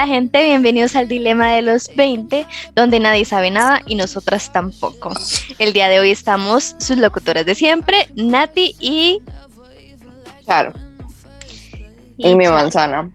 Hola 0.00 0.14
gente, 0.14 0.42
bienvenidos 0.42 0.96
al 0.96 1.08
Dilema 1.08 1.52
de 1.52 1.60
los 1.60 1.94
20, 1.94 2.46
donde 2.74 3.00
nadie 3.00 3.26
sabe 3.26 3.50
nada 3.50 3.82
y 3.84 3.96
nosotras 3.96 4.50
tampoco. 4.50 5.12
El 5.58 5.74
día 5.74 5.90
de 5.90 6.00
hoy 6.00 6.10
estamos 6.10 6.74
sus 6.78 6.96
locutoras 6.96 7.44
de 7.44 7.54
siempre, 7.54 8.08
Nati 8.14 8.74
y, 8.80 9.20
Claro, 10.46 10.72
y, 12.16 12.28
y 12.30 12.34
mi 12.34 12.48
manzana. 12.48 13.10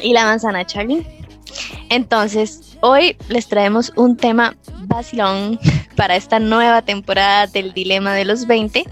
y 0.00 0.12
la 0.12 0.26
manzana 0.26 0.64
Charlie. 0.64 1.04
Entonces, 1.88 2.78
hoy 2.82 3.16
les 3.28 3.48
traemos 3.48 3.92
un 3.96 4.16
tema 4.16 4.56
vacilón 4.82 5.58
para 5.96 6.14
esta 6.14 6.38
nueva 6.38 6.82
temporada 6.82 7.48
del 7.48 7.72
Dilema 7.72 8.14
de 8.14 8.26
los 8.26 8.46
20, 8.46 8.84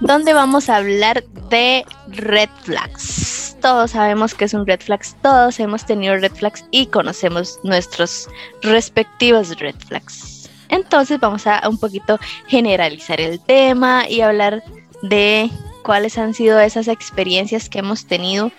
donde 0.00 0.34
vamos 0.34 0.68
a 0.68 0.76
hablar 0.76 1.24
de 1.48 1.86
red 2.08 2.50
flags. 2.62 3.45
Todos 3.60 3.92
sabemos 3.92 4.34
que 4.34 4.44
es 4.44 4.54
un 4.54 4.66
red 4.66 4.80
flags, 4.80 5.16
todos 5.22 5.58
hemos 5.60 5.84
tenido 5.84 6.16
red 6.16 6.32
flags 6.32 6.64
y 6.70 6.86
conocemos 6.86 7.58
nuestros 7.62 8.28
respectivos 8.62 9.58
red 9.58 9.74
flags. 9.88 10.48
Entonces 10.68 11.18
vamos 11.20 11.46
a 11.46 11.68
un 11.68 11.78
poquito 11.78 12.18
generalizar 12.48 13.20
el 13.20 13.40
tema 13.40 14.08
y 14.08 14.20
hablar 14.20 14.62
de 15.02 15.50
cuáles 15.82 16.18
han 16.18 16.34
sido 16.34 16.60
esas 16.60 16.88
experiencias 16.88 17.68
que 17.68 17.78
hemos 17.78 18.06
tenido 18.06 18.50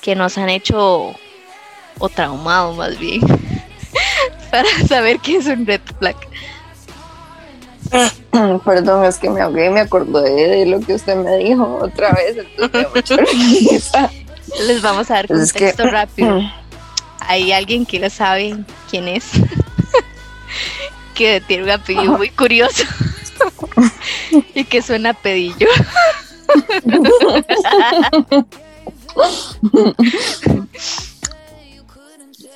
que 0.00 0.14
nos 0.14 0.38
han 0.38 0.48
hecho 0.48 1.14
o 1.98 2.08
traumado 2.08 2.74
más 2.74 2.98
bien 2.98 3.20
para 4.50 4.68
saber 4.86 5.18
qué 5.20 5.36
es 5.36 5.46
un 5.46 5.66
red 5.66 5.80
flag. 5.98 6.16
Perdón, 8.64 9.04
es 9.04 9.16
que 9.16 9.30
me 9.30 9.40
ahogué 9.40 9.66
y 9.66 9.70
me 9.70 9.80
acordé 9.80 10.30
de 10.30 10.66
lo 10.66 10.80
que 10.80 10.94
usted 10.94 11.16
me 11.16 11.36
dijo 11.38 11.78
otra 11.80 12.12
vez. 12.12 12.36
Entonces 12.58 13.18
risa. 13.32 14.10
Les 14.66 14.82
vamos 14.82 15.10
a 15.10 15.14
dar 15.14 15.32
Es 15.32 15.52
que- 15.52 15.58
contexto 15.72 15.84
rápido. 15.90 16.40
Hay 17.20 17.52
alguien 17.52 17.84
que 17.84 17.98
no 18.00 18.08
sabe 18.08 18.56
quién 18.90 19.06
es, 19.08 19.24
que 21.14 21.40
tiene 21.46 21.64
un 21.64 21.70
apellido 21.70 22.16
muy 22.16 22.30
curioso 22.30 22.84
y 24.54 24.64
que 24.64 24.80
suena 24.80 25.10
a 25.10 25.14
pedillo. 25.14 25.66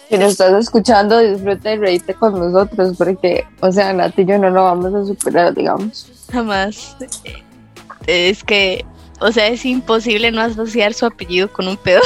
Si 0.08 0.18
lo 0.18 0.26
estás 0.26 0.52
escuchando, 0.64 1.18
disfruta 1.20 1.72
y 1.72 1.78
reíte 1.78 2.14
con 2.14 2.38
nosotros, 2.38 2.94
porque, 2.98 3.46
o 3.60 3.72
sea, 3.72 3.92
Nati 3.94 4.22
y 4.22 4.26
yo 4.26 4.38
no 4.38 4.50
lo 4.50 4.64
vamos 4.64 4.94
a 4.94 5.06
superar, 5.06 5.54
digamos. 5.54 6.06
Jamás. 6.30 6.96
Es 8.06 8.44
que, 8.44 8.84
o 9.22 9.32
sea, 9.32 9.46
es 9.46 9.64
imposible 9.64 10.30
no 10.30 10.42
asociar 10.42 10.92
su 10.94 11.06
apellido 11.06 11.50
con 11.52 11.66
un 11.68 11.76
pedo. 11.76 12.00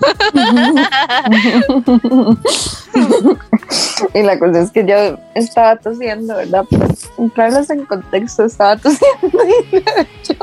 y 4.14 4.22
la 4.22 4.38
cosa 4.38 4.60
es 4.60 4.70
que 4.70 4.86
yo 4.86 5.18
estaba 5.34 5.76
tosiendo, 5.76 6.36
¿verdad? 6.36 6.64
Pero 6.70 6.86
entrarlos 7.18 7.68
en 7.70 7.84
contexto, 7.84 8.44
estaba 8.44 8.76
tosiendo 8.76 9.44
y 9.44 9.64
dicho 9.76 10.36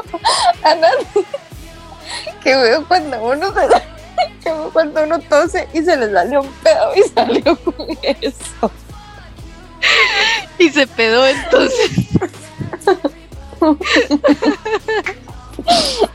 a 0.64 0.76
Nati 0.76 1.26
que 2.44 2.54
veo 2.56 2.86
cuando 2.88 3.26
uno 3.26 3.48
se 3.48 3.68
que 4.44 4.52
veo 4.52 4.70
cuando 4.72 5.04
uno 5.04 5.20
tose 5.20 5.68
y 5.74 5.82
se 5.82 5.98
le 5.98 6.12
sale 6.12 6.38
un 6.38 6.48
pedo 6.64 6.96
y 6.96 7.02
salió 7.10 7.58
con 7.58 7.76
eso. 8.04 8.72
Y 10.58 10.70
se 10.70 10.88
pedó 10.88 11.26
entonces. 11.26 11.92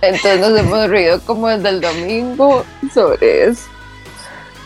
Entonces 0.03 0.41
nos 0.41 0.59
hemos 0.59 0.89
reído 0.89 1.21
como 1.23 1.49
desde 1.49 1.69
el 1.71 1.81
domingo 1.81 2.65
sobre 2.95 3.45
eso. 3.49 3.69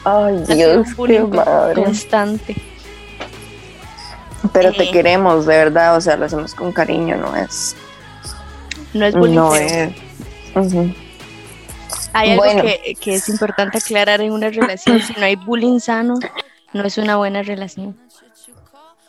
Ay, 0.04 0.36
Ha 0.48 0.54
Dios, 0.54 0.88
qué 1.06 1.20
madre. 1.20 1.82
constante. 1.84 2.56
Pero 4.52 4.68
Eh. 4.70 4.74
te 4.76 4.90
queremos, 4.90 5.46
de 5.46 5.56
verdad, 5.56 5.96
o 5.96 6.00
sea, 6.00 6.16
lo 6.16 6.26
hacemos 6.26 6.54
con 6.54 6.72
cariño, 6.72 7.16
no 7.16 7.34
es. 7.34 7.74
No 8.92 9.06
es 9.06 9.14
bullying, 9.14 9.34
No 9.34 9.54
es. 9.56 9.92
Ujú. 10.54 10.94
hay 12.12 12.30
algo 12.32 12.44
Bueno. 12.44 12.62
que, 12.62 12.94
que 13.00 13.14
es 13.14 13.28
importante 13.28 13.78
aclarar 13.78 14.20
en 14.20 14.32
una 14.32 14.50
relación. 14.50 15.00
Si 15.00 15.14
no 15.14 15.24
hay 15.24 15.36
bullying 15.36 15.80
sano, 15.80 16.14
no 16.72 16.84
es 16.84 16.98
una 16.98 17.16
buena 17.16 17.42
relación. 17.42 17.96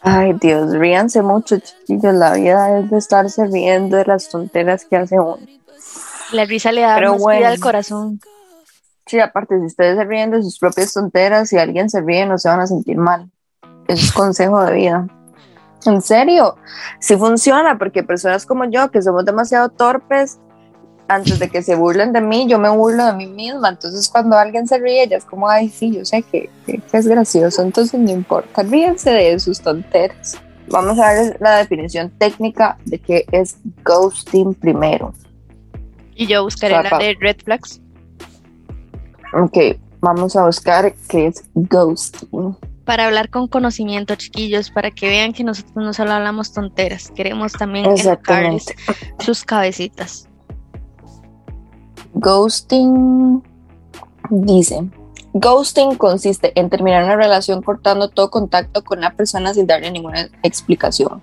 Ay, 0.02 0.34
Dios, 0.40 0.72
ríanse 0.72 1.22
mucho, 1.22 1.58
chiquillos. 1.60 2.14
La 2.14 2.34
vida 2.34 2.80
es 2.80 2.90
de 2.92 2.98
estarse 2.98 3.46
riendo 3.48 3.98
de 3.98 4.06
las 4.06 4.30
tonteras 4.30 4.86
que 4.86 4.96
hace 4.98 5.20
uno. 5.20 5.38
La 6.32 6.46
risa 6.46 6.72
le 6.72 6.82
da 6.82 6.96
Pero 6.96 7.12
más 7.14 7.22
bueno. 7.22 7.40
vida 7.40 7.50
al 7.50 7.60
corazón. 7.60 8.20
Sí, 9.06 9.20
aparte, 9.20 9.60
si 9.60 9.66
ustedes 9.68 9.98
se 9.98 10.04
ríen 10.04 10.32
de 10.32 10.42
sus 10.42 10.58
propias 10.58 10.92
tonteras, 10.94 11.50
si 11.50 11.58
alguien 11.58 11.90
se 11.90 12.02
ríe, 12.02 12.26
no 12.26 12.38
se 12.38 12.50
van 12.50 12.60
a 12.62 12.68
sentir 12.68 12.98
mal. 12.98 13.30
Eso 13.88 14.04
es 14.06 14.12
consejo 14.12 14.64
de 14.64 14.74
vida. 14.74 15.08
En 15.86 16.02
serio, 16.02 16.56
sí 17.00 17.16
funciona, 17.16 17.78
porque 17.78 18.02
personas 18.04 18.48
como 18.48 18.66
yo, 18.66 18.90
que 18.90 19.04
somos 19.04 19.24
demasiado 19.24 19.70
torpes, 19.70 20.40
antes 21.08 21.38
de 21.38 21.50
que 21.50 21.62
se 21.62 21.76
burlen 21.76 22.12
de 22.14 22.22
mí, 22.22 22.48
yo 22.50 22.58
me 22.58 22.70
burlo 22.70 23.06
de 23.06 23.14
mí 23.14 23.28
misma. 23.28 23.70
Entonces, 23.70 24.10
cuando 24.10 24.36
alguien 24.36 24.68
se 24.68 24.80
ríe, 24.80 25.04
ella 25.04 25.18
es 25.18 25.26
como, 25.26 25.48
ay, 25.48 25.70
sí, 25.70 25.92
yo 25.96 26.04
sé 26.04 26.24
que, 26.24 26.50
que- 26.66 26.80
que 26.80 26.98
es 26.98 27.08
gracioso, 27.08 27.62
entonces 27.62 28.00
no 28.00 28.10
importa, 28.10 28.64
ríense 28.64 29.12
de 29.12 29.40
sus 29.40 29.62
tonteras. 29.62 30.40
Vamos 30.68 30.98
a 30.98 31.14
ver 31.14 31.38
la 31.40 31.58
definición 31.58 32.10
técnica 32.18 32.80
de 32.86 32.98
qué 32.98 33.26
es 33.32 33.58
ghosting 33.84 34.56
primero. 34.56 35.14
Y 36.16 36.28
yo 36.28 36.44
buscaré 36.44 36.82
la 36.82 36.98
de 36.98 37.16
red 37.20 37.38
flags. 37.44 37.82
Ok, 39.34 39.58
vamos 40.00 40.36
a 40.36 40.46
buscar 40.46 40.94
qué 41.10 41.28
es 41.28 41.44
ghosting. 41.54 42.56
Para 42.86 43.06
hablar 43.06 43.30
con 43.30 43.48
conocimiento, 43.48 44.16
chiquillos, 44.16 44.70
para 44.70 44.92
que 44.92 45.10
vean 45.10 45.34
que 45.34 45.44
nosotros 45.44 45.76
no 45.76 45.94
solo 45.94 46.14
hablamos 46.14 46.54
tonteras, 46.54 47.12
queremos 47.12 47.52
también 47.54 47.86
educarles 47.86 48.68
sus 49.20 49.44
cabecitas. 49.44 50.30
Ghosting 52.14 53.44
dice, 54.30 54.88
ghosting 55.34 55.96
consiste 55.96 56.58
en 56.58 56.70
terminar 56.70 57.04
una 57.04 57.18
relación 57.18 57.62
cortando 57.62 58.08
todo 58.08 58.30
contacto 58.30 58.84
con 58.84 59.02
la 59.02 59.12
persona 59.16 59.54
sin 59.54 59.68
darle 59.68 59.92
ninguna 59.92 60.30
explicación. 60.44 61.22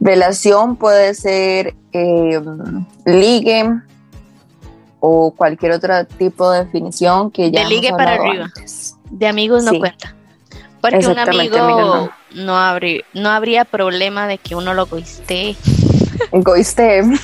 Relación 0.00 0.76
puede 0.76 1.14
ser 1.14 1.74
eh, 1.92 2.40
ligue 3.06 3.80
o 5.06 5.32
cualquier 5.32 5.72
otro 5.72 6.06
tipo 6.06 6.50
de 6.50 6.64
definición 6.64 7.30
que 7.30 7.50
ya 7.50 7.64
De 7.64 7.68
ligue 7.68 7.90
para 7.90 8.14
arriba. 8.14 8.44
antes. 8.46 8.96
De 9.10 9.26
amigos 9.26 9.62
no 9.62 9.72
Sí. 9.72 9.78
cuenta. 9.78 10.14
Porque 10.80 11.06
un 11.06 11.18
amigo 11.18 11.58
amigo 11.58 12.10
no, 12.34 12.56
habría, 12.56 13.02
no 13.12 13.28
habría 13.28 13.66
problema 13.66 14.26
de 14.26 14.38
que 14.38 14.54
uno 14.54 14.72
lo 14.72 14.86
goiste. 14.86 15.56
Goiste. 16.32 17.02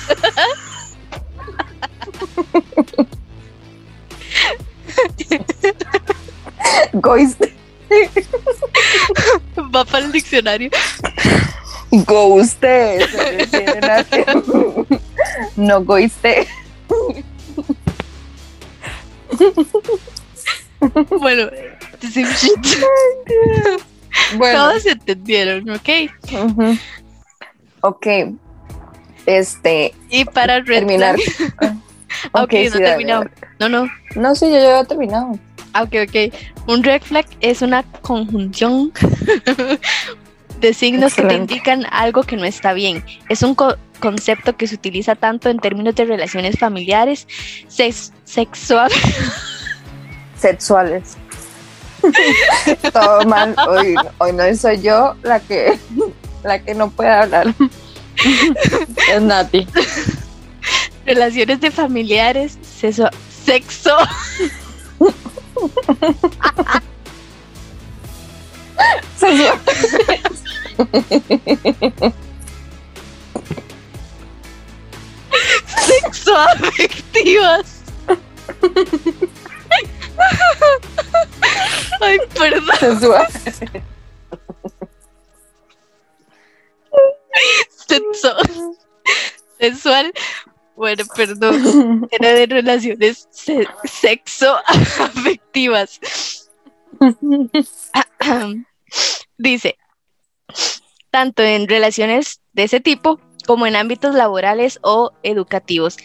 Goiste. 6.93 7.53
Va 9.75 9.85
para 9.85 10.05
el 10.05 10.11
diccionario. 10.11 10.69
A 11.91 12.03
que- 14.03 14.25
No 15.55 15.83
goiste. 15.83 16.47
Bueno. 21.09 21.49
Bueno. 24.37 24.57
todos 24.57 24.85
entendieron, 24.85 25.69
¿ok? 25.69 25.89
Ok. 27.81 28.07
Este. 29.25 29.93
Y 30.09 30.25
para 30.25 30.63
Terminar. 30.63 31.15
Ah, 32.33 32.43
ok, 32.43 32.53
no 32.73 32.77
terminado. 32.77 33.25
No, 33.59 33.69
no. 33.69 33.87
No, 34.15 34.35
sí, 34.35 34.45
yo 34.45 34.57
ya 34.57 34.69
había 34.79 34.83
terminado. 34.83 35.39
Ah, 35.73 35.83
ok, 35.83 35.93
ok. 36.07 36.33
Un 36.67 36.83
red 36.83 37.01
flag 37.01 37.25
es 37.39 37.61
una 37.61 37.83
conjunción 37.83 38.91
de 40.59 40.73
signos 40.73 41.15
que 41.15 41.23
te 41.23 41.33
indican 41.35 41.85
algo 41.89 42.23
que 42.23 42.35
no 42.35 42.43
está 42.43 42.73
bien. 42.73 43.03
Es 43.29 43.43
un 43.43 43.55
co- 43.55 43.77
concepto 44.01 44.57
que 44.57 44.67
se 44.67 44.75
utiliza 44.75 45.15
tanto 45.15 45.49
en 45.49 45.59
términos 45.59 45.95
de 45.95 46.03
relaciones 46.03 46.59
familiares, 46.59 47.25
sex- 47.69 48.11
sexuales, 48.25 48.97
Sexuales. 50.37 51.15
Todo 52.93 53.21
mal. 53.25 53.55
Hoy, 53.69 53.95
hoy 54.17 54.33
no 54.33 54.43
soy 54.55 54.81
yo 54.81 55.15
la 55.21 55.39
que, 55.39 55.77
la 56.43 56.59
que 56.59 56.73
no 56.75 56.89
puede 56.89 57.11
hablar. 57.11 57.53
Es 59.11 59.21
Nati. 59.21 59.65
relaciones 61.05 61.61
de 61.61 61.71
familiares, 61.71 62.57
Sexo. 62.61 63.07
Sexo 63.45 63.95
afectivas. 76.37 77.81
Ay, 82.01 82.17
perdón. 82.37 83.27
Sensual. 87.87 88.41
Sensual. 89.59 90.13
Bueno, 90.75 91.03
perdón. 91.15 92.07
Era 92.11 92.29
de 92.33 92.45
relaciones 92.47 93.27
se- 93.31 93.67
sexo 93.83 94.57
afectivas. 94.67 95.99
Dice, 99.37 99.77
tanto 101.09 101.43
en 101.43 101.67
relaciones 101.67 102.41
de 102.53 102.63
ese 102.63 102.79
tipo 102.79 103.19
como 103.45 103.67
en 103.67 103.75
ámbitos 103.75 104.15
laborales 104.15 104.79
o 104.83 105.11
educativos 105.23 105.97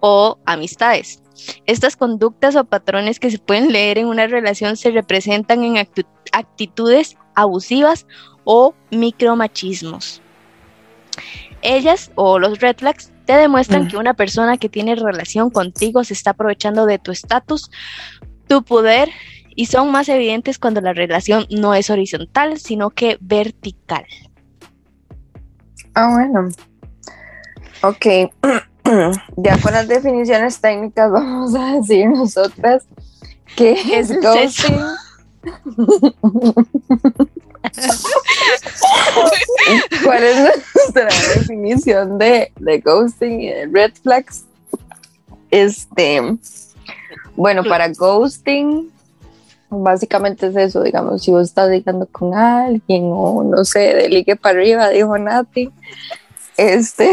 o 0.00 0.38
amistades. 0.44 1.22
Estas 1.66 1.96
conductas 1.96 2.56
o 2.56 2.64
patrones 2.64 3.20
que 3.20 3.30
se 3.30 3.38
pueden 3.38 3.72
leer 3.72 3.98
en 3.98 4.06
una 4.06 4.26
relación 4.26 4.76
se 4.76 4.90
representan 4.90 5.64
en 5.64 5.86
actitudes 6.32 7.16
abusivas 7.34 8.06
o 8.44 8.74
micromachismos. 8.90 10.22
Ellas 11.62 12.10
o 12.14 12.38
los 12.38 12.60
red 12.60 12.76
flags 12.76 13.12
te 13.26 13.34
demuestran 13.34 13.84
Mm. 13.84 13.88
que 13.88 13.96
una 13.96 14.14
persona 14.14 14.56
que 14.56 14.68
tiene 14.68 14.94
relación 14.94 15.50
contigo 15.50 16.04
se 16.04 16.14
está 16.14 16.30
aprovechando 16.30 16.86
de 16.86 16.98
tu 16.98 17.10
estatus, 17.10 17.70
tu 18.48 18.62
poder 18.62 19.10
y 19.56 19.66
son 19.66 19.90
más 19.90 20.08
evidentes 20.08 20.58
cuando 20.58 20.80
la 20.80 20.92
relación 20.92 21.46
no 21.50 21.74
es 21.74 21.90
horizontal, 21.90 22.58
sino 22.58 22.90
que 22.90 23.18
vertical. 23.20 24.04
Ah, 25.96 26.10
bueno. 26.12 26.48
Ok. 27.82 28.06
Ya 29.36 29.58
con 29.58 29.72
las 29.72 29.88
definiciones 29.88 30.60
técnicas 30.60 31.10
vamos 31.10 31.56
a 31.56 31.72
decir 31.72 32.08
nosotras 32.08 32.84
qué 33.56 33.72
es 33.72 34.10
Es 34.10 34.20
ghosting. 34.20 34.78
¿Cuál 40.04 40.22
es 40.22 40.38
nuestra 40.38 41.08
definición 41.34 42.16
de, 42.16 42.52
de 42.60 42.78
ghosting 42.78 43.40
y 43.40 43.48
de 43.48 43.66
red 43.66 43.92
flags? 44.00 44.44
Este, 45.50 46.38
bueno, 47.34 47.64
para 47.64 47.88
ghosting, 47.88 48.92
básicamente 49.70 50.48
es 50.48 50.56
eso, 50.56 50.82
digamos, 50.82 51.22
si 51.22 51.30
vos 51.30 51.44
estás 51.44 51.70
ligando 51.70 52.06
con 52.06 52.34
alguien 52.34 53.04
o 53.12 53.42
no 53.42 53.64
sé, 53.64 53.94
de 53.94 54.08
ligue 54.08 54.36
para 54.36 54.58
arriba, 54.58 54.88
dijo 54.90 55.16
Nati, 55.18 55.70
este, 56.56 57.12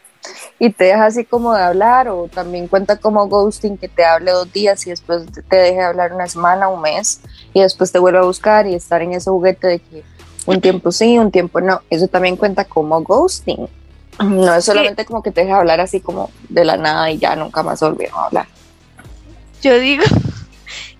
y 0.58 0.70
te 0.70 0.84
deja 0.84 1.06
así 1.06 1.24
como 1.24 1.54
de 1.54 1.62
hablar, 1.62 2.08
o 2.08 2.28
también 2.28 2.68
cuenta 2.68 2.96
como 2.96 3.28
ghosting 3.28 3.78
que 3.78 3.88
te 3.88 4.04
hable 4.04 4.32
dos 4.32 4.52
días 4.52 4.86
y 4.86 4.90
después 4.90 5.24
te 5.48 5.56
deje 5.56 5.76
de 5.76 5.84
hablar 5.84 6.12
una 6.12 6.26
semana, 6.26 6.68
un 6.68 6.82
mes, 6.82 7.20
y 7.52 7.60
después 7.60 7.92
te 7.92 7.98
vuelve 7.98 8.18
a 8.18 8.22
buscar 8.22 8.66
y 8.66 8.74
estar 8.74 9.02
en 9.02 9.12
ese 9.12 9.30
juguete 9.30 9.66
de 9.66 9.78
que 9.78 10.04
un 10.46 10.60
tiempo 10.60 10.92
sí, 10.92 11.18
un 11.18 11.30
tiempo 11.30 11.60
no, 11.60 11.82
eso 11.90 12.08
también 12.08 12.36
cuenta 12.36 12.64
como 12.64 13.02
ghosting. 13.02 13.68
No 14.18 14.54
es 14.54 14.64
solamente 14.64 15.04
como 15.04 15.22
que 15.22 15.30
te 15.30 15.42
deja 15.42 15.58
hablar 15.58 15.78
así 15.78 16.00
como 16.00 16.30
de 16.48 16.64
la 16.64 16.78
nada 16.78 17.10
y 17.10 17.18
ya 17.18 17.36
nunca 17.36 17.62
más 17.62 17.80
volvieron 17.80 18.18
a 18.18 18.24
hablar. 18.24 18.46
Yo 19.60 19.78
digo 19.78 20.04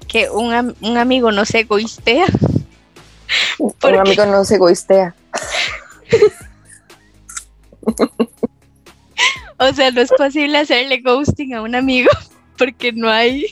que 0.09 0.31
un, 0.31 0.53
am- 0.53 0.75
un 0.81 0.97
amigo 0.99 1.33
no 1.33 1.45
se 1.45 1.61
egoístea. 1.61 2.27
¿Por 3.81 3.93
Un 3.95 4.01
amigo 4.01 4.25
no 4.27 4.45
se 4.45 4.55
egoistea. 4.57 5.15
O 9.59 9.73
sea, 9.73 9.91
no 9.91 10.01
es 10.03 10.11
posible 10.11 10.59
hacerle 10.59 10.99
ghosting 10.99 11.55
a 11.55 11.63
un 11.63 11.75
amigo 11.75 12.11
porque 12.59 12.93
no 12.93 13.09
hay 13.11 13.47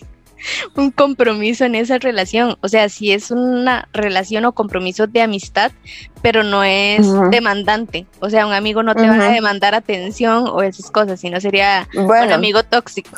un 0.77 0.91
compromiso 0.91 1.65
en 1.65 1.75
esa 1.75 1.99
relación. 1.99 2.57
O 2.61 2.69
sea, 2.69 2.89
sí 2.91 3.13
es 3.13 3.31
una 3.31 3.89
relación 3.95 4.45
o 4.45 4.53
compromiso 4.53 5.07
de 5.07 5.23
amistad, 5.23 5.73
pero 6.21 6.43
no 6.43 6.63
es 6.63 7.07
demandante. 7.31 8.07
O 8.21 8.29
sea, 8.29 8.47
un 8.47 8.53
amigo 8.53 8.83
no 8.83 8.95
te 8.95 9.09
va 9.09 9.15
a 9.29 9.31
demandar 9.33 9.75
atención 9.75 10.47
o 10.49 10.63
esas 10.63 10.91
cosas, 10.91 11.21
sino 11.21 11.41
sería 11.41 11.89
un 12.27 12.33
amigo 12.35 12.63
tóxico. 12.65 13.11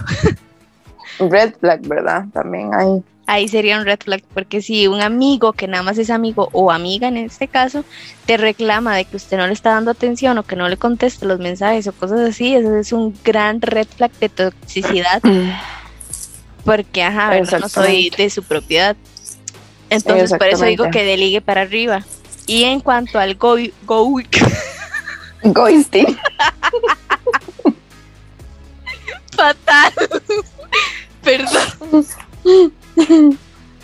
red 1.18 1.54
flag, 1.58 1.80
¿verdad? 1.88 2.26
También 2.32 2.72
hay. 2.72 3.02
Ahí 3.26 3.48
sería 3.48 3.78
un 3.78 3.84
red 3.84 3.98
flag, 4.02 4.22
porque 4.34 4.62
si 4.62 4.86
un 4.86 5.02
amigo 5.02 5.52
que 5.52 5.66
nada 5.66 5.82
más 5.82 5.98
es 5.98 6.10
amigo 6.10 6.48
o 6.52 6.70
amiga 6.70 7.08
en 7.08 7.16
este 7.16 7.48
caso, 7.48 7.84
te 8.24 8.36
reclama 8.36 8.96
de 8.96 9.04
que 9.04 9.16
usted 9.16 9.36
no 9.36 9.46
le 9.46 9.52
está 9.52 9.70
dando 9.70 9.90
atención 9.90 10.38
o 10.38 10.44
que 10.44 10.56
no 10.56 10.68
le 10.68 10.76
contesta 10.76 11.26
los 11.26 11.40
mensajes 11.40 11.86
o 11.88 11.92
cosas 11.92 12.20
así, 12.20 12.54
eso 12.54 12.76
es 12.76 12.92
un 12.92 13.16
gran 13.24 13.60
red 13.60 13.86
flag 13.96 14.12
de 14.12 14.28
toxicidad 14.28 15.22
porque, 16.64 17.02
ajá, 17.02 17.30
¿verdad? 17.30 17.60
no 17.60 17.68
soy 17.68 18.10
de 18.10 18.28
su 18.28 18.42
propiedad. 18.42 18.96
Entonces, 19.88 20.36
por 20.36 20.48
eso 20.48 20.64
digo 20.64 20.90
que 20.90 21.04
deligue 21.04 21.40
para 21.40 21.62
arriba. 21.62 22.04
Y 22.46 22.64
en 22.64 22.80
cuanto 22.80 23.20
al 23.20 23.36
go, 23.36 23.56
go 23.84 24.20
Ghosting. 25.44 26.18
fatal, 29.36 29.92
perdón, 31.22 32.06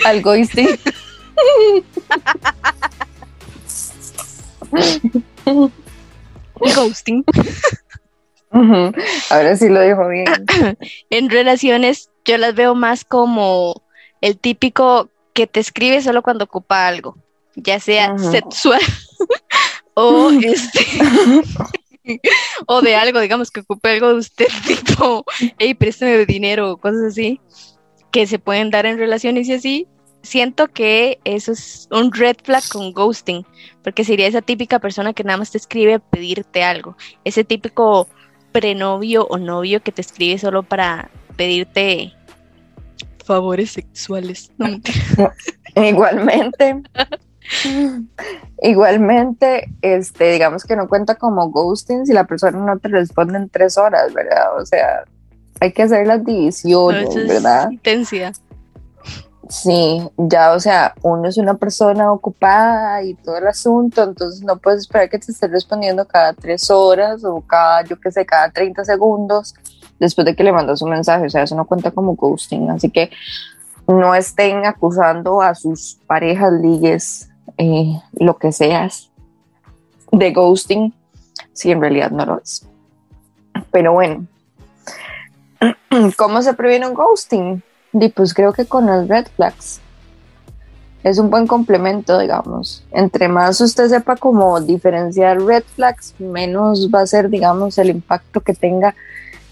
Al 0.05 0.23
ghosting. 0.23 0.69
ghosting. 6.75 7.25
Ahora 9.31 9.57
sí 9.57 9.69
lo 9.69 9.81
dijo 9.83 10.09
bien. 10.09 10.27
En 11.11 11.31
relaciones, 11.31 12.11
yo 12.25 12.39
las 12.39 12.55
veo 12.55 12.75
más 12.75 13.05
como 13.05 13.83
el 14.21 14.39
típico 14.39 15.11
que 15.33 15.47
te 15.47 15.61
escribe 15.61 16.03
solo 16.03 16.23
cuando 16.23 16.45
ocupa 16.45 16.87
algo, 16.87 17.17
ya 17.57 17.81
sea 17.81 18.19
sexual 18.19 18.81
o 19.95 20.31
este. 20.31 20.87
o 22.67 22.83
de 22.83 22.97
algo, 22.97 23.21
digamos, 23.21 23.51
que 23.51 23.61
ocupe 23.61 23.91
algo 23.91 24.09
de 24.09 24.15
usted, 24.15 24.49
tipo, 24.67 25.25
hey, 25.59 25.75
préstame 25.75 26.27
dinero 26.27 26.73
o 26.73 26.77
cosas 26.77 27.03
así, 27.09 27.41
que 28.13 28.27
se 28.27 28.39
pueden 28.39 28.71
dar 28.71 28.87
en 28.87 28.99
relaciones 28.99 29.49
y 29.49 29.55
así. 29.55 29.89
Siento 30.23 30.69
que 30.69 31.19
eso 31.25 31.51
es 31.51 31.89
un 31.91 32.13
red 32.13 32.37
flag 32.45 32.63
con 32.71 32.93
ghosting, 32.93 33.45
porque 33.83 34.05
sería 34.05 34.29
esa 34.29 34.41
típica 34.41 34.79
persona 34.79 35.13
que 35.13 35.25
nada 35.25 35.39
más 35.39 35.51
te 35.51 35.59
escribe 35.59 35.95
a 35.95 35.99
pedirte 35.99 36.63
algo, 36.63 36.97
ese 37.25 37.43
típico 37.43 38.07
prenovio 38.53 39.27
o 39.27 39.39
novio 39.39 39.83
que 39.83 39.91
te 39.91 40.03
escribe 40.03 40.39
solo 40.39 40.63
para 40.63 41.11
pedirte 41.37 42.13
favores 43.25 43.73
sexuales. 43.73 44.53
Igualmente. 45.75 46.83
Igualmente, 48.63 49.69
este, 49.81 50.33
digamos 50.33 50.65
que 50.65 50.77
no 50.77 50.89
cuenta 50.89 51.17
como 51.17 51.51
ghosting 51.51 52.07
si 52.07 52.13
la 52.13 52.25
persona 52.25 52.59
no 52.59 52.79
te 52.79 52.89
responde 52.89 53.39
en 53.39 53.49
tres 53.49 53.77
horas, 53.77 54.13
¿verdad? 54.13 54.57
O 54.61 54.65
sea, 54.65 55.05
hay 55.61 55.73
que 55.73 55.83
hacer 55.83 56.07
las 56.07 56.19
No, 56.19 56.25
divisiones, 56.25 57.15
es 57.17 57.29
¿verdad? 57.29 57.71
intensidad. 57.71 58.35
Sí, 59.49 60.01
ya, 60.17 60.53
o 60.53 60.61
sea, 60.61 60.95
uno 61.03 61.29
es 61.29 61.37
una 61.37 61.55
persona 61.55 62.11
ocupada 62.11 63.03
y 63.03 63.15
todo 63.15 63.37
el 63.37 63.47
asunto, 63.47 64.03
entonces 64.05 64.43
no 64.43 64.57
puedes 64.57 64.81
esperar 64.81 65.11
que 65.11 65.19
te 65.19 65.31
esté 65.31 65.47
respondiendo 65.47 66.07
cada 66.07 66.33
tres 66.33 66.71
horas 66.71 67.23
o 67.25 67.41
cada, 67.43 67.83
yo 67.85 68.01
qué 68.01 68.11
sé, 68.11 68.25
cada 68.25 68.51
30 68.51 68.85
segundos 68.85 69.55
después 69.99 70.25
de 70.25 70.35
que 70.35 70.43
le 70.43 70.53
mandas 70.53 70.81
un 70.81 70.91
mensaje, 70.91 71.27
o 71.27 71.31
sea, 71.31 71.43
eso 71.43 71.55
no 71.55 71.67
cuenta 71.67 71.91
como 71.91 72.15
ghosting, 72.15 72.71
así 72.71 72.89
que 72.89 73.11
no 73.87 74.15
estén 74.15 74.65
acusando 74.65 75.43
a 75.43 75.55
sus 75.55 75.99
parejas, 76.07 76.53
ligues, 76.53 77.29
eh, 77.59 78.01
lo 78.15 78.39
que 78.39 78.53
seas, 78.53 79.11
de 80.13 80.33
ghosting, 80.33 80.95
si 81.53 81.73
en 81.73 81.81
realidad 81.81 82.11
no 82.11 82.25
lo 82.25 82.41
es. 82.41 82.67
Pero 83.71 83.93
bueno, 83.93 84.27
¿cómo 86.17 86.43
se 86.43 86.55
previene 86.55 86.89
un 86.89 86.95
ghosting? 86.95 87.63
Y 87.93 88.09
pues 88.09 88.35
creo 88.35 88.53
que 88.53 88.67
con 88.67 88.87
las 88.87 89.07
red 89.09 89.27
flags 89.37 89.81
es 91.03 91.19
un 91.19 91.31
buen 91.31 91.47
complemento, 91.47 92.19
digamos. 92.19 92.85
Entre 92.93 93.29
más 93.29 93.61
usted 93.61 93.89
sepa 93.89 94.17
cómo 94.17 94.61
diferenciar 94.61 95.43
red 95.43 95.65
flags, 95.75 96.15
menos 96.19 96.89
va 96.95 97.01
a 97.01 97.07
ser, 97.07 97.29
digamos, 97.29 97.77
el 97.79 97.91
impacto 97.91 98.41
que 98.41 98.55
tenga 98.55 98.95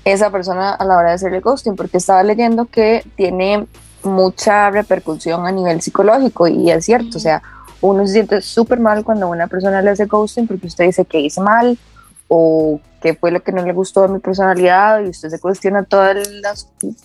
esa 0.04 0.30
persona 0.30 0.70
a 0.72 0.84
la 0.84 0.96
hora 0.96 1.08
de 1.08 1.14
hacerle 1.16 1.40
ghosting, 1.40 1.76
porque 1.76 1.98
estaba 1.98 2.22
leyendo 2.22 2.66
que 2.66 3.04
tiene 3.16 3.66
mucha 4.02 4.70
repercusión 4.70 5.46
a 5.46 5.52
nivel 5.52 5.82
psicológico 5.82 6.46
y 6.46 6.70
es 6.70 6.84
cierto, 6.84 7.18
o 7.18 7.20
sea, 7.20 7.42
uno 7.82 8.06
se 8.06 8.14
siente 8.14 8.40
súper 8.40 8.78
mal 8.78 9.04
cuando 9.04 9.28
una 9.28 9.46
persona 9.46 9.82
le 9.82 9.90
hace 9.90 10.06
ghosting 10.06 10.46
porque 10.46 10.68
usted 10.68 10.84
dice 10.86 11.04
que 11.04 11.20
hice 11.20 11.40
mal 11.40 11.78
o 12.32 12.80
qué 13.02 13.14
fue 13.14 13.32
lo 13.32 13.42
que 13.42 13.50
no 13.50 13.62
le 13.62 13.72
gustó 13.72 14.02
de 14.02 14.08
mi 14.08 14.20
personalidad 14.20 15.00
y 15.00 15.08
usted 15.08 15.30
se 15.30 15.40
cuestiona 15.40 15.82
todo, 15.82 16.12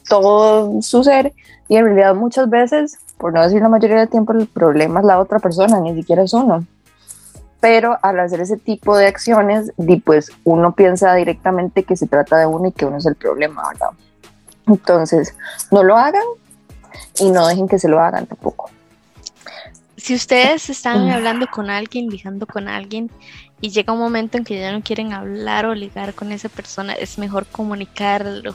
todo 0.07 0.81
su 0.83 1.03
ser 1.03 1.33
y 1.67 1.77
en 1.77 1.85
realidad 1.85 2.13
muchas 2.13 2.47
veces, 2.47 2.99
por 3.17 3.33
no 3.33 3.41
decir 3.41 3.59
la 3.59 3.69
mayoría 3.69 3.97
del 3.97 4.09
tiempo, 4.09 4.33
el 4.33 4.45
problema 4.45 4.99
es 4.99 5.05
la 5.07 5.19
otra 5.19 5.39
persona, 5.39 5.79
ni 5.79 5.95
siquiera 5.95 6.21
es 6.21 6.33
uno. 6.33 6.63
Pero 7.59 7.97
al 8.03 8.19
hacer 8.19 8.41
ese 8.41 8.57
tipo 8.57 8.95
de 8.95 9.07
acciones, 9.07 9.73
pues 10.03 10.31
uno 10.43 10.75
piensa 10.75 11.15
directamente 11.15 11.81
que 11.81 11.97
se 11.97 12.05
trata 12.05 12.37
de 12.37 12.45
uno 12.45 12.67
y 12.67 12.71
que 12.71 12.85
uno 12.85 12.97
es 12.97 13.07
el 13.07 13.15
problema, 13.15 13.63
¿verdad? 13.69 13.89
Entonces, 14.67 15.35
no 15.71 15.81
lo 15.81 15.97
hagan 15.97 16.25
y 17.19 17.31
no 17.31 17.47
dejen 17.47 17.67
que 17.67 17.79
se 17.79 17.87
lo 17.87 17.99
hagan 17.99 18.27
tampoco. 18.27 18.69
Si 19.97 20.13
ustedes 20.13 20.69
están 20.69 21.09
hablando 21.09 21.47
con 21.47 21.71
alguien, 21.71 22.09
ligando 22.09 22.45
con 22.45 22.67
alguien, 22.67 23.09
y 23.65 23.71
llega 23.71 23.93
un 23.93 23.99
momento 23.99 24.37
en 24.37 24.43
que 24.43 24.59
ya 24.59 24.71
no 24.71 24.83
quieren 24.83 25.11
hablar 25.11 25.65
o 25.65 25.73
ligar 25.73 26.13
con 26.13 26.31
esa 26.31 26.49
persona, 26.49 26.93
es 26.93 27.17
mejor 27.17 27.47
comunicarlo. 27.47 28.53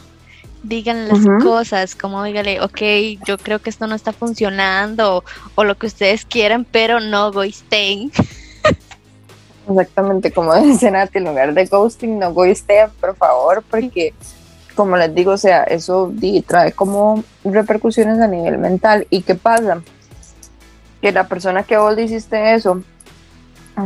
Digan 0.62 1.08
las 1.08 1.18
cosas, 1.42 1.96
como 1.96 2.22
dígale, 2.22 2.60
ok, 2.60 2.80
yo 3.26 3.36
creo 3.36 3.58
que 3.58 3.70
esto 3.70 3.88
no 3.88 3.96
está 3.96 4.12
funcionando, 4.12 5.24
o, 5.56 5.64
lo 5.64 5.76
que 5.76 5.88
ustedes 5.88 6.24
quieran, 6.24 6.64
pero 6.64 7.00
no 7.00 7.32
ghosting. 7.32 8.12
Exactamente, 9.68 10.30
como 10.30 10.54
dice 10.62 10.92
Nati, 10.92 11.18
en 11.18 11.24
lugar 11.24 11.54
de 11.54 11.66
ghosting, 11.66 12.16
no 12.20 12.32
ghosteen, 12.32 12.90
por 13.00 13.16
favor, 13.16 13.64
porque 13.68 14.14
como 14.76 14.96
les 14.96 15.12
digo, 15.12 15.32
o 15.32 15.38
sea, 15.38 15.64
eso 15.64 16.12
trae 16.46 16.70
como 16.70 17.24
repercusiones 17.42 18.20
a 18.20 18.28
nivel 18.28 18.58
mental. 18.58 19.08
¿Y 19.10 19.22
qué 19.22 19.34
pasa? 19.34 19.82
Que 21.02 21.10
la 21.10 21.26
persona 21.26 21.64
que 21.64 21.76
vos 21.78 21.98
hiciste 21.98 22.54
eso, 22.54 22.84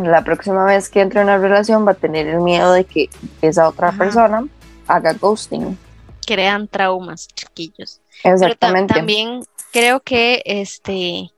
la 0.02 0.24
próxima 0.24 0.64
vez 0.64 0.88
que 0.88 1.00
entre 1.00 1.20
en 1.20 1.28
una 1.28 1.38
relación 1.38 1.86
va 1.86 1.92
a 1.92 1.94
tener 1.94 2.26
el 2.26 2.40
miedo 2.40 2.72
de 2.72 2.84
que 2.84 3.08
esa 3.42 3.68
otra 3.68 3.92
persona 3.92 4.46
haga 4.86 5.12
ghosting. 5.12 5.78
Crean 6.26 6.68
traumas, 6.68 7.28
chiquillos. 7.28 8.00
Exactamente. 8.22 8.94
Pero 8.94 9.00
también 9.00 9.44
creo 9.72 10.00
que 10.00 10.42
este 10.44 11.30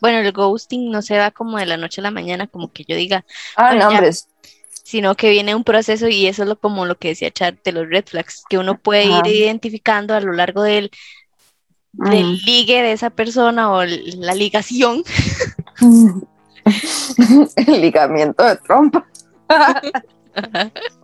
bueno, 0.00 0.18
el 0.18 0.32
ghosting 0.32 0.90
no 0.90 1.00
se 1.00 1.16
va 1.16 1.30
como 1.30 1.56
de 1.56 1.64
la 1.64 1.78
noche 1.78 2.02
a 2.02 2.04
la 2.04 2.10
mañana, 2.10 2.46
como 2.46 2.70
que 2.70 2.84
yo 2.84 2.94
diga, 2.94 3.24
ah, 3.56 3.74
no, 3.74 3.88
sino 4.84 5.14
que 5.14 5.30
viene 5.30 5.54
un 5.54 5.64
proceso 5.64 6.08
y 6.08 6.26
eso 6.26 6.42
es 6.42 6.48
lo, 6.50 6.56
como 6.56 6.84
lo 6.84 6.98
que 6.98 7.08
decía 7.08 7.30
Chad 7.30 7.54
de 7.64 7.72
los 7.72 7.88
red 7.88 8.04
flags, 8.06 8.44
que 8.48 8.58
uno 8.58 8.76
puede 8.78 9.06
ir 9.06 9.26
identificando 9.26 10.14
a 10.14 10.20
lo 10.20 10.34
largo 10.34 10.62
del, 10.62 10.90
del 11.92 12.26
mm. 12.26 12.44
ligue 12.44 12.82
de 12.82 12.92
esa 12.92 13.08
persona 13.08 13.72
o 13.72 13.82
la 13.82 14.34
ligación. 14.34 15.02
el 17.56 17.80
ligamiento 17.80 18.44
de 18.44 18.56
trompa. 18.56 19.06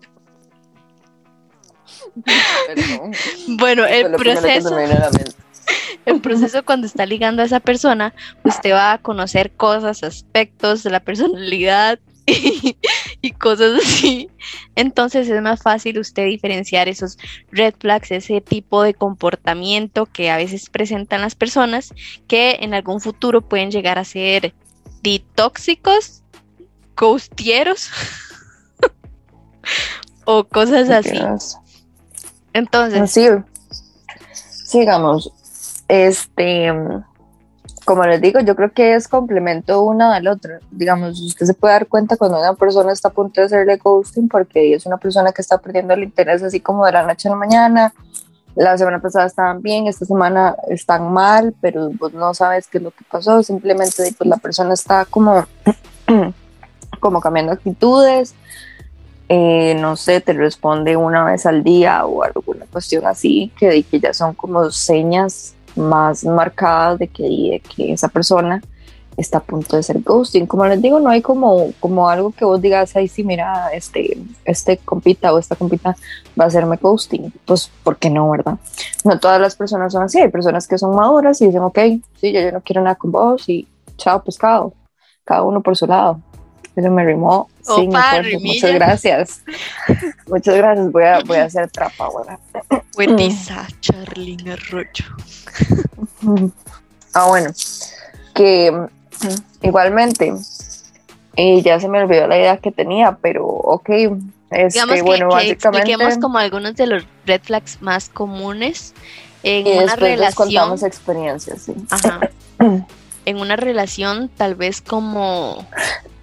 bueno, 3.49 3.85
el 3.87 4.13
proceso, 4.13 4.77
el 6.07 6.21
proceso 6.21 6.65
cuando 6.65 6.87
está 6.87 7.07
ligando 7.07 7.43
a 7.43 7.45
esa 7.45 7.61
persona, 7.61 8.15
usted 8.45 8.73
va 8.73 8.93
a 8.93 8.99
conocer 8.99 9.53
cosas, 9.53 10.03
aspectos 10.03 10.83
de 10.83 10.91
la 10.91 11.01
personalidad 11.01 11.99
y, 12.27 13.33
cosas 13.33 13.81
así. 13.83 14.31
Entonces 14.77 15.29
es 15.29 15.43
más 15.43 15.63
fácil 15.63 15.99
usted 15.99 16.27
diferenciar 16.27 16.89
esos 16.89 17.19
red 17.51 17.75
flags, 17.79 18.11
ese 18.11 18.41
tipo 18.41 18.83
de 18.83 18.95
comportamiento 18.95 20.07
que 20.07 20.31
a 20.31 20.37
veces 20.37 20.71
presentan 20.71 21.23
las 21.23 21.35
personas 21.35 21.93
que 22.29 22.59
en 22.61 22.75
algún 22.75 23.01
futuro 23.01 23.41
pueden 23.41 23.71
llegar 23.71 23.99
a 23.99 24.05
ser 24.05 24.55
ditóxicos, 25.03 26.23
ghostieros 26.97 27.91
o 30.25 30.45
cosas 30.45 30.91
así. 30.91 31.19
Entonces, 32.53 33.11
sí, 33.11 33.29
sigamos. 34.65 35.33
Este, 35.89 36.73
como 37.85 38.05
les 38.05 38.21
digo, 38.21 38.41
yo 38.41 38.55
creo 38.55 38.73
que 38.73 38.95
es 38.95 39.09
complemento 39.09 39.83
una 39.83 40.15
del 40.15 40.29
otro. 40.29 40.59
Digamos, 40.71 41.21
usted 41.21 41.47
se 41.47 41.55
puede 41.55 41.75
dar 41.75 41.89
cuenta 41.89 42.17
cuando 42.17 42.39
una 42.39 42.55
persona 42.55 42.93
está 42.93 43.09
a 43.09 43.13
punto 43.13 43.41
de 43.41 43.47
hacerle 43.47 43.79
ghosting 43.79 44.29
porque 44.29 44.75
es 44.75 44.87
una 44.87 44.97
persona 44.97 45.33
que 45.33 45.43
está 45.43 45.59
perdiendo 45.59 45.95
el 45.95 46.05
interés 46.05 46.43
así 46.43 46.61
como 46.61 46.87
de 46.87 46.93
la 46.93 47.05
noche 47.05 47.29
a 47.29 47.33
la 47.33 47.37
mañana. 47.37 47.93
La 48.57 48.77
semana 48.77 49.01
pasada 49.01 49.27
estaban 49.27 49.63
bien, 49.63 49.87
esta 49.87 50.05
semana 50.05 50.57
están 50.69 51.13
mal, 51.13 51.55
pero 51.61 51.91
vos 51.91 52.13
no 52.13 52.35
sabes 52.35 52.67
qué 52.67 52.79
es 52.79 52.85
lo 52.85 52.91
que 52.91 53.05
pasó. 53.11 53.43
Simplemente 53.43 54.15
pues, 54.17 54.29
la 54.29 54.37
persona 54.37 54.75
está 54.75 55.05
como, 55.05 55.47
como 57.01 57.21
cambiando 57.21 57.53
actitudes. 57.53 58.35
Eh, 59.29 59.77
no 59.81 59.97
sé, 59.97 60.21
te 60.21 60.33
responde 60.33 60.97
una 60.97 61.25
vez 61.25 61.47
al 61.47 61.63
día 61.63 62.05
o 62.05 62.25
alguna 62.25 62.67
cuestión 62.67 63.07
así, 63.07 63.53
que, 63.57 63.85
que 63.85 64.01
ya 64.01 64.13
son 64.13 64.35
como 64.35 64.71
señas 64.73 65.55
más 65.77 66.25
marcadas 66.25 66.99
de 66.99 67.07
que, 67.07 67.63
que 67.77 67.93
esa 67.93 68.09
persona 68.09 68.61
está 69.21 69.39
a 69.39 69.43
punto 69.43 69.77
de 69.77 69.83
ser 69.83 70.01
ghosting. 70.01 70.47
Como 70.47 70.67
les 70.67 70.81
digo, 70.81 70.99
no 71.01 71.11
hay 71.11 71.23
como, 71.23 71.73
como 71.79 72.09
algo 72.09 72.33
que 72.33 72.45
vos 72.45 72.61
digas, 72.61 72.97
ahí 72.97 73.09
sí, 73.09 73.23
mira, 73.23 73.69
este, 73.73 74.19
este 74.45 74.79
compita 74.79 75.33
o 75.33 75.39
esta 75.39 75.57
compita 75.57 75.97
va 76.39 76.45
a 76.45 76.49
hacerme 76.49 76.77
ghosting. 76.77 77.33
Pues, 77.45 77.71
¿por 77.83 77.97
qué 77.99 78.11
no, 78.11 78.31
verdad? 78.31 78.59
No 79.05 79.19
todas 79.19 79.41
las 79.41 79.57
personas 79.57 79.93
son 79.93 80.03
así. 80.03 80.21
Hay 80.21 80.29
personas 80.29 80.67
que 80.67 80.79
son 80.79 80.95
maduras 80.95 81.41
y 81.41 81.47
dicen, 81.47 81.63
ok, 81.63 81.79
sí, 82.21 82.33
yo, 82.33 82.41
yo 82.41 82.53
no 82.53 82.61
quiero 82.61 82.83
nada 82.83 82.97
con 82.97 83.13
vos 83.13 83.49
y 83.49 83.69
chao 83.97 84.23
pescado. 84.23 84.73
Cada 85.25 85.43
uno 85.43 85.61
por 85.61 85.77
su 85.77 85.87
lado. 85.87 86.21
Eso 86.77 86.91
me 86.91 87.05
rimó. 87.05 87.49
Sí, 87.63 87.89
Muchas 88.43 88.75
gracias. 88.75 89.43
Muchas 90.27 90.57
gracias. 90.57 90.93
Voy 90.93 91.05
a, 91.05 91.21
voy 91.21 91.37
a 91.37 91.45
hacer 91.45 91.71
trapa 91.71 92.05
ahora. 92.05 92.39
Bueniza, 92.95 93.67
Charlene 93.81 94.53
Arroyo. 94.53 95.05
ah, 97.15 97.27
bueno. 97.29 97.51
Que 98.35 98.89
igualmente, 99.63 100.33
y 101.37 101.63
ya 101.63 101.81
se 101.81 101.89
me 101.89 102.03
olvidó 102.03 102.27
la 102.27 102.39
idea 102.39 102.57
que 102.57 102.73
tenía, 102.73 103.17
pero 103.21 103.47
ok. 103.47 103.91
Este, 104.51 104.81
digamos 104.81 105.03
bueno, 105.03 105.29
que, 105.29 105.35
básicamente. 105.35 105.79
expliquemos 105.79 106.19
como 106.19 106.39
algunos 106.39 106.75
de 106.75 106.87
los 106.87 107.05
red 107.25 107.41
flags 107.41 107.81
más 107.81 108.09
comunes 108.09 108.95
en 109.45 109.67
y 109.67 109.79
una 109.79 109.95
relación. 109.95 110.27
Les 110.27 110.35
contamos 110.35 110.83
experiencias, 110.83 111.63
sí. 111.63 111.75
Ajá. 111.89 112.21
en 113.27 113.37
una 113.39 113.55
relación, 113.55 114.29
tal 114.37 114.57
vez 114.57 114.81
como 114.81 115.65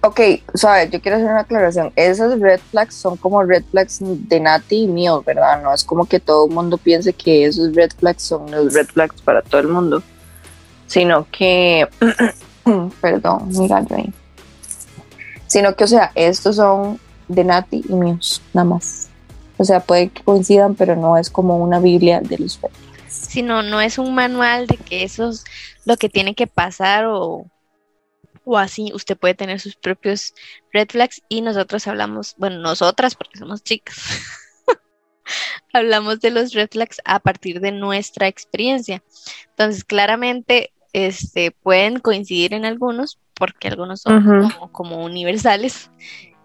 Ok, 0.00 0.20
sabes, 0.54 0.90
yo 0.92 1.00
quiero 1.00 1.16
hacer 1.16 1.28
una 1.28 1.40
aclaración. 1.40 1.92
Esos 1.96 2.38
red 2.38 2.60
flags 2.70 2.94
son 2.94 3.16
como 3.16 3.42
red 3.42 3.64
flags 3.70 3.98
de 4.00 4.38
Nati 4.38 4.84
y 4.84 4.86
mío, 4.86 5.24
¿verdad? 5.26 5.60
No 5.60 5.74
es 5.74 5.82
como 5.82 6.06
que 6.06 6.20
todo 6.20 6.46
el 6.46 6.54
mundo 6.54 6.78
piense 6.78 7.12
que 7.12 7.44
esos 7.44 7.74
red 7.74 7.90
flags 7.98 8.22
son 8.22 8.48
los 8.48 8.72
red 8.74 8.86
flags 8.86 9.20
para 9.22 9.42
todo 9.42 9.60
el 9.60 9.68
mundo, 9.68 10.02
sino 10.86 11.26
que, 11.32 11.88
perdón, 13.00 13.48
mira 13.48 13.84
yo 13.88 13.96
ahí. 13.96 14.12
Sino 15.46 15.74
que, 15.74 15.84
o 15.84 15.86
sea, 15.86 16.12
estos 16.14 16.56
son 16.56 16.98
de 17.26 17.44
Nati 17.44 17.84
y 17.88 17.92
míos, 17.92 18.42
nada 18.52 18.68
más. 18.68 19.08
O 19.56 19.64
sea, 19.64 19.80
puede 19.80 20.10
que 20.10 20.22
coincidan, 20.22 20.74
pero 20.74 20.94
no 20.94 21.16
es 21.16 21.30
como 21.30 21.56
una 21.56 21.80
Biblia 21.80 22.20
de 22.20 22.38
los 22.38 22.58
flags. 22.58 22.76
Sino, 23.08 23.62
no 23.62 23.80
es 23.80 23.98
un 23.98 24.14
manual 24.14 24.66
de 24.66 24.76
que 24.76 25.02
eso 25.02 25.30
es 25.30 25.44
lo 25.84 25.96
que 25.96 26.08
tiene 26.08 26.34
que 26.34 26.46
pasar 26.46 27.06
o 27.06 27.46
o 28.48 28.56
así 28.56 28.90
usted 28.94 29.18
puede 29.18 29.34
tener 29.34 29.60
sus 29.60 29.76
propios 29.76 30.34
red 30.72 30.88
flags 30.88 31.20
y 31.28 31.42
nosotros 31.42 31.86
hablamos, 31.86 32.34
bueno, 32.38 32.58
nosotras 32.60 33.14
porque 33.14 33.38
somos 33.38 33.62
chicas, 33.62 33.98
hablamos 35.74 36.20
de 36.20 36.30
los 36.30 36.54
red 36.54 36.70
flags 36.70 36.98
a 37.04 37.20
partir 37.20 37.60
de 37.60 37.72
nuestra 37.72 38.26
experiencia. 38.26 39.02
Entonces, 39.50 39.84
claramente, 39.84 40.72
este, 41.06 41.50
pueden 41.50 42.00
coincidir 42.00 42.54
en 42.54 42.64
algunos 42.64 43.18
porque 43.34 43.68
algunos 43.68 44.00
son 44.00 44.50
como, 44.72 45.04
universales 45.04 45.90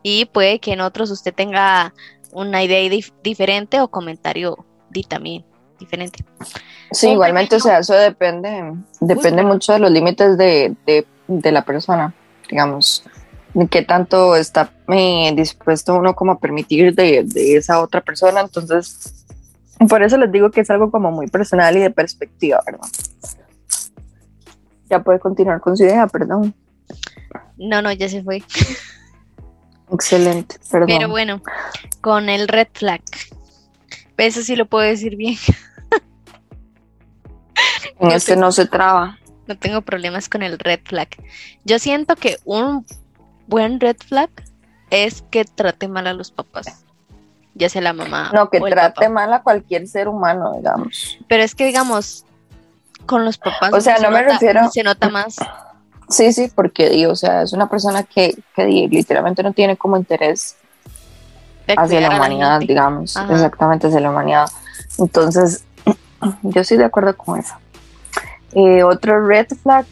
y 0.04 0.26
puede 0.26 0.60
que 0.60 0.74
en 0.74 0.82
otros 0.82 1.10
usted 1.10 1.34
tenga 1.34 1.94
una 2.32 2.64
idea 2.64 2.90
diferente 3.24 3.82
o 3.82 3.88
comentario 3.88 4.66
di 4.90 5.04
también 5.04 5.44
diferente. 5.80 6.24
Sí, 6.92 7.10
igualmente, 7.10 7.56
o 7.56 7.60
sea, 7.60 7.80
eso 7.80 7.94
depende, 7.94 8.74
depende 9.00 9.44
mucho 9.44 9.74
de 9.74 9.80
los 9.80 9.92
límites 9.92 10.38
de, 10.38 10.76
de 10.86 11.08
de 11.28 11.52
la 11.52 11.64
persona, 11.64 12.14
digamos, 12.50 13.04
qué 13.70 13.84
tanto 13.84 14.36
está 14.36 14.72
eh, 14.90 15.32
dispuesto 15.36 15.96
uno 15.96 16.16
como 16.16 16.34
a 16.34 16.40
permitir 16.40 16.96
de, 16.96 17.26
esa 17.36 17.82
otra 17.82 18.02
persona, 18.02 18.42
entonces 18.42 19.26
por 19.90 20.04
eso 20.04 20.18
les 20.18 20.32
digo 20.32 20.50
que 20.52 20.62
es 20.62 20.70
algo 20.70 20.92
como 20.92 21.12
muy 21.12 21.28
personal 21.28 21.76
y 21.76 21.82
de 21.82 21.90
perspectiva, 21.90 22.62
¿verdad? 22.66 22.88
Ya 24.90 25.02
puede 25.04 25.20
continuar 25.20 25.62
con 25.62 25.76
su 25.78 25.84
idea, 25.84 26.08
perdón. 26.08 26.54
No, 27.58 27.82
no, 27.82 27.92
ya 27.92 28.10
se 28.10 28.24
fue. 28.24 28.44
Excelente, 29.92 30.58
perdón. 30.70 30.88
Pero 30.88 31.10
bueno, 31.10 31.42
con 32.02 32.30
el 32.30 32.48
red 32.48 32.68
flag. 32.74 33.02
Eso 34.18 34.42
sí 34.42 34.56
lo 34.56 34.66
puedo 34.66 34.86
decir 34.86 35.16
bien. 35.16 35.38
En 38.00 38.12
este 38.12 38.36
no 38.36 38.52
se 38.52 38.66
traba 38.66 39.18
no 39.48 39.58
tengo 39.58 39.82
problemas 39.82 40.30
con 40.30 40.42
el 40.42 40.60
red 40.60 40.80
flag. 40.84 41.10
Yo 41.64 41.80
siento 41.80 42.16
que 42.16 42.38
un 42.46 42.86
buen 43.48 43.80
red 43.80 43.98
flag 43.98 44.30
es 44.90 45.24
que 45.30 45.44
trate 45.44 45.88
mal 45.88 46.08
a 46.08 46.14
los 46.14 46.32
papás, 46.32 46.86
ya 47.56 47.70
sea 47.70 47.82
la 47.82 47.94
mamá. 47.94 48.32
No, 48.34 48.50
que 48.50 48.60
o 48.60 48.68
el 48.68 48.74
trate 48.74 48.96
papá. 48.96 49.10
mal 49.10 49.34
a 49.34 49.44
cualquier 49.44 49.88
ser 49.88 50.08
humano, 50.08 50.54
digamos. 50.56 51.18
Pero 51.28 51.44
es 51.44 51.56
que, 51.56 51.66
digamos, 51.66 52.26
con 53.06 53.26
los 53.26 53.38
papás 53.38 53.72
O 53.74 53.82
sea, 53.82 53.98
se 53.98 54.04
no 54.04 54.12
me 54.12 54.22
nota- 54.22 54.34
refiero- 54.34 54.70
se 54.72 54.84
nota 54.84 55.10
más. 55.10 55.36
Sí, 56.10 56.32
sí, 56.34 56.52
porque 56.54 57.08
o 57.08 57.16
sea, 57.16 57.42
es 57.44 57.54
una 57.54 57.68
persona 57.70 58.04
que, 58.04 58.36
que 58.56 58.66
literalmente 58.66 59.42
no 59.44 59.54
tiene 59.54 59.78
como 59.78 59.98
interés 59.98 60.56
hacia 61.78 62.02
la 62.02 62.16
humanidad, 62.16 62.60
digamos, 62.60 63.16
Ajá. 63.18 63.34
exactamente 63.34 63.88
hacia 63.88 64.00
la 64.02 64.10
humanidad. 64.12 64.48
Entonces, 65.00 65.64
yo 66.44 66.62
estoy 66.62 66.78
de 66.78 66.86
acuerdo 66.86 67.16
con 67.16 67.40
eso. 67.40 67.56
Eh, 68.54 68.84
otro 68.84 69.26
red 69.26 69.48
flag, 69.64 69.86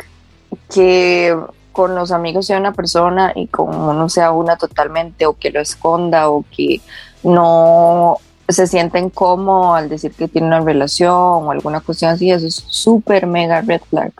que 0.74 1.36
con 1.72 1.96
los 1.96 2.12
amigos 2.12 2.46
sea 2.46 2.58
una 2.60 2.74
persona 2.74 3.32
y 3.34 3.48
con 3.48 3.74
uno 3.74 4.10
sea 4.10 4.32
una 4.32 4.58
totalmente, 4.58 5.26
o 5.26 5.34
que 5.34 5.50
lo 5.50 5.62
esconda, 5.62 6.30
o 6.30 6.44
que 6.56 6.82
no 7.24 8.18
se 8.54 8.68
sienta 8.68 9.00
incómodo 9.00 9.74
al 9.76 9.90
decir 9.90 10.12
que 10.14 10.28
tiene 10.28 10.48
una 10.48 10.62
relación 10.62 11.12
o 11.14 11.52
alguna 11.52 11.80
cuestión 11.82 12.12
así, 12.12 12.32
eso 12.32 12.48
es 12.48 12.56
súper 12.68 13.28
mega 13.28 13.62
red 13.62 13.82
flag. 13.90 14.12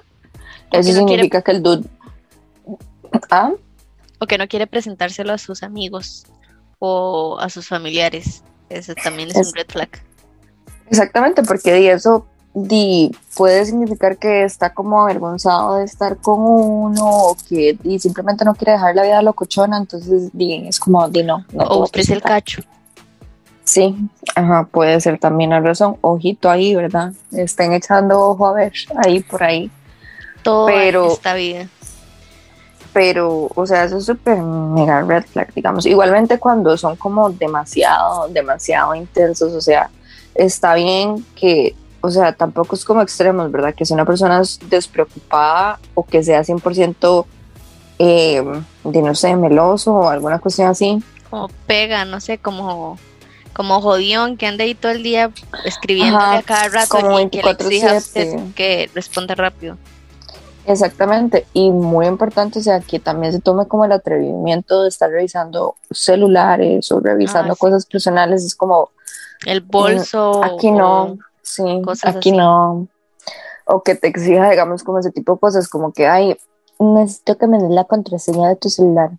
Eso 0.72 0.94
quiere- 0.94 0.94
significa 0.94 1.42
que 1.42 1.52
el 1.52 1.64
dude... 1.64 1.88
¿Ah? 3.30 3.52
O 4.20 4.26
que 4.28 4.38
no 4.38 4.48
quiere 4.48 4.68
presentárselo 4.68 5.34
a 5.34 5.38
sus 5.38 5.64
amigos 5.64 6.26
o 6.80 7.38
a 7.40 7.50
sus 7.50 7.68
familiares. 7.68 8.44
Eso 8.70 8.94
también 8.96 9.30
es, 9.30 9.36
Es- 9.38 9.48
un 9.50 9.54
red 9.56 9.68
flag. 9.68 9.90
Exactamente, 10.90 11.44
porque 11.44 11.74
di, 11.74 11.88
eso 11.88 12.26
di, 12.54 13.12
puede 13.36 13.66
significar 13.66 14.18
que 14.18 14.44
está 14.44 14.74
como 14.74 15.02
avergonzado 15.02 15.76
de 15.76 15.86
estar 15.86 16.18
con 16.18 16.40
uno 16.42 17.06
o 17.06 17.38
que 17.48 17.78
di, 17.82 17.98
simplemente 18.00 18.44
no 18.44 18.54
quiere 18.56 18.74
dejar 18.74 18.96
la 18.96 19.04
vida 19.04 19.22
locochona, 19.22 19.78
entonces 19.78 20.30
di, 20.34 20.68
es 20.68 20.80
como, 20.80 21.08
di, 21.08 21.24
no, 21.24 21.46
no 21.54 21.64
o 21.64 21.90
es 21.94 22.10
el 22.10 22.22
cacho. 22.22 22.62
Sí, 23.72 23.96
ajá, 24.36 24.68
puede 24.70 25.00
ser 25.00 25.18
también 25.18 25.52
la 25.52 25.62
razón. 25.62 25.96
Ojito 26.02 26.50
ahí, 26.50 26.76
¿verdad? 26.76 27.14
Estén 27.32 27.72
echando 27.72 28.20
ojo 28.20 28.48
a 28.48 28.52
ver 28.54 28.74
ahí 29.02 29.22
por 29.22 29.42
ahí. 29.42 29.72
Todo 30.44 30.66
Pero- 30.66 31.14
esta 31.14 31.34
vida. 31.36 31.70
Pero, 32.92 33.48
o 33.56 33.66
sea, 33.66 33.86
eso 33.86 34.00
es 34.00 34.06
súper 34.06 34.40
mega 34.42 35.02
red 35.04 35.24
flag, 35.24 35.54
digamos. 35.54 35.86
Igualmente 35.86 36.38
cuando 36.38 36.76
son 36.78 36.98
como 36.98 37.30
demasiado, 37.30 38.28
demasiado 38.28 38.94
intensos, 38.94 39.54
o 39.54 39.62
sea, 39.62 39.90
está 40.36 40.74
bien 40.74 41.26
que, 41.34 41.74
o 42.02 42.12
sea, 42.12 42.34
tampoco 42.34 42.76
es 42.76 42.84
como 42.84 43.02
extremos, 43.02 43.50
¿verdad? 43.50 43.74
Que 43.74 43.86
si 43.86 43.94
una 43.94 44.04
persona 44.04 44.42
es 44.42 44.60
despreocupada 44.70 45.80
o 45.94 46.06
que 46.06 46.22
sea 46.22 46.44
100% 46.44 47.26
eh, 48.00 48.44
de, 48.84 49.02
no 49.02 49.16
sé, 49.16 49.34
meloso 49.38 49.94
o 49.94 50.10
alguna 50.10 50.40
cuestión 50.40 50.68
así. 50.68 51.02
Como 51.30 51.48
pega, 51.66 52.04
no 52.04 52.20
sé, 52.20 52.38
como, 52.40 52.98
como 53.54 53.82
jodión 53.82 54.38
que 54.38 54.48
anda 54.48 54.64
ahí 54.64 54.76
todo 54.76 54.92
el 54.92 55.04
día 55.04 55.32
escribiéndole 55.66 56.24
Ajá, 56.24 56.38
a 56.38 56.44
cada 56.44 56.68
rato 56.70 56.98
como 57.00 57.20
y 57.20 57.30
que 57.30 57.42
le 57.44 57.52
exija 57.52 57.92
a 57.92 57.94
24/7. 57.94 57.98
usted 57.98 58.54
que 58.56 58.90
responda 58.94 59.36
rápido. 59.36 59.78
Exactamente, 60.68 61.48
y 61.54 61.72
muy 61.72 62.06
importante, 62.06 62.60
o 62.60 62.62
sea, 62.62 62.80
que 62.82 63.00
también 63.00 63.34
se 63.34 63.40
tome 63.40 63.68
como 63.68 63.84
el 63.84 63.92
atrevimiento 63.92 64.84
de 64.84 64.90
estar 64.90 65.10
revisando 65.10 65.76
celulares 65.90 66.92
o 66.92 67.00
revisando 67.00 67.54
Ah, 67.54 67.56
sí. 67.56 67.60
cosas 67.60 67.86
personales, 67.88 68.46
es 68.46 68.56
como, 68.56 68.90
El 69.46 69.62
bolso. 69.62 70.40
Mm, 70.40 70.44
aquí 70.44 70.72
no, 70.72 71.18
sí, 71.42 71.64
cosas 71.84 72.16
aquí 72.16 72.30
así. 72.30 72.38
no. 72.38 72.88
O 73.66 73.82
que 73.82 73.96
te 73.96 74.08
exija, 74.08 74.52
digamos, 74.52 74.84
como 74.84 75.00
ese 75.00 75.12
tipo 75.12 75.34
de 75.34 75.40
cosas, 75.40 75.68
como 75.68 75.94
que, 75.94 76.06
ay, 76.08 76.38
necesito 76.78 77.38
que 77.40 77.48
me 77.48 77.58
des 77.58 77.72
la 77.72 77.86
contraseña 77.86 78.50
de 78.50 78.56
tu 78.56 78.70
celular. 78.70 79.12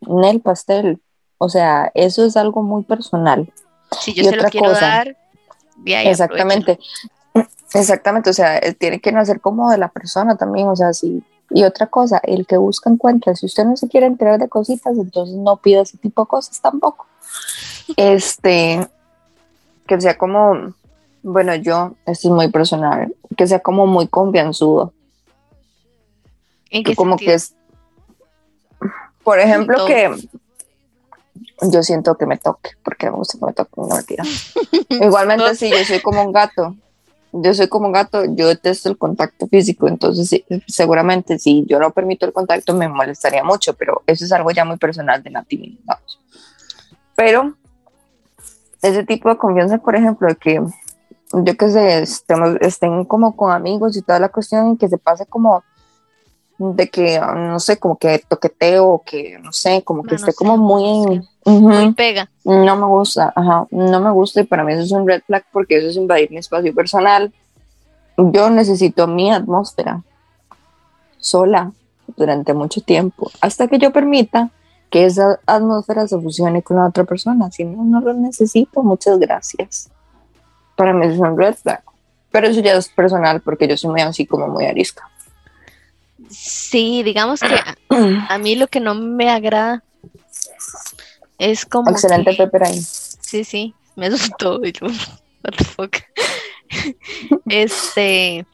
En 0.00 0.24
el 0.24 0.40
pastel. 0.40 1.00
O 1.44 1.48
sea, 1.50 1.92
eso 1.94 2.24
es 2.24 2.36
algo 2.38 2.62
muy 2.62 2.84
personal. 2.84 3.52
Si 4.00 4.14
yo 4.14 4.22
y 4.22 4.26
se 4.26 4.36
lo 4.36 4.44
quiero 4.44 4.68
cosa. 4.68 4.80
dar, 4.80 5.16
Exactamente. 5.86 6.78
Exactamente, 7.74 8.30
o 8.30 8.32
sea, 8.32 8.56
eh, 8.58 8.72
tiene 8.72 9.00
que 9.00 9.12
nacer 9.12 9.40
como 9.40 9.70
de 9.70 9.78
la 9.78 9.88
persona 9.88 10.36
también, 10.36 10.68
o 10.68 10.76
sea, 10.76 10.92
sí. 10.94 11.22
Y 11.50 11.64
otra 11.64 11.88
cosa, 11.88 12.18
el 12.22 12.46
que 12.46 12.56
busca 12.56 12.88
encuentra. 12.88 13.34
Si 13.34 13.46
usted 13.46 13.64
no 13.64 13.76
se 13.76 13.88
quiere 13.88 14.06
enterar 14.06 14.38
de 14.38 14.48
cositas, 14.48 14.96
entonces 14.96 15.36
no 15.36 15.56
pida 15.56 15.82
ese 15.82 15.98
tipo 15.98 16.22
de 16.22 16.28
cosas 16.28 16.60
tampoco. 16.60 17.06
Este, 17.96 18.88
que 19.86 20.00
sea 20.00 20.16
como, 20.16 20.72
bueno, 21.22 21.54
yo, 21.56 21.92
esto 22.06 22.28
es 22.28 22.34
muy 22.34 22.48
personal, 22.50 23.14
que 23.36 23.46
sea 23.46 23.58
como 23.58 23.86
muy 23.86 24.08
confianzudo. 24.08 24.94
¿En 26.70 26.82
qué 26.82 26.96
como 26.96 27.18
sentido? 27.18 27.30
que 27.30 27.34
es, 27.34 27.54
por 29.22 29.38
ejemplo, 29.38 29.84
que 29.84 30.10
yo 31.62 31.82
siento 31.82 32.16
que 32.16 32.26
me 32.26 32.38
toque, 32.38 32.70
porque 32.82 33.10
me 33.10 33.16
gusta 33.16 33.38
que 33.38 33.46
me 33.46 33.52
toque, 33.52 33.72
no 33.76 33.86
mentira. 33.88 34.24
Igualmente, 34.88 35.54
sí, 35.54 35.70
yo 35.70 35.84
soy 35.84 36.00
como 36.00 36.22
un 36.22 36.32
gato. 36.32 36.74
Yo 37.32 37.52
soy 37.52 37.66
como 37.66 37.86
un 37.86 37.92
gato, 37.92 38.24
yo 38.26 38.46
detesto 38.46 38.88
el 38.88 38.96
contacto 38.96 39.48
físico, 39.48 39.88
entonces 39.88 40.28
sí, 40.28 40.44
seguramente 40.68 41.36
si 41.40 41.64
yo 41.66 41.80
no 41.80 41.90
permito 41.90 42.26
el 42.26 42.32
contacto 42.32 42.74
me 42.74 42.88
molestaría 42.88 43.42
mucho, 43.42 43.74
pero 43.74 44.04
eso 44.06 44.24
es 44.24 44.30
algo 44.30 44.52
ya 44.52 44.64
muy 44.64 44.76
personal 44.76 45.20
de 45.20 45.30
Nati. 45.30 45.80
Pero 47.16 47.56
ese 48.82 49.02
tipo 49.02 49.28
de 49.30 49.36
confianza, 49.36 49.78
por 49.78 49.96
ejemplo, 49.96 50.28
de 50.28 50.36
que 50.36 50.62
yo 51.32 51.56
que 51.56 51.70
sé, 51.70 52.04
estén 52.60 53.04
como 53.04 53.34
con 53.34 53.50
amigos 53.50 53.96
y 53.96 54.02
toda 54.02 54.20
la 54.20 54.28
cuestión 54.28 54.72
y 54.72 54.76
que 54.76 54.88
se 54.88 54.98
pase 54.98 55.26
como 55.26 55.64
de 56.58 56.88
que, 56.88 57.16
ah, 57.16 57.34
no 57.34 57.58
sé, 57.58 57.78
como 57.78 57.96
que 57.96 58.22
toqueteo, 58.28 59.02
que, 59.04 59.38
no 59.40 59.52
sé, 59.52 59.82
como 59.82 60.02
que 60.02 60.14
esté 60.14 60.32
como 60.34 60.56
muy 60.56 60.82
manoseo. 61.00 61.34
Ujú. 61.44 61.68
Muy 61.68 61.92
pega. 61.92 62.30
No 62.44 62.76
me 62.76 62.86
gusta, 62.86 63.32
ajá, 63.34 63.66
no 63.70 64.00
me 64.00 64.10
gusta 64.10 64.40
y 64.40 64.44
para 64.44 64.64
mí 64.64 64.72
eso 64.72 64.82
es 64.82 64.92
un 64.92 65.06
red 65.06 65.22
flag 65.26 65.44
porque 65.52 65.76
eso 65.76 65.88
es 65.88 65.96
invadir 65.96 66.30
mi 66.30 66.38
espacio 66.38 66.74
personal. 66.74 67.32
Yo 68.16 68.48
necesito 68.50 69.06
mi 69.06 69.30
atmósfera 69.30 70.02
sola 71.18 71.72
durante 72.16 72.54
mucho 72.54 72.80
tiempo 72.80 73.30
hasta 73.40 73.66
que 73.66 73.78
yo 73.78 73.92
permita 73.92 74.50
que 74.90 75.04
esa 75.04 75.40
atmósfera 75.46 76.06
se 76.06 76.18
fusione 76.20 76.62
con 76.62 76.76
la 76.76 76.86
otra 76.86 77.04
persona. 77.04 77.50
Si 77.50 77.64
no, 77.64 77.84
no 77.84 78.00
lo 78.00 78.14
necesito, 78.14 78.82
muchas 78.82 79.18
gracias. 79.18 79.90
Para 80.76 80.92
mí 80.92 81.04
eso 81.06 81.14
es 81.14 81.20
un 81.20 81.36
red 81.36 81.54
flag. 81.54 81.82
Pero 82.30 82.46
eso 82.46 82.60
ya 82.60 82.74
es 82.74 82.88
personal 82.88 83.40
porque 83.40 83.68
yo 83.68 83.76
soy 83.76 83.90
muy 83.90 84.00
así 84.00 84.26
como 84.26 84.48
muy 84.48 84.66
arisca. 84.66 85.10
Sí, 86.30 87.02
digamos 87.02 87.40
que 87.40 87.54
a, 88.28 88.38
mí 88.38 88.54
lo 88.56 88.66
que 88.68 88.80
no 88.80 88.94
me 88.94 89.30
agrada 89.30 89.82
es 91.38 91.64
como. 91.66 91.90
Excelente 91.90 92.30
que- 92.32 92.36
Pepper 92.44 92.64
ahí. 92.64 92.80
Sí, 92.80 93.44
sí, 93.44 93.74
me 93.96 94.06
asustó. 94.08 94.60
y 94.64 94.72
yo, 94.72 94.86
What 94.86 95.54
the 95.56 95.64
fuck. 95.64 95.96
Este. 97.46 98.46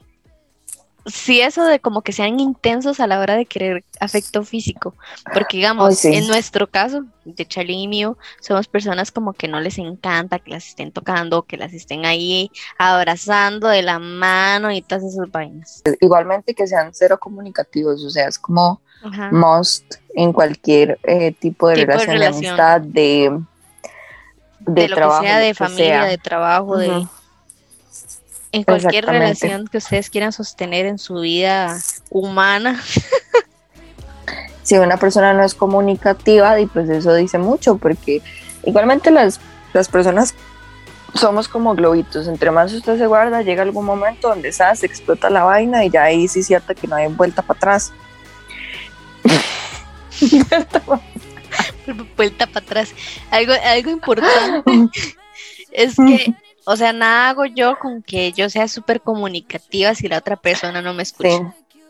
Sí, 1.07 1.41
eso 1.41 1.65
de 1.65 1.81
como 1.81 2.03
que 2.03 2.13
sean 2.13 2.41
intensos 2.41 3.01
a 3.01 3.07
la 3.07 3.21
hora 3.21 3.37
de 3.37 3.47
querer 3.47 3.85
afecto 4.01 4.43
físico. 4.45 4.95
Porque, 5.33 5.59
digamos, 5.59 5.99
sí. 5.99 6.15
en 6.15 6.27
nuestro 6.27 6.67
caso, 6.69 7.05
de 7.25 7.47
Charlie 7.47 7.83
y 7.83 7.89
mío, 7.89 8.19
somos 8.41 8.69
personas 8.69 9.11
como 9.11 9.33
que 9.33 9.49
no 9.49 9.61
les 9.61 9.79
encanta 9.79 10.39
que 10.39 10.51
las 10.51 10.67
estén 10.67 10.93
tocando, 10.93 11.43
que 11.43 11.57
las 11.57 11.73
estén 11.73 12.05
ahí 12.05 12.51
abrazando 12.79 13.69
de 13.69 13.83
la 13.83 13.99
mano 13.99 14.71
y 14.71 14.83
todas 14.83 15.05
esas 15.05 15.31
vainas. 15.31 15.83
Igualmente 16.01 16.55
que 16.55 16.67
sean 16.67 16.91
cero 16.93 17.19
comunicativos, 17.19 18.05
o 18.05 18.11
sea, 18.11 18.29
es 18.29 18.39
como 18.39 18.81
Ajá. 19.03 19.31
must 19.33 19.95
en 20.15 20.33
cualquier 20.33 20.99
eh, 21.05 21.33
tipo 21.33 21.69
de 21.69 21.77
Tipo 21.77 21.93
relación, 21.93 22.19
de 22.19 22.27
amistad, 22.27 22.81
de, 22.81 23.41
de, 24.61 24.83
de 24.83 24.89
lo 24.89 24.97
trabajo, 24.97 25.23
que 25.23 25.29
sea, 25.29 25.39
de 25.39 25.55
familia, 25.55 25.85
sea. 25.85 26.05
de 26.05 26.19
trabajo, 26.19 26.77
de. 26.77 27.07
En 28.53 28.65
cualquier 28.65 29.07
relación 29.07 29.69
que 29.69 29.79
ustedes 29.79 30.11
quieran 30.11 30.33
sostener 30.33 30.87
en 30.87 30.99
su 30.99 31.21
vida 31.21 31.79
humana. 32.11 32.81
Si 34.63 34.79
una 34.79 34.99
persona 34.99 35.33
no 35.33 35.43
es 35.43 35.55
comunicativa, 35.55 36.61
y 36.61 36.67
pues 36.67 36.89
eso 36.89 37.13
dice 37.15 37.39
mucho, 37.39 37.79
porque 37.79 38.23
igualmente 38.63 39.11
las, 39.11 39.41
las 39.73 39.89
personas 39.89 40.35
somos 41.15 41.49
como 41.49 41.75
globitos, 41.75 42.29
entre 42.29 42.51
más 42.51 42.73
usted 42.73 42.99
se 42.99 43.07
guarda, 43.07 43.43
llega 43.43 43.63
algún 43.63 43.85
momento 43.85 44.29
donde 44.29 44.53
¿sabes? 44.53 44.81
se 44.81 44.87
explota 44.87 45.31
la 45.31 45.43
vaina 45.43 45.85
y 45.85 45.91
ya 45.91 46.05
ahí 46.05 46.29
sí 46.29 46.41
es 46.41 46.47
cierto 46.47 46.75
que 46.75 46.87
no 46.87 46.97
hay 46.97 47.09
vuelta 47.09 47.43
para 47.43 47.59
atrás. 47.59 47.93
vuelta 52.17 52.47
para 52.47 52.65
atrás. 52.65 52.95
Algo, 53.31 53.53
algo 53.65 53.91
importante 53.91 54.73
es 55.73 55.97
que, 55.97 56.35
o 56.71 56.77
sea, 56.77 56.93
nada 56.93 57.31
hago 57.31 57.45
yo 57.47 57.79
con 57.79 58.03
que 58.03 58.33
yo 58.33 58.49
sea 58.49 58.69
súper 58.69 59.01
comunicativa 59.01 59.95
si 59.95 60.09
la 60.09 60.19
otra 60.19 60.37
persona 60.37 60.81
no 60.81 60.95
me 60.95 61.03
escucha. 61.03 61.29
Sí, 61.31 61.43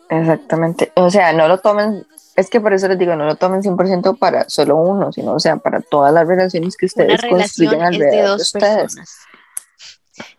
exactamente. 0.08 0.92
O 0.96 1.10
sea, 1.10 1.32
no 1.32 1.48
lo 1.48 1.58
tomen, 1.58 2.06
es 2.36 2.48
que 2.48 2.60
por 2.60 2.72
eso 2.72 2.88
les 2.88 2.98
digo, 2.98 3.14
no 3.16 3.26
lo 3.26 3.34
tomen 3.36 3.62
100% 3.62 4.18
para 4.18 4.48
solo 4.48 4.76
uno, 4.76 5.12
sino, 5.12 5.34
o 5.34 5.40
sea, 5.40 5.56
para 5.56 5.80
todas 5.80 6.12
las 6.14 6.26
relaciones 6.26 6.76
que 6.76 6.86
Una 6.86 7.14
ustedes 7.14 7.20
construyen 7.30 7.70
relación 7.72 7.74
es 7.74 7.98
de 7.98 8.04
alrededor 8.06 8.22
de, 8.22 8.28
dos 8.28 8.40
ustedes. 8.42 8.76
personas. 8.94 9.16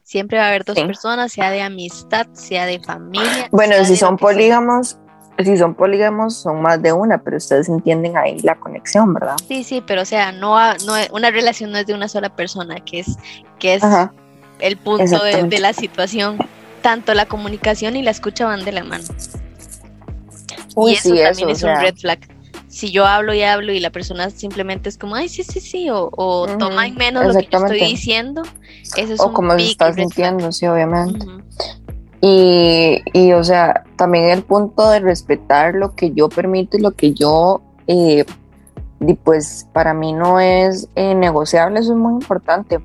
Siempre 0.04 0.38
va 0.40 0.46
a 0.46 0.48
haber 0.50 0.66
dos 0.66 0.76
Sí. 0.78 0.84
personas, 0.84 1.32
sea 1.32 1.52
de 1.52 1.62
amistad, 1.62 2.28
sea 2.34 2.66
de 2.66 2.80
familia. 2.82 3.48
Bueno, 3.52 3.76
si 3.86 3.96
son 3.96 4.18
polígamos, 4.18 4.98
si 5.38 5.58
son 5.58 5.74
polígamos, 5.74 6.36
son 6.36 6.62
más 6.62 6.82
de 6.82 6.92
una, 6.92 7.20
pero 7.24 7.38
ustedes 7.38 7.70
entienden 7.70 8.18
ahí 8.18 8.38
la 8.40 8.56
conexión, 8.60 9.14
¿verdad? 9.14 9.36
Sí, 9.48 9.64
sí, 9.64 9.82
pero 9.86 10.02
o 10.02 10.06
sea, 10.06 10.32
no, 10.34 10.58
no 10.86 10.94
una 11.14 11.32
relación 11.32 11.72
no 11.72 11.78
es 11.78 11.86
de 11.88 11.94
una 11.94 12.10
sola 12.10 12.36
persona, 12.36 12.76
que 12.84 13.00
es, 13.00 13.18
que 13.58 13.76
es 13.76 13.84
el 14.62 14.78
punto 14.78 15.24
de, 15.24 15.60
la 15.60 15.74
situación. 15.74 16.38
Tanto 16.82 17.14
la 17.14 17.28
comunicación 17.28 17.96
y 17.96 18.02
la 18.02 18.10
escucha 18.10 18.46
van 18.46 18.66
de 18.66 18.72
la 18.72 18.84
mano. 18.84 19.04
y 20.78 20.94
eso 20.94 21.16
también 21.16 21.50
es 21.50 21.64
un 21.64 21.76
red 21.80 21.96
flag. 21.96 22.20
Si 22.68 22.90
yo 22.90 23.06
hablo 23.06 23.34
y 23.34 23.44
hablo 23.44 23.74
y 23.74 23.80
la 23.80 23.90
persona 23.90 24.30
simplemente 24.30 24.90
es 24.90 24.98
como, 24.98 25.16
ay, 25.16 25.30
sí, 25.30 25.44
sí, 25.44 25.60
sí, 25.60 25.90
o, 25.92 26.48
toma 26.58 26.88
en 26.88 26.96
menos 26.96 27.26
lo 27.26 27.34
que 27.34 27.48
yo 27.52 27.60
estoy 27.60 27.82
diciendo, 27.82 28.44
eso 28.96 29.14
es 29.14 29.20
o 29.20 29.34
como 29.34 29.60
se 29.60 29.66
está 29.72 29.94
sintiendo, 29.94 30.52
sí, 30.52 30.66
obviamente. 30.66 31.26
Y, 32.22 33.02
y, 33.14 33.34
o 33.34 33.44
sea, 33.44 33.84
también 33.96 34.30
el 34.30 34.44
punto 34.44 34.90
de 34.90 35.00
respetar 35.00 35.74
lo 35.74 35.96
que 35.96 36.12
yo 36.12 36.30
permito 36.30 36.78
y 36.78 36.82
lo 36.82 36.92
que 36.92 37.14
yo, 37.14 37.62
eh, 37.88 38.26
pues 39.24 39.68
para 39.74 39.94
mí 39.94 40.14
no 40.14 40.40
es 40.40 40.88
eh, 40.96 41.16
negociable, 41.16 41.80
eso 41.80 41.94
es 41.94 41.98
muy 41.98 42.14
importante, 42.14 42.80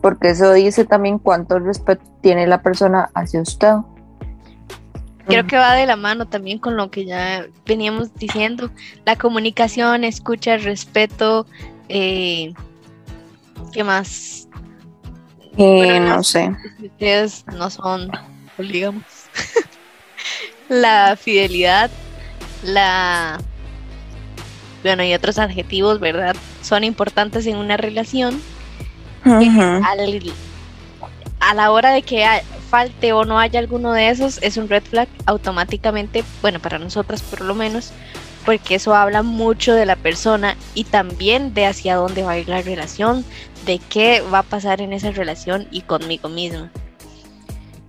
porque 0.00 0.30
eso 0.30 0.52
dice 0.52 0.84
también 0.84 1.18
cuánto 1.18 1.58
respeto 1.58 2.02
tiene 2.20 2.46
la 2.46 2.62
persona 2.62 3.10
hacia 3.14 3.40
usted. 3.40 3.74
Creo 5.26 5.46
que 5.46 5.56
va 5.56 5.74
de 5.74 5.86
la 5.86 5.96
mano 5.96 6.26
también 6.26 6.58
con 6.58 6.76
lo 6.76 6.90
que 6.90 7.04
ya 7.04 7.46
veníamos 7.64 8.12
diciendo, 8.14 8.70
la 9.04 9.16
comunicación, 9.16 10.02
escucha, 10.02 10.56
respeto, 10.56 11.46
eh, 11.88 12.52
¿qué 13.72 13.84
más? 13.84 14.48
Eh, 15.56 16.00
no 16.00 16.24
sé. 16.24 16.56
Ustedes 16.82 17.44
no 17.52 17.70
son 17.70 18.10
digamos. 18.68 19.04
la 20.68 21.16
fidelidad, 21.16 21.90
la... 22.62 23.40
Bueno, 24.82 25.04
y 25.04 25.12
otros 25.12 25.38
adjetivos, 25.38 26.00
¿verdad? 26.00 26.34
Son 26.62 26.84
importantes 26.84 27.46
en 27.46 27.56
una 27.56 27.76
relación. 27.76 28.40
A 31.40 31.54
la 31.54 31.70
hora 31.70 31.92
de 31.92 32.02
que 32.02 32.24
falte 32.68 33.12
o 33.12 33.24
no 33.24 33.38
haya 33.38 33.58
alguno 33.58 33.92
de 33.92 34.10
esos, 34.10 34.38
es 34.42 34.56
un 34.56 34.68
red 34.68 34.82
flag 34.82 35.08
automáticamente, 35.26 36.22
bueno, 36.42 36.60
para 36.60 36.78
nosotras 36.78 37.22
por 37.22 37.40
lo 37.40 37.54
menos, 37.54 37.92
porque 38.44 38.76
eso 38.76 38.94
habla 38.94 39.22
mucho 39.22 39.74
de 39.74 39.86
la 39.86 39.96
persona 39.96 40.56
y 40.74 40.84
también 40.84 41.52
de 41.52 41.66
hacia 41.66 41.96
dónde 41.96 42.22
va 42.22 42.32
a 42.32 42.38
ir 42.38 42.48
la 42.48 42.62
relación, 42.62 43.24
de 43.66 43.78
qué 43.78 44.22
va 44.32 44.40
a 44.40 44.42
pasar 44.42 44.80
en 44.80 44.92
esa 44.92 45.10
relación 45.10 45.66
y 45.70 45.82
conmigo 45.82 46.28
misma. 46.28 46.70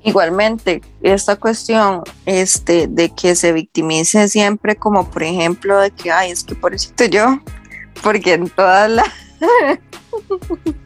Igualmente, 0.03 0.81
esta 1.03 1.35
cuestión 1.35 2.01
este, 2.25 2.87
de 2.87 3.09
que 3.09 3.35
se 3.35 3.53
victimice 3.53 4.27
siempre 4.27 4.75
como 4.75 5.09
por 5.09 5.21
ejemplo 5.21 5.77
de 5.79 5.91
que, 5.91 6.11
ay, 6.11 6.31
es 6.31 6.43
que 6.43 6.55
por 6.55 6.73
eso 6.73 6.91
yo, 7.09 7.39
porque 8.01 8.33
en 8.33 8.49
todas 8.49 8.89
las... 8.89 9.07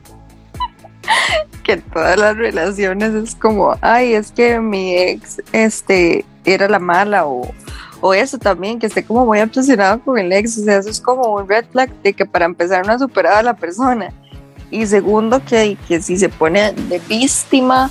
que 1.64 1.78
todas 1.78 2.18
las 2.18 2.38
relaciones 2.38 3.14
es 3.14 3.36
como, 3.36 3.76
ay, 3.82 4.14
es 4.14 4.32
que 4.32 4.60
mi 4.60 4.96
ex 4.96 5.42
este, 5.52 6.26
era 6.44 6.70
la 6.70 6.80
mala 6.80 7.26
o, 7.26 7.52
o 8.02 8.14
eso 8.14 8.38
también, 8.38 8.80
que 8.80 8.88
esté 8.88 9.04
como 9.04 9.26
muy 9.26 9.40
obsesionado 9.40 10.00
con 10.02 10.18
el 10.18 10.32
ex, 10.32 10.58
o 10.58 10.64
sea, 10.64 10.78
eso 10.78 10.90
es 10.90 11.02
como 11.02 11.36
un 11.36 11.48
red 11.48 11.66
flag 11.72 11.92
de 12.04 12.14
que 12.14 12.26
para 12.26 12.46
empezar 12.46 12.86
no 12.86 12.94
ha 12.94 13.00
superado 13.00 13.38
a 13.38 13.44
la 13.44 13.56
persona. 13.56 14.12
Y 14.72 14.86
segundo, 14.88 15.44
que, 15.46 15.78
que 15.88 16.02
si 16.02 16.18
se 16.18 16.30
pone 16.30 16.74
de 16.74 17.00
víctima, 17.08 17.90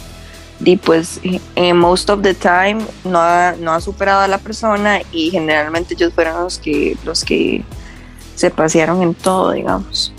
y 0.61 0.77
pues 0.77 1.21
en 1.57 1.77
most 1.77 2.09
of 2.11 2.23
the 2.23 2.35
time 2.35 2.79
no 3.05 3.19
ha, 3.19 3.55
no 3.59 3.73
ha 3.73 3.81
superado 3.81 4.21
a 4.21 4.29
la 4.29 4.39
persona 4.39 5.01
y 5.13 5.31
generalmente 5.31 5.95
ellos 5.95 6.13
fueron 6.15 6.45
los 6.45 6.59
que 6.59 6.97
los 7.05 7.25
que 7.25 7.65
se 8.37 8.51
pasearon 8.51 9.03
en 9.03 9.15
todo 9.15 9.51
digamos 9.51 10.13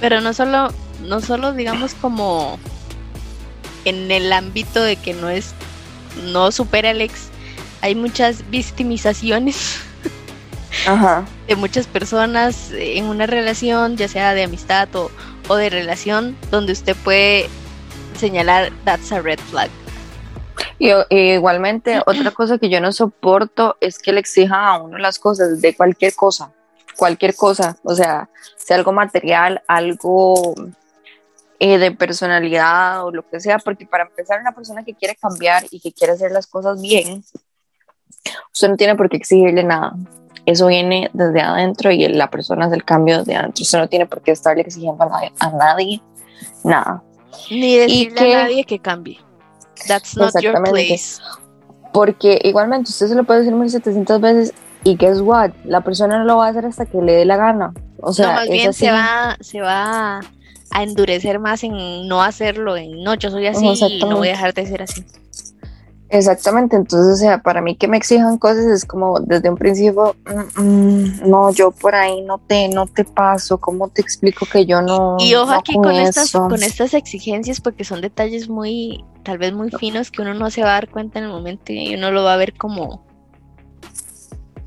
pero 0.00 0.20
no 0.20 0.32
solo 0.32 0.68
no 1.08 1.20
solo 1.20 1.52
digamos 1.52 1.94
como 1.94 2.58
en 3.84 4.10
el 4.10 4.32
ámbito 4.32 4.82
de 4.82 4.96
que 4.96 5.14
no 5.14 5.28
es 5.28 5.54
no 6.32 6.52
supera 6.52 6.90
el 6.90 7.00
ex 7.00 7.28
hay 7.80 7.94
muchas 7.94 8.48
victimizaciones 8.50 9.78
de 11.46 11.56
muchas 11.56 11.86
personas 11.86 12.70
en 12.72 13.04
una 13.06 13.26
relación 13.26 13.96
ya 13.96 14.08
sea 14.08 14.34
de 14.34 14.44
amistad 14.44 14.94
o, 14.94 15.10
o 15.48 15.56
de 15.56 15.70
relación 15.70 16.36
donde 16.50 16.72
usted 16.72 16.96
puede 17.02 17.48
señalar 18.18 18.72
that's 18.84 19.12
a 19.12 19.20
red 19.20 19.38
flag. 19.50 19.70
Y, 20.78 20.92
igualmente, 21.10 22.00
otra 22.06 22.30
cosa 22.30 22.58
que 22.58 22.68
yo 22.68 22.80
no 22.80 22.92
soporto 22.92 23.76
es 23.80 23.98
que 23.98 24.12
le 24.12 24.20
exijan 24.20 24.64
a 24.64 24.78
uno 24.78 24.98
las 24.98 25.18
cosas 25.18 25.60
de 25.60 25.74
cualquier 25.74 26.14
cosa, 26.14 26.52
cualquier 26.96 27.34
cosa, 27.34 27.76
o 27.82 27.94
sea, 27.94 28.28
sea 28.56 28.76
algo 28.76 28.92
material, 28.92 29.62
algo 29.66 30.54
eh, 31.60 31.78
de 31.78 31.90
personalidad 31.90 33.04
o 33.04 33.10
lo 33.10 33.28
que 33.28 33.40
sea, 33.40 33.58
porque 33.58 33.84
para 33.84 34.04
empezar, 34.04 34.40
una 34.40 34.52
persona 34.52 34.84
que 34.84 34.94
quiere 34.94 35.16
cambiar 35.16 35.64
y 35.70 35.80
que 35.80 35.92
quiere 35.92 36.12
hacer 36.12 36.30
las 36.30 36.46
cosas 36.46 36.80
bien, 36.80 37.24
usted 38.52 38.68
no 38.68 38.76
tiene 38.76 38.94
por 38.94 39.08
qué 39.08 39.16
exigirle 39.16 39.64
nada. 39.64 39.94
Eso 40.46 40.68
viene 40.68 41.10
desde 41.12 41.40
adentro 41.40 41.90
y 41.90 42.06
la 42.08 42.30
persona 42.30 42.66
es 42.66 42.72
el 42.72 42.84
cambio 42.84 43.18
desde 43.18 43.36
adentro. 43.36 43.62
Usted 43.62 43.78
no 43.78 43.88
tiene 43.88 44.06
por 44.06 44.22
qué 44.22 44.30
estarle 44.30 44.62
exigiendo 44.62 45.02
a 45.02 45.50
nadie 45.50 46.00
nada. 46.64 47.02
Ni 47.50 47.76
decirle 47.76 48.34
a 48.34 48.42
nadie 48.44 48.64
que 48.64 48.78
cambie. 48.78 49.18
That's 49.86 50.16
not 50.16 50.32
your 50.40 50.62
place. 50.62 51.20
Porque 51.92 52.40
igualmente 52.44 52.90
usted 52.90 53.08
se 53.08 53.14
lo 53.14 53.24
puede 53.24 53.40
decir 53.40 53.54
1700 53.54 54.20
veces 54.20 54.54
y 54.84 54.96
guess 54.96 55.20
what, 55.20 55.50
la 55.64 55.80
persona 55.80 56.18
no 56.18 56.24
lo 56.24 56.36
va 56.36 56.46
a 56.46 56.50
hacer 56.50 56.66
hasta 56.66 56.86
que 56.86 57.02
le 57.02 57.14
dé 57.14 57.24
la 57.24 57.36
gana. 57.36 57.72
O 58.00 58.12
sea, 58.12 58.32
más 58.32 58.48
bien 58.48 58.72
se 58.72 58.90
va, 58.90 59.36
se 59.40 59.60
va 59.60 60.20
a 60.70 60.82
endurecer 60.82 61.38
más 61.38 61.64
en 61.64 62.06
no 62.08 62.22
hacerlo, 62.22 62.76
en 62.76 63.02
no, 63.02 63.14
yo 63.14 63.30
soy 63.30 63.46
así 63.46 63.66
y 63.66 64.00
no 64.00 64.16
voy 64.16 64.28
a 64.28 64.32
dejar 64.32 64.54
de 64.54 64.66
ser 64.66 64.82
así. 64.82 65.04
Exactamente, 66.10 66.74
entonces, 66.74 67.12
o 67.12 67.16
sea, 67.16 67.42
para 67.42 67.60
mí 67.60 67.76
que 67.76 67.86
me 67.86 67.98
exijan 67.98 68.38
cosas 68.38 68.64
es 68.64 68.86
como 68.86 69.20
desde 69.20 69.50
un 69.50 69.56
principio, 69.56 70.16
mm, 70.56 70.62
mm, 70.62 71.28
no, 71.28 71.52
yo 71.52 71.70
por 71.70 71.94
ahí 71.94 72.22
no 72.22 72.38
te, 72.38 72.68
no 72.68 72.86
te 72.86 73.04
paso, 73.04 73.58
¿cómo 73.58 73.88
te 73.88 74.00
explico 74.00 74.46
que 74.50 74.64
yo 74.64 74.80
no? 74.80 75.16
Y 75.18 75.34
ojo 75.34 75.52
aquí 75.52 75.74
con, 75.74 75.92
estas, 75.92 76.32
con 76.32 76.62
estas 76.62 76.94
exigencias, 76.94 77.60
porque 77.60 77.84
son 77.84 78.00
detalles 78.00 78.48
muy, 78.48 79.04
tal 79.22 79.36
vez 79.36 79.52
muy 79.52 79.70
finos 79.70 80.10
que 80.10 80.22
uno 80.22 80.32
no 80.32 80.48
se 80.50 80.62
va 80.62 80.70
a 80.70 80.72
dar 80.74 80.88
cuenta 80.88 81.18
en 81.18 81.26
el 81.26 81.30
momento 81.30 81.74
y 81.74 81.94
uno 81.94 82.10
lo 82.10 82.24
va 82.24 82.32
a 82.32 82.38
ver 82.38 82.54
como, 82.54 83.04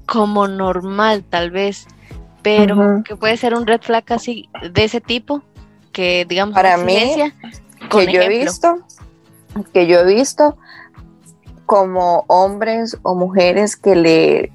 como 0.05 0.47
normal, 0.47 1.23
tal 1.27 1.49
vez, 1.49 1.87
pero 2.43 3.01
que 3.03 3.15
puede 3.15 3.35
ser 3.37 3.55
un 3.55 3.65
red 3.65 3.81
flag 3.81 4.03
así 4.09 4.47
de 4.73 4.83
ese 4.83 5.01
tipo, 5.01 5.41
que 5.91 6.25
digamos, 6.27 6.55
para 6.55 6.77
mí, 6.77 7.15
que 7.89 8.11
yo 8.11 8.21
he 8.21 8.29
visto, 8.29 8.79
que 9.73 9.87
yo 9.87 9.99
he 9.99 10.05
visto 10.05 10.57
como 11.65 12.25
hombres 12.27 12.97
o 13.01 13.15
mujeres 13.15 13.75
que 13.75 13.95
le, 13.95 14.51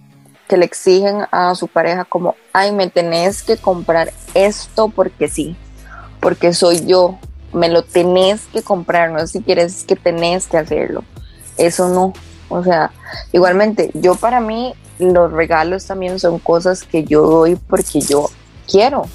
que 0.48 0.56
le 0.56 0.66
exigen 0.66 1.26
a 1.30 1.54
su 1.54 1.68
pareja 1.68 2.04
como, 2.04 2.34
ay, 2.52 2.72
me 2.72 2.88
tenés 2.88 3.42
que 3.42 3.56
comprar 3.56 4.12
esto 4.34 4.88
porque 4.88 5.28
sí, 5.28 5.56
porque 6.20 6.52
soy 6.52 6.84
yo, 6.86 7.18
me 7.52 7.68
lo 7.68 7.82
tenés 7.84 8.42
que 8.52 8.62
comprar, 8.62 9.10
no 9.10 9.26
si 9.26 9.40
quieres 9.40 9.84
que 9.84 9.96
tenés 9.96 10.46
que 10.46 10.58
hacerlo. 10.58 11.04
Eso 11.56 11.88
no, 11.88 12.12
o 12.48 12.62
sea, 12.62 12.90
igualmente, 13.32 13.90
yo 13.94 14.14
para 14.14 14.40
mí 14.40 14.74
los 14.98 15.32
regalos 15.32 15.86
también 15.86 16.18
son 16.18 16.38
cosas 16.38 16.82
que 16.82 17.04
yo 17.04 17.22
doy 17.22 17.56
porque 17.56 18.00
yo 18.00 18.28
quiero. 18.70 19.06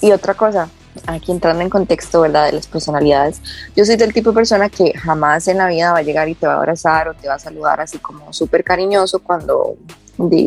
Y 0.00 0.12
otra 0.12 0.34
cosa, 0.34 0.68
aquí 1.06 1.32
entrando 1.32 1.62
en 1.62 1.70
contexto, 1.70 2.20
¿verdad? 2.20 2.46
De 2.46 2.52
las 2.52 2.66
personalidades, 2.66 3.40
yo 3.76 3.84
soy 3.84 3.96
del 3.96 4.12
tipo 4.12 4.30
de 4.30 4.36
persona 4.36 4.68
que 4.68 4.92
jamás 4.92 5.48
en 5.48 5.58
la 5.58 5.68
vida 5.68 5.92
va 5.92 5.98
a 5.98 6.02
llegar 6.02 6.28
y 6.28 6.34
te 6.34 6.46
va 6.46 6.54
a 6.54 6.56
abrazar 6.56 7.08
o 7.08 7.14
te 7.14 7.28
va 7.28 7.34
a 7.34 7.38
saludar 7.38 7.80
así 7.80 7.98
como 7.98 8.32
súper 8.32 8.64
cariñoso 8.64 9.20
cuando, 9.20 9.76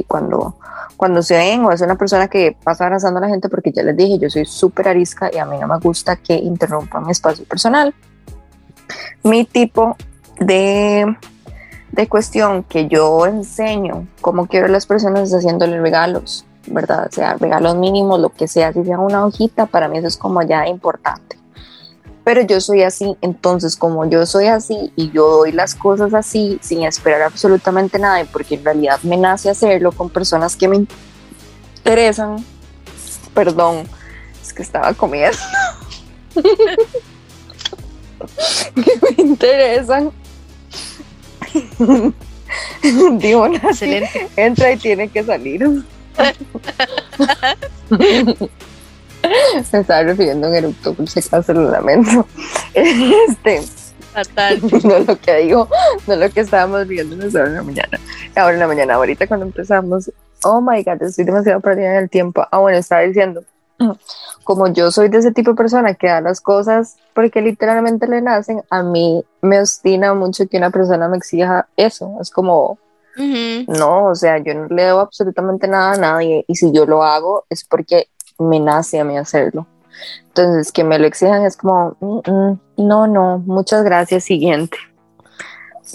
cuando, 0.07 0.55
cuando 0.97 1.21
se 1.21 1.37
ven 1.37 1.65
o 1.65 1.71
es 1.71 1.81
una 1.81 1.95
persona 1.95 2.27
que 2.27 2.55
pasa 2.63 2.85
abrazando 2.85 3.19
a 3.19 3.21
la 3.21 3.29
gente 3.29 3.49
porque 3.49 3.71
ya 3.71 3.83
les 3.83 3.95
dije, 3.95 4.19
yo 4.19 4.29
soy 4.29 4.45
súper 4.45 4.87
arisca 4.89 5.29
y 5.33 5.37
a 5.37 5.45
mí 5.45 5.57
no 5.59 5.67
me 5.67 5.79
gusta 5.79 6.15
que 6.17 6.35
interrumpan 6.35 7.05
mi 7.05 7.11
espacio 7.11 7.45
personal. 7.45 7.93
Mi 9.23 9.45
tipo 9.45 9.95
de, 10.39 11.17
de 11.91 12.07
cuestión 12.07 12.63
que 12.63 12.87
yo 12.87 13.25
enseño 13.25 14.07
cómo 14.21 14.47
quiero 14.47 14.65
a 14.65 14.69
las 14.69 14.85
personas 14.85 15.33
haciéndole 15.33 15.79
regalos 15.79 16.45
¿verdad? 16.67 17.07
O 17.09 17.11
sea, 17.11 17.35
regalos 17.35 17.75
mínimos, 17.75 18.19
lo 18.19 18.29
que 18.29 18.47
sea, 18.47 18.73
si 18.73 18.83
sea 18.83 18.99
una 18.99 19.25
hojita, 19.25 19.65
para 19.65 19.87
mí 19.87 19.97
eso 19.97 20.07
es 20.07 20.17
como 20.17 20.41
ya 20.41 20.67
importante. 20.67 21.37
Pero 22.23 22.41
yo 22.41 22.61
soy 22.61 22.83
así, 22.83 23.17
entonces 23.21 23.75
como 23.75 24.09
yo 24.09 24.25
soy 24.25 24.47
así 24.47 24.93
y 24.95 25.11
yo 25.11 25.29
doy 25.29 25.51
las 25.51 25.75
cosas 25.75 26.13
así 26.13 26.57
sin 26.61 26.83
esperar 26.83 27.21
absolutamente 27.21 27.99
nada, 27.99 28.25
porque 28.31 28.55
en 28.55 28.63
realidad 28.63 28.99
me 29.03 29.17
nace 29.17 29.49
hacerlo 29.49 29.91
con 29.91 30.09
personas 30.09 30.55
que 30.55 30.69
me 30.69 30.85
interesan, 31.77 32.37
perdón, 33.33 33.83
es 34.41 34.53
que 34.53 34.63
estaba 34.63 34.93
comiendo, 34.93 35.37
que 36.33 36.41
me 39.01 39.23
interesan. 39.23 40.11
Digo, 43.19 43.45
Excelente. 43.47 44.29
entra 44.35 44.71
y 44.71 44.77
tiene 44.77 45.09
que 45.09 45.23
salir. 45.23 45.83
Se 49.63 49.79
estaba 49.79 50.03
refiriendo 50.03 50.47
a 50.47 50.49
un 50.49 50.55
eructo, 50.55 50.93
por 50.93 51.09
si 51.09 51.19
acaso 51.19 51.53
lo 51.53 51.71
lamento. 51.71 52.27
Este, 52.73 53.61
Fatal. 54.13 54.59
no 54.83 54.99
lo 54.99 55.19
que 55.19 55.37
digo, 55.37 55.67
no 56.07 56.15
lo 56.15 56.29
que 56.29 56.41
estábamos 56.41 56.87
viendo 56.87 57.15
ahora 57.15 57.49
en 57.49 57.55
la 57.55 57.63
mañana. 57.63 57.99
Ahora 58.35 58.53
en 58.53 58.59
la 58.59 58.67
mañana, 58.67 58.93
ahorita 58.95 59.27
cuando 59.27 59.45
empezamos, 59.45 60.11
oh 60.43 60.61
my 60.61 60.83
god, 60.83 61.01
estoy 61.01 61.25
demasiado 61.25 61.59
perdida 61.61 61.91
en 61.91 62.03
el 62.03 62.09
tiempo. 62.09 62.45
Ah, 62.51 62.59
bueno, 62.59 62.77
estaba 62.77 63.01
diciendo, 63.01 63.43
como 64.43 64.67
yo 64.67 64.91
soy 64.91 65.09
de 65.09 65.17
ese 65.17 65.31
tipo 65.31 65.51
de 65.51 65.57
persona 65.57 65.95
que 65.95 66.07
da 66.07 66.21
las 66.21 66.41
cosas 66.41 66.97
porque 67.13 67.41
literalmente 67.41 68.07
le 68.07 68.21
nacen, 68.21 68.61
a 68.69 68.83
mí 68.83 69.23
me 69.41 69.59
obstina 69.59 70.13
mucho 70.13 70.47
que 70.47 70.57
una 70.57 70.69
persona 70.69 71.07
me 71.07 71.17
exija 71.17 71.67
eso. 71.75 72.17
Es 72.21 72.29
como, 72.29 72.77
No, 73.67 74.05
o 74.07 74.15
sea, 74.15 74.37
yo 74.39 74.53
no 74.53 74.67
le 74.67 74.83
debo 74.83 74.99
absolutamente 74.99 75.67
nada 75.67 75.93
a 75.93 75.97
nadie 75.97 76.45
y 76.47 76.55
si 76.55 76.71
yo 76.71 76.85
lo 76.85 77.03
hago 77.03 77.45
es 77.49 77.63
porque 77.63 78.07
me 78.39 78.59
nace 78.59 78.99
a 78.99 79.03
mí 79.03 79.17
hacerlo. 79.17 79.67
Entonces, 80.27 80.71
que 80.71 80.83
me 80.83 80.97
lo 80.97 81.05
exijan 81.05 81.45
es 81.45 81.55
como, 81.55 81.95
"Mm, 81.99 82.31
mm, 82.31 82.59
no, 82.77 83.07
no, 83.07 83.37
muchas 83.39 83.83
gracias, 83.83 84.23
siguiente. 84.23 84.77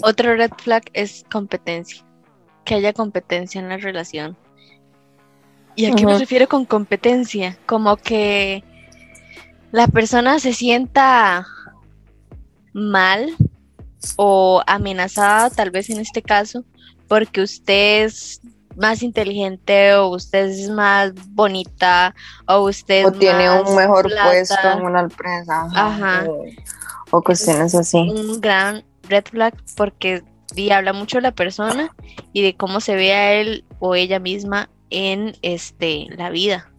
Otro 0.01 0.35
red 0.35 0.51
flag 0.57 0.83
es 0.93 1.25
competencia. 1.29 2.05
Que 2.63 2.75
haya 2.75 2.93
competencia 2.93 3.59
en 3.59 3.69
la 3.69 3.77
relación. 3.77 4.37
¿Y 5.75 5.85
a 5.85 5.95
qué 5.95 6.05
me 6.05 6.17
refiero 6.17 6.47
con 6.47 6.65
competencia? 6.65 7.57
Como 7.65 7.97
que 7.97 8.63
la 9.71 9.87
persona 9.87 10.39
se 10.39 10.53
sienta 10.53 11.45
mal 12.73 13.35
o 14.17 14.61
amenazada, 14.67 15.49
tal 15.49 15.71
vez 15.71 15.89
en 15.89 15.99
este 15.99 16.21
caso, 16.21 16.63
porque 17.09 17.41
usted 17.41 18.05
es 18.05 18.39
más 18.77 19.03
inteligente 19.03 19.93
o 19.95 20.07
usted 20.07 20.45
es 20.45 20.69
más 20.69 21.11
bonita 21.31 22.15
o 22.47 22.61
usted 22.61 23.05
O 23.05 23.11
es 23.11 23.19
tiene 23.19 23.49
más 23.49 23.69
un 23.69 23.75
mejor 23.75 24.07
plata. 24.07 24.29
puesto 24.29 24.71
en 24.71 24.85
una 24.85 25.01
empresa. 25.01 25.67
Ajá. 25.75 26.23
O, 26.29 26.45
o 27.11 27.21
cuestiones 27.21 27.75
así. 27.75 27.97
un 27.97 28.39
gran 28.39 28.85
red 29.09 29.25
flag 29.29 29.53
porque 29.75 30.23
y 30.55 30.71
habla 30.71 30.93
mucho 30.93 31.17
de 31.17 31.23
la 31.23 31.31
persona 31.31 31.93
y 32.31 32.41
de 32.41 32.55
cómo 32.55 32.79
se 32.79 32.95
ve 32.95 33.13
a 33.13 33.33
él 33.33 33.65
o 33.79 33.95
ella 33.95 34.19
misma 34.19 34.69
en 34.89 35.35
este 35.41 36.07
la 36.15 36.29
vida. 36.29 36.69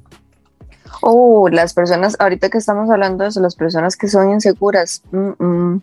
Oh, 1.02 1.48
las 1.48 1.72
personas, 1.74 2.16
ahorita 2.18 2.48
que 2.50 2.58
estamos 2.58 2.90
hablando 2.90 3.22
de 3.24 3.30
eso, 3.30 3.40
las 3.40 3.54
personas 3.54 3.96
que 3.96 4.08
son 4.08 4.30
inseguras, 4.32 5.02
mm, 5.12 5.44
mm, 5.44 5.82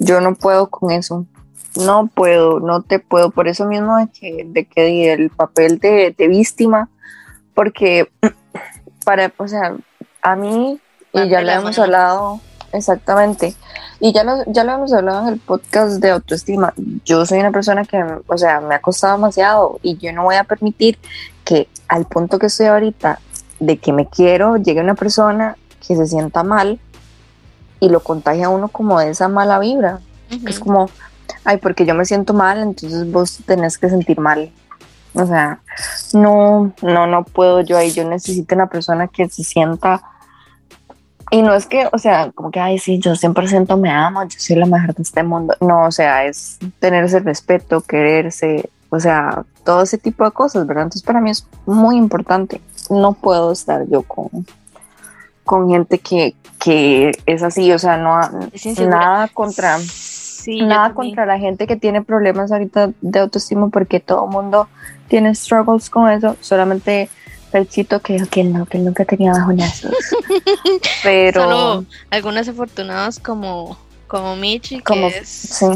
yo 0.00 0.20
no 0.20 0.34
puedo 0.34 0.68
con 0.68 0.90
eso. 0.90 1.26
No 1.76 2.08
puedo, 2.08 2.60
no 2.60 2.82
te 2.82 2.98
puedo. 2.98 3.30
Por 3.30 3.48
eso 3.48 3.66
mismo 3.66 3.96
de 3.98 4.08
que, 4.08 4.46
de 4.46 4.64
que 4.64 4.84
di 4.84 5.04
el 5.06 5.30
papel 5.30 5.78
de, 5.78 6.14
de 6.16 6.28
víctima, 6.28 6.88
porque 7.54 8.10
para, 9.04 9.32
o 9.36 9.48
sea, 9.48 9.76
a 10.22 10.36
mí, 10.36 10.80
y 11.12 11.28
ya 11.28 11.40
lo 11.40 11.50
hemos 11.50 11.78
hablado, 11.78 12.40
exactamente, 12.72 13.54
y 14.00 14.12
ya 14.12 14.24
lo, 14.24 14.44
ya 14.46 14.64
lo 14.64 14.72
hemos 14.72 14.92
hablado 14.92 15.26
en 15.26 15.34
el 15.34 15.40
podcast 15.40 16.00
de 16.00 16.10
autoestima, 16.10 16.74
yo 17.04 17.24
soy 17.26 17.40
una 17.40 17.50
persona 17.50 17.84
que, 17.84 18.04
o 18.26 18.38
sea, 18.38 18.60
me 18.60 18.74
ha 18.74 18.80
costado 18.80 19.14
demasiado 19.14 19.80
y 19.82 19.96
yo 19.96 20.12
no 20.12 20.24
voy 20.24 20.36
a 20.36 20.44
permitir 20.44 20.98
que 21.44 21.68
al 21.88 22.04
punto 22.04 22.38
que 22.38 22.46
estoy 22.46 22.66
ahorita, 22.66 23.20
de 23.60 23.78
que 23.78 23.92
me 23.92 24.06
quiero, 24.06 24.56
llegue 24.56 24.80
una 24.80 24.94
persona 24.94 25.56
que 25.86 25.96
se 25.96 26.06
sienta 26.06 26.42
mal 26.42 26.78
y 27.80 27.88
lo 27.88 28.00
contagia 28.00 28.46
a 28.46 28.50
uno 28.50 28.68
como 28.68 29.00
de 29.00 29.10
esa 29.10 29.28
mala 29.28 29.58
vibra. 29.58 30.00
Es 30.46 30.60
como, 30.60 30.90
ay, 31.44 31.58
porque 31.58 31.86
yo 31.86 31.94
me 31.94 32.04
siento 32.04 32.34
mal, 32.34 32.58
entonces 32.58 33.10
vos 33.10 33.40
tenés 33.46 33.78
que 33.78 33.88
sentir 33.88 34.18
mal. 34.18 34.50
O 35.14 35.26
sea, 35.26 35.60
no, 36.12 36.72
no, 36.82 37.06
no 37.06 37.24
puedo 37.24 37.60
yo 37.60 37.76
ahí. 37.76 37.90
Yo 37.90 38.08
necesito 38.08 38.54
una 38.54 38.68
persona 38.68 39.08
que 39.08 39.28
se 39.28 39.42
sienta. 39.42 40.02
Y 41.30 41.42
no 41.42 41.54
es 41.54 41.66
que, 41.66 41.88
o 41.92 41.98
sea, 41.98 42.30
como 42.32 42.50
que, 42.50 42.60
ay, 42.60 42.78
sí, 42.78 42.98
yo 42.98 43.12
100% 43.12 43.78
me 43.78 43.90
amo, 43.90 44.22
yo 44.24 44.38
soy 44.38 44.56
la 44.56 44.66
mejor 44.66 44.94
de 44.94 45.02
este 45.02 45.22
mundo. 45.22 45.54
No, 45.60 45.84
o 45.84 45.90
sea, 45.90 46.24
es 46.24 46.58
tener 46.78 47.04
ese 47.04 47.20
respeto, 47.20 47.82
quererse, 47.82 48.70
o 48.88 48.98
sea, 48.98 49.44
todo 49.64 49.82
ese 49.82 49.98
tipo 49.98 50.24
de 50.24 50.30
cosas, 50.30 50.66
¿verdad? 50.66 50.84
Entonces, 50.84 51.02
para 51.02 51.20
mí 51.20 51.30
es 51.30 51.46
muy 51.66 51.96
importante. 51.96 52.62
No 52.88 53.12
puedo 53.12 53.52
estar 53.52 53.86
yo 53.88 54.02
con, 54.02 54.30
con 55.44 55.68
gente 55.68 55.98
que, 55.98 56.34
que 56.58 57.12
es 57.26 57.42
así, 57.42 57.72
o 57.72 57.78
sea, 57.78 57.98
no 57.98 58.18
nada 58.88 59.28
contra 59.28 59.78
Sí, 60.48 60.62
nada 60.62 60.94
contra 60.94 61.26
la 61.26 61.38
gente 61.38 61.66
que 61.66 61.76
tiene 61.76 62.00
problemas 62.02 62.50
ahorita 62.52 62.92
de 63.02 63.18
autoestima 63.18 63.68
porque 63.68 64.00
todo 64.00 64.24
el 64.24 64.30
mundo 64.30 64.66
tiene 65.08 65.34
struggles 65.34 65.90
con 65.90 66.10
eso, 66.10 66.36
solamente 66.40 67.10
Perchito 67.52 68.00
que 68.00 68.14
dijo 68.14 68.26
que 68.30 68.44
no, 68.44 68.64
que 68.64 68.78
nunca 68.78 69.04
tenía 69.04 69.32
bajonazos. 69.32 69.92
Pero 71.02 71.42
Solo 71.42 71.86
algunos 72.10 72.48
afortunados 72.48 73.18
como 73.20 73.78
como 74.06 74.36
Michi 74.36 74.80
que 74.82 74.82
como 74.82 75.08
es 75.08 75.28
sí, 75.28 75.66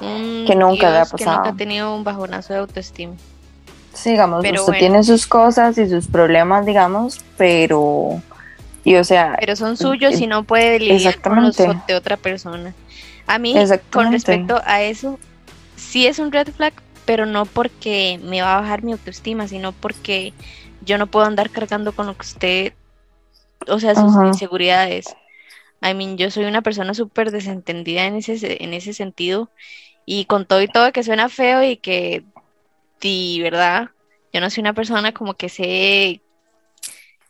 un 0.00 0.44
que 0.44 0.56
nunca 0.56 0.90
le 0.90 0.98
ha 0.98 1.04
dios 1.04 1.14
que 1.14 1.26
nunca 1.26 1.42
pasado. 1.42 1.48
ha 1.48 1.56
tenido 1.56 1.94
un 1.94 2.04
bajonazo 2.04 2.52
de 2.52 2.58
autoestima. 2.60 3.20
sí, 3.92 4.10
digamos, 4.10 4.42
Pero 4.42 4.62
usted 4.62 4.74
bueno. 4.74 4.78
tiene 4.78 5.04
sus 5.04 5.26
cosas 5.26 5.78
y 5.78 5.88
sus 5.88 6.08
problemas, 6.08 6.66
digamos, 6.66 7.20
pero 7.36 8.22
y 8.84 8.96
o 8.96 9.04
sea, 9.04 9.36
Pero 9.40 9.56
son 9.56 9.76
suyos 9.76 10.20
y 10.20 10.26
no 10.26 10.44
puede 10.44 10.80
lidiar 10.80 11.20
con 11.20 11.42
los 11.42 11.56
de 11.56 11.94
otra 11.94 12.16
persona. 12.16 12.74
A 13.26 13.38
mí, 13.38 13.54
con 13.90 14.10
respecto 14.12 14.60
a 14.64 14.82
eso, 14.82 15.18
sí 15.76 16.06
es 16.06 16.18
un 16.18 16.32
red 16.32 16.48
flag, 16.48 16.74
pero 17.04 17.26
no 17.26 17.46
porque 17.46 18.20
me 18.22 18.42
va 18.42 18.58
a 18.58 18.60
bajar 18.60 18.82
mi 18.82 18.92
autoestima, 18.92 19.48
sino 19.48 19.72
porque 19.72 20.32
yo 20.84 20.98
no 20.98 21.06
puedo 21.06 21.26
andar 21.26 21.50
cargando 21.50 21.92
con 21.92 22.06
lo 22.06 22.14
que 22.14 22.22
usted, 22.26 22.72
o 23.68 23.78
sea, 23.80 23.94
sus 23.94 24.16
Ajá. 24.16 24.26
inseguridades. 24.26 25.14
I 25.82 25.94
mean, 25.94 26.16
yo 26.18 26.30
soy 26.30 26.44
una 26.44 26.62
persona 26.62 26.94
súper 26.94 27.30
desentendida 27.30 28.04
en 28.06 28.16
ese, 28.16 28.38
se- 28.38 28.62
en 28.62 28.74
ese 28.74 28.92
sentido 28.92 29.50
y 30.06 30.26
con 30.26 30.46
todo 30.46 30.62
y 30.62 30.68
todo 30.68 30.92
que 30.92 31.02
suena 31.02 31.28
feo 31.28 31.62
y 31.62 31.76
que, 31.76 32.24
di, 33.00 33.40
¿verdad? 33.42 33.90
Yo 34.32 34.40
no 34.40 34.50
soy 34.50 34.62
una 34.62 34.74
persona 34.74 35.12
como 35.12 35.34
que 35.34 35.48
sé, 35.48 36.22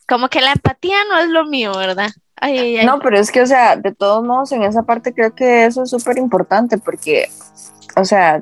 como 0.06 0.28
que 0.28 0.40
la 0.40 0.52
empatía 0.52 0.96
no 1.08 1.18
es 1.18 1.28
lo 1.28 1.44
mío, 1.46 1.76
¿verdad? 1.76 2.10
Ay, 2.40 2.58
ay, 2.58 2.78
ay. 2.78 2.86
No, 2.86 2.98
pero 3.00 3.18
es 3.18 3.30
que, 3.30 3.42
o 3.42 3.46
sea, 3.46 3.76
de 3.76 3.92
todos 3.92 4.24
modos, 4.24 4.52
en 4.52 4.62
esa 4.62 4.82
parte 4.82 5.14
creo 5.14 5.34
que 5.34 5.66
eso 5.66 5.82
es 5.82 5.90
súper 5.90 6.18
importante 6.18 6.78
porque, 6.78 7.28
o 7.96 8.04
sea, 8.04 8.40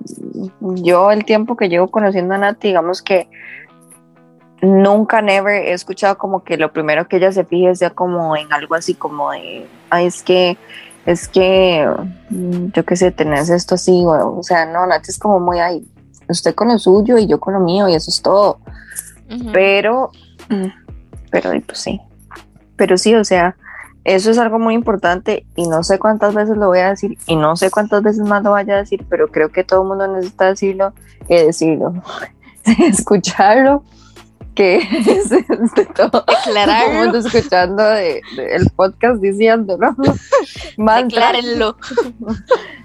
yo 0.60 1.10
el 1.10 1.24
tiempo 1.24 1.56
que 1.56 1.68
llevo 1.68 1.88
conociendo 1.88 2.34
a 2.34 2.38
Nati, 2.38 2.68
digamos 2.68 3.02
que 3.02 3.28
nunca, 4.62 5.20
never 5.20 5.64
he 5.64 5.72
escuchado 5.72 6.16
como 6.18 6.44
que 6.44 6.56
lo 6.56 6.72
primero 6.72 7.08
que 7.08 7.16
ella 7.16 7.32
se 7.32 7.44
fije 7.44 7.74
sea 7.74 7.90
como 7.90 8.36
en 8.36 8.52
algo 8.52 8.74
así 8.74 8.94
como 8.94 9.32
de, 9.32 9.66
ay, 9.90 10.06
es 10.06 10.22
que, 10.22 10.56
es 11.06 11.26
que, 11.26 11.88
mm, 12.30 12.66
yo 12.72 12.84
qué 12.84 12.96
sé, 12.96 13.10
tenés 13.10 13.50
esto 13.50 13.74
así, 13.74 14.04
o, 14.04 14.38
o 14.38 14.42
sea, 14.42 14.66
no, 14.66 14.86
Nati 14.86 15.10
es 15.10 15.18
como 15.18 15.40
muy, 15.40 15.58
ay, 15.58 15.84
usted 16.28 16.54
con 16.54 16.68
lo 16.68 16.78
suyo 16.78 17.18
y 17.18 17.26
yo 17.26 17.40
con 17.40 17.54
lo 17.54 17.60
mío 17.60 17.88
y 17.88 17.94
eso 17.94 18.10
es 18.10 18.22
todo. 18.22 18.60
Ujú. 19.30 19.50
Pero, 19.52 20.10
pero 21.30 21.50
pues 21.66 21.78
sí. 21.78 22.00
Pero 22.76 22.96
sí, 22.96 23.14
o 23.14 23.24
sea, 23.24 23.56
eso 24.14 24.30
es 24.30 24.38
algo 24.38 24.58
muy 24.58 24.74
importante 24.74 25.44
y 25.54 25.68
no 25.68 25.82
sé 25.84 25.98
cuántas 25.98 26.34
veces 26.34 26.56
lo 26.56 26.68
voy 26.68 26.78
a 26.78 26.88
decir 26.88 27.18
y 27.26 27.36
no 27.36 27.56
sé 27.56 27.70
cuántas 27.70 28.02
veces 28.02 28.22
más 28.22 28.42
lo 28.42 28.52
vaya 28.52 28.74
a 28.74 28.78
decir, 28.78 29.04
pero 29.08 29.28
creo 29.28 29.50
que 29.50 29.64
todo 29.64 29.82
el 29.82 29.88
mundo 29.88 30.08
necesita 30.08 30.46
decirlo 30.46 30.94
y 31.28 31.36
decirlo, 31.36 31.92
escucharlo, 32.88 33.84
que 34.54 34.78
es 34.78 35.28
de 35.28 35.44
todo, 35.94 36.24
todo 36.24 36.56
el 36.56 36.96
mundo 36.96 37.18
escuchando 37.18 37.82
de, 37.82 38.22
de 38.34 38.56
el 38.56 38.70
podcast 38.70 39.20
diciéndolo. 39.20 39.94
Declárenlo. 40.78 41.76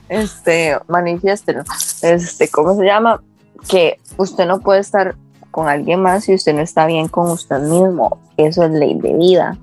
este, 0.10 0.78
manifiéstelo. 0.90 1.64
Este, 2.02 2.50
¿cómo 2.50 2.76
se 2.76 2.86
llama? 2.86 3.24
Que 3.70 3.98
usted 4.18 4.46
no 4.46 4.60
puede 4.60 4.82
estar 4.82 5.16
con 5.52 5.70
alguien 5.70 6.02
más 6.02 6.26
si 6.26 6.34
usted 6.34 6.54
no 6.54 6.62
está 6.62 6.86
bien 6.86 7.08
con 7.08 7.32
usted 7.32 7.60
mismo. 7.60 8.20
Eso 8.36 8.64
es 8.64 8.72
ley 8.72 9.00
de 9.00 9.14
vida. 9.14 9.58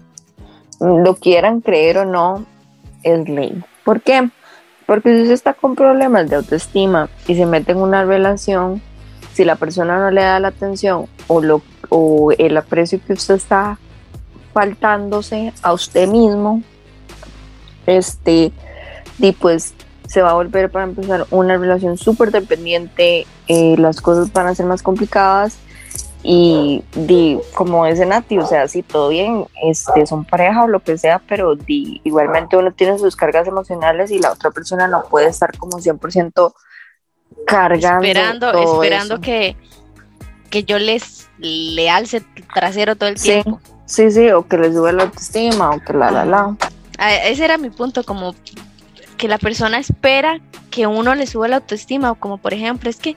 Lo 0.81 1.15
quieran 1.17 1.61
creer 1.61 1.99
o 1.99 2.05
no, 2.05 2.47
es 3.03 3.29
ley. 3.29 3.63
¿Por 3.85 4.01
qué? 4.01 4.31
Porque 4.87 5.15
si 5.15 5.23
usted 5.23 5.35
está 5.35 5.55
con 5.55 5.77
problemas 5.77 6.29
de 6.29 6.37
autoestima 6.37 7.09
y 7.29 7.37
se 7.37 7.47
mete 7.47 7.73
en 7.73 7.79
una 7.79 8.05
relación, 8.05 8.83
si 9.33 9.45
la 9.45 9.57
persona 9.57 9.99
no 9.99 10.11
le 10.11 10.23
da 10.23 10.41
la 10.41 10.49
atención 10.49 11.07
o, 11.29 11.41
lo, 11.41 11.63
o 11.89 12.33
el 12.33 12.57
aprecio 12.57 13.01
que 13.07 13.13
usted 13.13 13.35
está 13.35 13.79
faltándose 14.53 15.53
a 15.63 15.73
usted 15.73 16.09
mismo, 16.09 16.63
este, 17.87 18.53
y 19.19 19.33
pues 19.33 19.75
se 20.09 20.23
va 20.23 20.31
a 20.31 20.35
volver 20.35 20.71
para 20.71 20.87
empezar 20.87 21.27
una 21.31 21.57
relación 21.57 21.97
súper 21.97 22.33
dependiente, 22.33 23.27
eh, 23.47 23.77
las 23.79 24.01
cosas 24.01 24.33
van 24.33 24.49
a 24.49 24.55
ser 24.55 24.67
más 24.67 24.83
complicadas 24.83 25.59
y 26.23 26.85
di, 26.95 27.39
como 27.55 27.87
dice 27.87 28.07
Nati, 28.07 28.39
o 28.39 28.47
sea, 28.47 28.69
sí, 28.69 28.83
todo 28.83 29.09
bien, 29.09 29.47
este, 29.63 30.07
son 30.07 30.25
pareja 30.25 30.65
o 30.65 30.69
lo 30.69 30.81
que 30.81 30.99
sea, 30.99 31.21
pero 31.27 31.57
di, 31.57 32.01
igualmente 32.05 32.57
uno 32.57 32.73
tiene 32.73 32.99
sus 32.99 33.17
cargas 33.17 33.49
emocionales 33.49 34.11
y 34.11 34.19
la 34.19 34.33
otra 34.33 34.51
persona 34.51 34.87
no 34.89 35.05
puede 35.11 35.29
estar 35.29 35.57
como 35.57 35.81
100% 35.81 36.53
cargando. 37.47 38.03
esperando, 38.07 38.51
todo 38.51 38.63
esperando 38.63 39.15
eso. 39.15 39.21
que, 39.21 39.57
que 40.51 40.65
yo 40.65 40.79
les 40.79 41.31
le 41.39 41.91
alce 41.91 42.23
trasero 42.55 42.97
todo 42.97 43.09
el 43.09 43.17
Sí, 43.17 43.43
tiempo. 43.43 43.61
sí, 43.87 44.11
sí, 44.11 44.31
o 44.31 44.47
que 44.49 44.59
les 44.59 44.75
sube 44.75 44.93
la 44.93 45.05
autoestima, 45.05 45.71
o 45.71 45.81
que 45.81 45.93
la, 45.93 46.11
la, 46.11 46.25
la. 46.25 46.57
Ese 47.25 47.45
era 47.45 47.59
mi 47.59 47.71
punto, 47.71 48.05
como 48.05 48.35
que 49.17 49.29
la 49.29 49.39
persona 49.39 49.79
espera 49.79 50.41
que 50.71 50.87
uno 50.87 51.15
le 51.15 51.27
suba 51.27 51.49
la 51.49 51.57
autoestima, 51.57 52.13
o 52.13 52.15
como 52.17 52.39
por 52.39 52.55
ejemplo, 52.55 52.91
es 52.91 52.99
que 52.99 53.17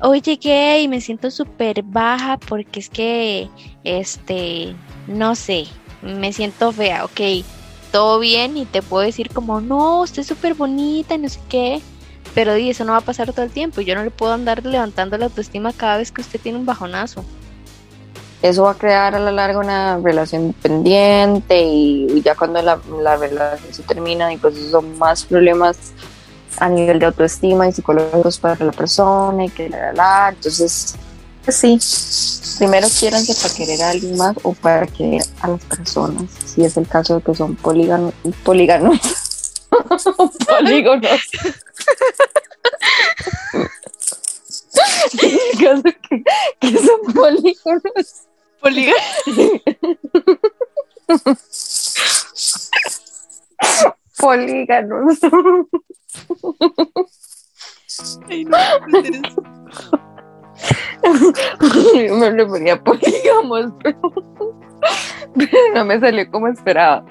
hoy 0.00 0.20
llegué 0.20 0.82
y 0.82 0.88
me 0.88 1.00
siento 1.00 1.30
súper 1.30 1.82
baja 1.82 2.38
porque 2.38 2.80
es 2.80 2.88
que, 2.88 3.48
este, 3.84 4.74
no 5.06 5.34
sé, 5.34 5.66
me 6.02 6.32
siento 6.32 6.72
fea, 6.72 7.04
ok, 7.04 7.44
todo 7.90 8.18
bien 8.18 8.56
y 8.56 8.64
te 8.64 8.82
puedo 8.82 9.04
decir 9.04 9.30
como, 9.30 9.60
no, 9.60 10.02
usted 10.02 10.20
es 10.20 10.28
súper 10.28 10.54
bonita 10.54 11.14
y 11.14 11.18
no 11.18 11.28
sé 11.28 11.40
qué, 11.48 11.80
pero 12.34 12.54
di, 12.54 12.70
eso 12.70 12.84
no 12.84 12.92
va 12.92 12.98
a 12.98 13.02
pasar 13.02 13.32
todo 13.32 13.44
el 13.44 13.50
tiempo, 13.50 13.80
yo 13.80 13.94
no 13.94 14.04
le 14.04 14.10
puedo 14.10 14.32
andar 14.32 14.64
levantando 14.64 15.18
la 15.18 15.26
autoestima 15.26 15.72
cada 15.72 15.98
vez 15.98 16.12
que 16.12 16.20
usted 16.20 16.40
tiene 16.40 16.58
un 16.58 16.66
bajonazo. 16.66 17.24
Eso 18.40 18.62
va 18.62 18.70
a 18.70 18.74
crear 18.74 19.16
a 19.16 19.18
la 19.18 19.32
larga 19.32 19.58
una 19.58 19.98
relación 19.98 20.52
pendiente 20.52 21.60
y 21.60 22.22
ya 22.22 22.36
cuando 22.36 22.62
la, 22.62 22.78
la 23.02 23.16
relación 23.16 23.74
se 23.74 23.82
termina 23.82 24.32
y 24.32 24.36
pues 24.36 24.54
son 24.70 24.96
más 24.96 25.24
problemas 25.24 25.92
a 26.60 26.68
nivel 26.68 26.98
de 26.98 27.06
autoestima 27.06 27.68
y 27.68 27.72
psicológicos 27.72 28.38
para 28.38 28.64
la 28.64 28.72
persona 28.72 29.44
y 29.44 29.50
que 29.50 29.68
la, 29.68 29.78
la, 29.78 29.92
la. 29.92 30.28
entonces 30.30 30.96
pues 31.44 31.56
sí 31.56 31.78
primero 32.58 32.88
quiéranse 32.88 33.34
para 33.34 33.54
querer 33.54 33.82
a 33.82 33.90
alguien 33.90 34.16
más 34.16 34.36
o 34.42 34.52
para 34.52 34.86
querer 34.86 35.22
a 35.40 35.48
las 35.48 35.64
personas. 35.64 36.24
Si 36.44 36.64
es 36.64 36.76
el 36.76 36.88
caso 36.88 37.16
de 37.16 37.22
que 37.22 37.34
son 37.34 37.54
políganos 37.56 38.12
políganos 38.42 38.98
polígonos. 40.46 41.20
El 45.22 45.58
caso 45.58 45.82
que, 45.82 46.22
que 46.60 46.78
son 46.78 47.14
polígonos 47.14 48.28
políganos. 54.18 55.18
me 62.10 62.30
le 62.30 62.46
ponía 62.46 62.82
polígamos, 62.82 63.72
pero, 63.82 64.00
pero 65.34 65.58
no 65.74 65.84
me 65.84 66.00
salió 66.00 66.30
como 66.30 66.48
esperaba. 66.48 67.04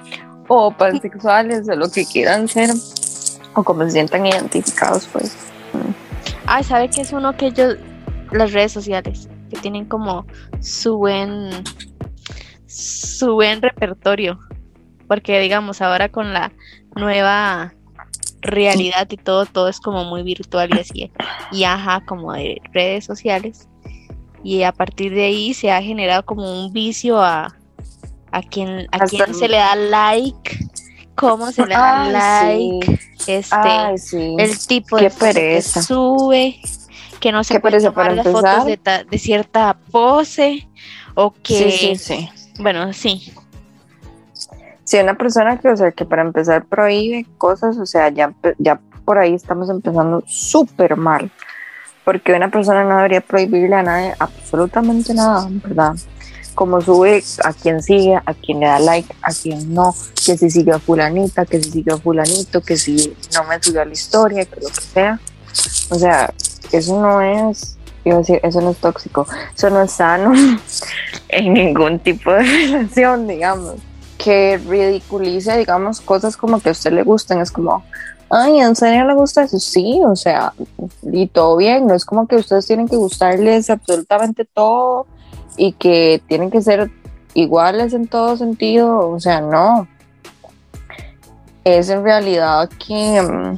O 0.48 0.72
pansexuales, 0.72 1.68
o 1.68 1.76
lo 1.76 1.92
que 1.92 2.06
quieran 2.06 2.48
ser, 2.48 2.70
o 3.54 3.64
como 3.64 3.84
se 3.84 3.92
sientan 3.92 4.26
identificados, 4.26 5.08
pues. 5.12 5.36
Ay, 6.46 6.64
¿sabe 6.64 6.90
qué 6.90 7.02
es 7.02 7.12
uno 7.12 7.36
que 7.36 7.48
ellos, 7.48 7.76
las 8.32 8.54
redes 8.54 8.72
sociales, 8.72 9.28
que 9.50 9.58
tienen 9.58 9.86
como 9.86 10.26
su 10.62 10.98
buen, 10.98 11.50
su 12.66 13.34
buen 13.34 13.62
repertorio? 13.62 14.40
Porque 15.08 15.40
digamos, 15.42 15.82
ahora 15.82 16.10
con 16.10 16.34
la 16.34 16.54
nueva 16.98 17.74
realidad 18.42 19.08
y 19.10 19.18
todo, 19.18 19.46
todo 19.46 19.68
es 19.68 19.80
como 19.80 20.04
muy 20.06 20.24
virtual 20.24 20.70
y 20.76 20.80
así, 20.80 21.12
y 21.52 21.64
ajá, 21.64 22.02
como 22.06 22.34
de 22.34 22.62
redes 22.74 23.06
sociales. 23.06 23.68
Y 24.44 24.64
a 24.64 24.72
partir 24.72 25.14
de 25.14 25.26
ahí 25.26 25.54
se 25.54 25.72
ha 25.72 25.82
generado 25.82 26.24
como 26.26 26.44
un 26.66 26.72
vicio 26.72 27.22
a, 27.22 27.56
a 28.32 28.42
quien, 28.44 28.88
a 28.92 29.00
quien 29.06 29.34
se 29.34 29.50
le 29.50 29.58
da 29.58 29.76
like, 29.76 30.58
cómo 31.16 31.52
se 31.52 31.66
le 31.66 31.74
da 31.74 32.04
Ay, 32.04 32.80
like, 32.80 33.00
este, 33.26 33.56
Ay, 33.58 33.98
sí. 33.98 34.36
el 34.38 34.58
tipo 34.68 34.98
Qué 34.98 35.06
de 35.06 35.10
foto 35.10 35.26
que 35.26 35.34
pereza. 35.34 35.82
sube, 35.82 36.62
que 37.20 37.32
no 37.32 37.44
se 37.44 37.60
puede 37.60 37.74
pereza 37.78 37.90
tomar 37.92 38.14
las 38.14 38.28
fotos 38.28 38.66
de, 38.66 38.78
ta- 38.78 39.04
de 39.04 39.18
cierta 39.18 39.76
pose 39.92 40.70
o 41.16 41.34
que, 41.34 41.98
sí. 41.98 42.30
bueno, 42.60 42.94
sí, 42.94 43.34
Si 44.88 44.98
una 44.98 45.16
persona 45.16 45.60
que, 45.60 45.68
o 45.68 45.76
sea, 45.76 45.92
que 45.92 46.06
para 46.06 46.22
empezar 46.22 46.64
prohíbe 46.64 47.26
cosas, 47.38 47.78
o 47.78 47.86
sea, 47.86 48.08
ya, 48.08 48.34
ya 48.58 48.80
por 49.04 49.18
ahí 49.18 49.34
estamos 49.34 49.70
empezando 49.70 50.24
súper 50.26 50.96
mal. 50.96 51.30
Porque 52.06 52.32
una 52.32 52.50
persona 52.50 52.86
no 52.86 52.96
debería 52.96 53.20
prohibirle 53.20 53.76
a 53.76 53.84
nadie 53.84 54.14
absolutamente 54.18 55.14
nada, 55.14 55.46
¿verdad? 55.50 55.94
Como 56.56 56.80
sube 56.80 57.22
a 57.44 57.52
quien 57.52 57.84
sigue, 57.84 58.16
a 58.16 58.34
quien 58.34 58.62
le 58.62 58.68
da 58.68 58.80
like, 58.80 59.14
a 59.24 59.34
quien 59.34 59.74
no, 59.74 59.94
que 60.26 60.38
si 60.38 60.50
sigue 60.50 60.72
a 60.72 60.80
fulanita, 60.80 61.46
que 61.46 61.62
si 61.62 61.70
sigue 61.70 61.92
a 61.92 61.98
fulanito, 61.98 62.62
que 62.62 62.78
si 62.78 63.14
no 63.36 63.44
me 63.44 63.62
subió 63.62 63.82
a 63.82 63.86
la 63.86 63.92
historia, 63.92 64.46
que 64.46 64.62
lo 64.62 64.70
que 64.70 64.82
sea. 64.82 65.20
O 65.90 65.96
sea, 65.96 66.34
eso 66.72 67.02
no 67.02 67.20
es, 67.20 67.78
iba 68.06 68.16
a 68.16 68.20
decir, 68.20 68.40
eso 68.42 68.62
no 68.62 68.70
es 68.70 68.78
tóxico, 68.78 69.28
eso 69.54 69.70
no 69.70 69.82
es 69.82 69.92
sano 69.92 70.32
en 71.28 71.54
ningún 71.54 72.00
tipo 72.00 72.32
de 72.32 72.44
relación, 72.72 73.28
digamos 73.28 73.76
que 74.18 74.58
ridiculice, 74.58 75.58
digamos, 75.58 76.02
cosas 76.02 76.38
como 76.38 76.60
que 76.60 76.70
a 76.70 76.72
usted 76.72 76.92
le 76.92 77.04
gusten. 77.04 77.40
Es 77.40 77.52
como, 77.52 77.84
ay, 78.30 78.60
¿en 78.60 78.76
serio 78.76 79.06
le 79.06 79.14
gusta 79.14 79.44
eso? 79.44 79.60
Sí, 79.60 80.02
o 80.06 80.16
sea, 80.16 80.54
y 81.04 81.28
todo 81.28 81.58
bien. 81.58 81.88
No 81.88 81.94
es 81.94 82.06
como 82.06 82.28
que 82.28 82.36
ustedes 82.36 82.66
tienen 82.66 82.88
que 82.88 82.98
gustarles 82.98 83.70
absolutamente 83.70 84.46
todo 84.46 85.08
y 85.56 85.74
que 85.74 86.22
tienen 86.28 86.52
que 86.52 86.62
ser 86.62 86.92
iguales 87.34 87.94
en 87.94 88.08
todo 88.08 88.38
sentido. 88.38 89.10
O 89.10 89.20
sea, 89.20 89.42
no. 89.42 89.88
Es 91.64 91.90
en 91.90 92.04
realidad 92.04 92.70
que, 92.70 93.58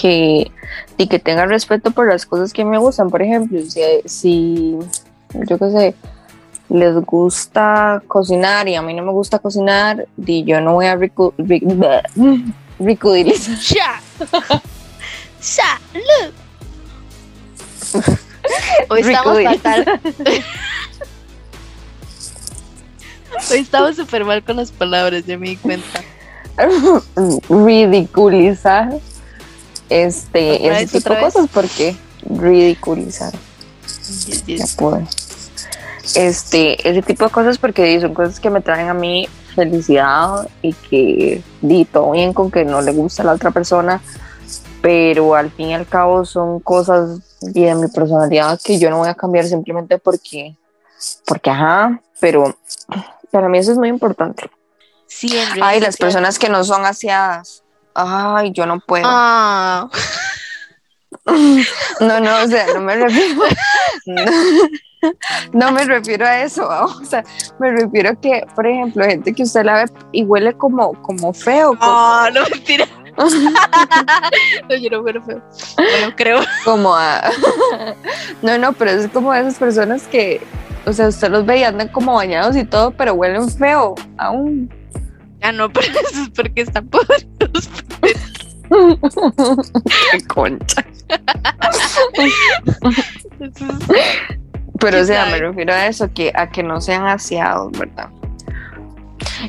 que, 0.00 0.50
y 0.96 1.06
que 1.06 1.18
tengan 1.18 1.48
respeto 1.48 1.92
por 1.92 2.08
las 2.08 2.26
cosas 2.26 2.52
que 2.52 2.64
me 2.64 2.78
gustan. 2.78 3.10
Por 3.10 3.22
ejemplo, 3.22 3.60
si, 3.62 3.80
si 4.04 4.78
yo 5.48 5.58
qué 5.58 5.70
sé, 5.70 5.94
les 6.68 6.94
gusta 7.04 8.02
cocinar 8.06 8.68
y 8.68 8.74
a 8.74 8.82
mí 8.82 8.92
no 8.94 9.02
me 9.02 9.12
gusta 9.12 9.38
cocinar, 9.38 10.06
y 10.24 10.44
yo 10.44 10.60
no 10.60 10.74
voy 10.74 10.86
a 10.86 10.96
ricu- 10.96 11.32
ridiculizar. 12.78 13.56
¡Ya! 13.58 14.00
Hoy 18.88 19.00
estamos 19.00 19.42
fatal. 19.42 20.00
Hoy 23.50 23.58
estamos 23.58 23.96
súper 23.96 24.24
mal 24.24 24.42
con 24.42 24.56
las 24.56 24.70
palabras, 24.72 25.24
ya 25.26 25.36
me 25.38 25.50
di 25.50 25.56
cuenta. 25.56 26.02
ridiculizar 27.48 28.98
este 29.88 30.58
vez, 30.68 30.90
tipo 30.90 31.14
de 31.14 31.20
cosas 31.20 31.48
porque 31.54 31.94
ridiculizar 32.28 33.32
Yes, 34.26 34.44
ya 34.44 34.56
yes. 34.56 34.76
Este 36.16 36.88
ese 36.88 37.02
tipo 37.02 37.24
de 37.24 37.30
cosas 37.30 37.58
porque 37.58 38.00
son 38.00 38.14
cosas 38.14 38.40
que 38.40 38.50
me 38.50 38.60
traen 38.60 38.88
a 38.88 38.94
mí 38.94 39.28
felicidad 39.54 40.48
y 40.62 40.72
que 40.72 41.42
di 41.60 41.84
todo 41.84 42.12
bien 42.12 42.32
con 42.32 42.50
que 42.50 42.64
no 42.64 42.80
le 42.80 42.92
gusta 42.92 43.22
a 43.22 43.26
la 43.26 43.32
otra 43.32 43.50
persona 43.50 44.00
pero 44.80 45.34
al 45.34 45.50
fin 45.50 45.68
y 45.68 45.74
al 45.74 45.86
cabo 45.86 46.24
son 46.24 46.60
cosas 46.60 47.40
de 47.40 47.74
mi 47.74 47.88
personalidad 47.88 48.60
que 48.62 48.78
yo 48.78 48.90
no 48.90 48.98
voy 48.98 49.08
a 49.08 49.14
cambiar 49.14 49.46
simplemente 49.46 49.98
porque 49.98 50.56
porque 51.26 51.50
ajá 51.50 52.00
pero 52.20 52.56
para 53.30 53.48
mí 53.48 53.58
eso 53.58 53.72
es 53.72 53.78
muy 53.78 53.88
importante 53.88 54.50
Sí, 55.08 55.32
Ay, 55.62 55.80
las 55.80 55.96
personas 55.96 56.38
que 56.38 56.50
no 56.50 56.62
son 56.62 56.84
aseadas. 56.84 57.64
Ay, 57.94 58.52
yo 58.52 58.66
no 58.66 58.78
puedo. 58.78 59.04
Ah, 59.08 59.88
No, 62.00 62.20
no, 62.20 62.42
o 62.44 62.46
sea, 62.46 62.66
no 62.74 62.80
me 62.80 62.94
refiero. 62.94 63.42
No, 64.06 64.22
no 65.52 65.70
me 65.72 65.84
refiero 65.84 66.26
a 66.26 66.40
eso. 66.42 66.68
O 67.00 67.04
sea, 67.04 67.24
me 67.58 67.70
refiero 67.70 68.10
a 68.10 68.14
que, 68.14 68.44
por 68.54 68.66
ejemplo, 68.66 69.04
gente 69.04 69.32
que 69.32 69.42
usted 69.42 69.64
la 69.64 69.84
ve 69.84 69.90
y 70.12 70.24
huele 70.24 70.52
como, 70.54 70.92
como 71.02 71.32
feo. 71.32 71.70
como- 71.70 71.80
ah, 71.82 72.30
no 72.32 72.40
mentira. 72.50 72.86
no, 74.68 74.76
yo 74.76 74.90
no 74.90 75.02
fuera 75.02 75.20
feo. 75.22 75.42
Bueno, 75.76 76.14
creo. 76.16 76.40
como 76.64 76.94
a... 76.94 77.22
No, 78.42 78.58
no, 78.58 78.72
pero 78.72 78.92
es 78.92 79.08
como 79.08 79.34
esas 79.34 79.56
personas 79.56 80.04
que, 80.04 80.40
o 80.86 80.92
sea, 80.92 81.08
usted 81.08 81.28
los 81.30 81.44
ve 81.44 81.58
y 81.58 81.64
andan 81.64 81.88
como 81.88 82.14
bañados 82.14 82.56
y 82.56 82.64
todo, 82.64 82.92
pero 82.92 83.14
huelen 83.14 83.48
feo 83.50 83.96
aún. 84.18 84.72
Ah, 85.42 85.52
no, 85.52 85.68
pero 85.72 85.86
eso 85.86 86.22
es 86.22 86.30
porque 86.30 86.62
están 86.62 86.88
podridos. 86.88 87.68
Qué 90.12 90.20
concha. 90.28 90.84
Pero 94.80 95.00
o 95.00 95.04
sea, 95.04 95.26
me 95.26 95.38
refiero 95.38 95.72
a 95.72 95.86
eso, 95.86 96.12
que 96.12 96.32
a 96.34 96.48
que 96.50 96.62
no 96.62 96.80
sean 96.80 97.06
aseados, 97.06 97.72
¿verdad? 97.72 98.10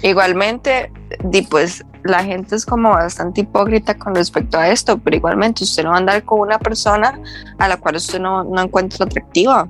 Igualmente, 0.02 0.92
di, 1.24 1.42
pues 1.44 1.86
la 2.04 2.24
gente 2.24 2.56
es 2.56 2.66
como 2.66 2.90
bastante 2.92 3.42
hipócrita 3.42 3.98
con 3.98 4.16
respecto 4.16 4.58
a 4.58 4.70
esto, 4.70 4.98
pero 4.98 5.18
igualmente 5.18 5.64
usted 5.64 5.84
no 5.84 5.90
va 5.90 5.96
a 5.96 6.00
andar 6.00 6.24
con 6.24 6.40
una 6.40 6.60
persona 6.60 7.20
a 7.58 7.68
la 7.68 7.78
cual 7.78 7.96
usted 7.96 8.20
no, 8.20 8.44
no 8.44 8.62
encuentra 8.62 9.06
atractiva. 9.06 9.68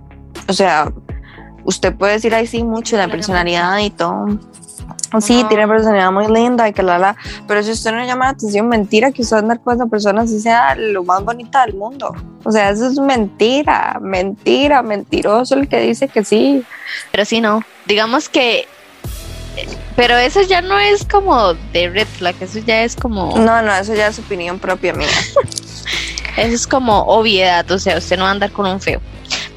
O 0.48 0.54
sea, 0.54 0.92
usted 1.64 1.96
puede 1.96 2.14
decir 2.14 2.34
ahí 2.36 2.48
sí 2.48 2.64
mucho 2.64 2.98
la 2.98 3.08
personalidad 3.08 3.80
y 3.80 3.90
todo, 3.90 4.28
Sí, 5.22 5.44
tiene 5.50 5.68
personalidad 5.68 6.12
muy 6.12 6.28
linda 6.28 6.68
y 6.70 6.74
que 6.74 6.84
la 6.84 7.00
la, 7.00 7.16
pero 7.48 7.64
si 7.64 7.72
usted 7.72 7.92
no 7.92 8.06
llama 8.06 8.26
la 8.26 8.32
atención, 8.32 8.68
mentira 8.68 9.12
que 9.12 9.24
usted 9.24 9.38
andar 9.38 9.60
con 9.60 9.76
esa 9.76 9.88
persona 9.88 10.22
así 10.22 10.40
sea 10.40 10.76
lo 10.76 11.04
más 11.04 11.24
bonita 11.24 11.66
del 11.66 11.76
mundo. 11.76 12.14
O 12.44 12.52
sea, 12.52 12.70
eso 12.70 12.88
es 12.88 13.00
mentira, 13.00 13.98
mentira, 14.02 14.84
mentiroso 14.84 15.56
el 15.56 15.68
que 15.68 15.80
dice 15.80 16.08
que 16.08 16.24
sí. 16.24 16.64
Pero 17.12 17.26
sí, 17.26 17.42
no. 17.42 17.64
Digamos 17.86 18.30
que. 18.30 18.68
Pero 19.96 20.16
eso 20.16 20.42
ya 20.44 20.62
no 20.62 20.80
es 20.80 21.04
como 21.06 21.54
de 21.74 21.90
red 21.90 22.08
flag, 22.08 22.36
eso 22.40 22.60
ya 22.60 22.84
es 22.84 22.96
como. 22.96 23.38
No, 23.38 23.62
no, 23.62 23.74
eso 23.74 23.94
ya 23.96 24.08
es 24.08 24.20
opinión 24.20 24.60
propia 24.60 24.94
mía. 24.94 25.08
Eso 26.40 26.56
es 26.56 26.68
como 26.68 27.02
obviedad, 27.04 27.70
o 27.72 27.80
sea, 27.80 27.98
usted 27.98 28.18
no 28.18 28.24
va 28.24 28.30
a 28.30 28.32
andar 28.34 28.52
con 28.52 28.66
un 28.66 28.80
feo. 28.82 29.02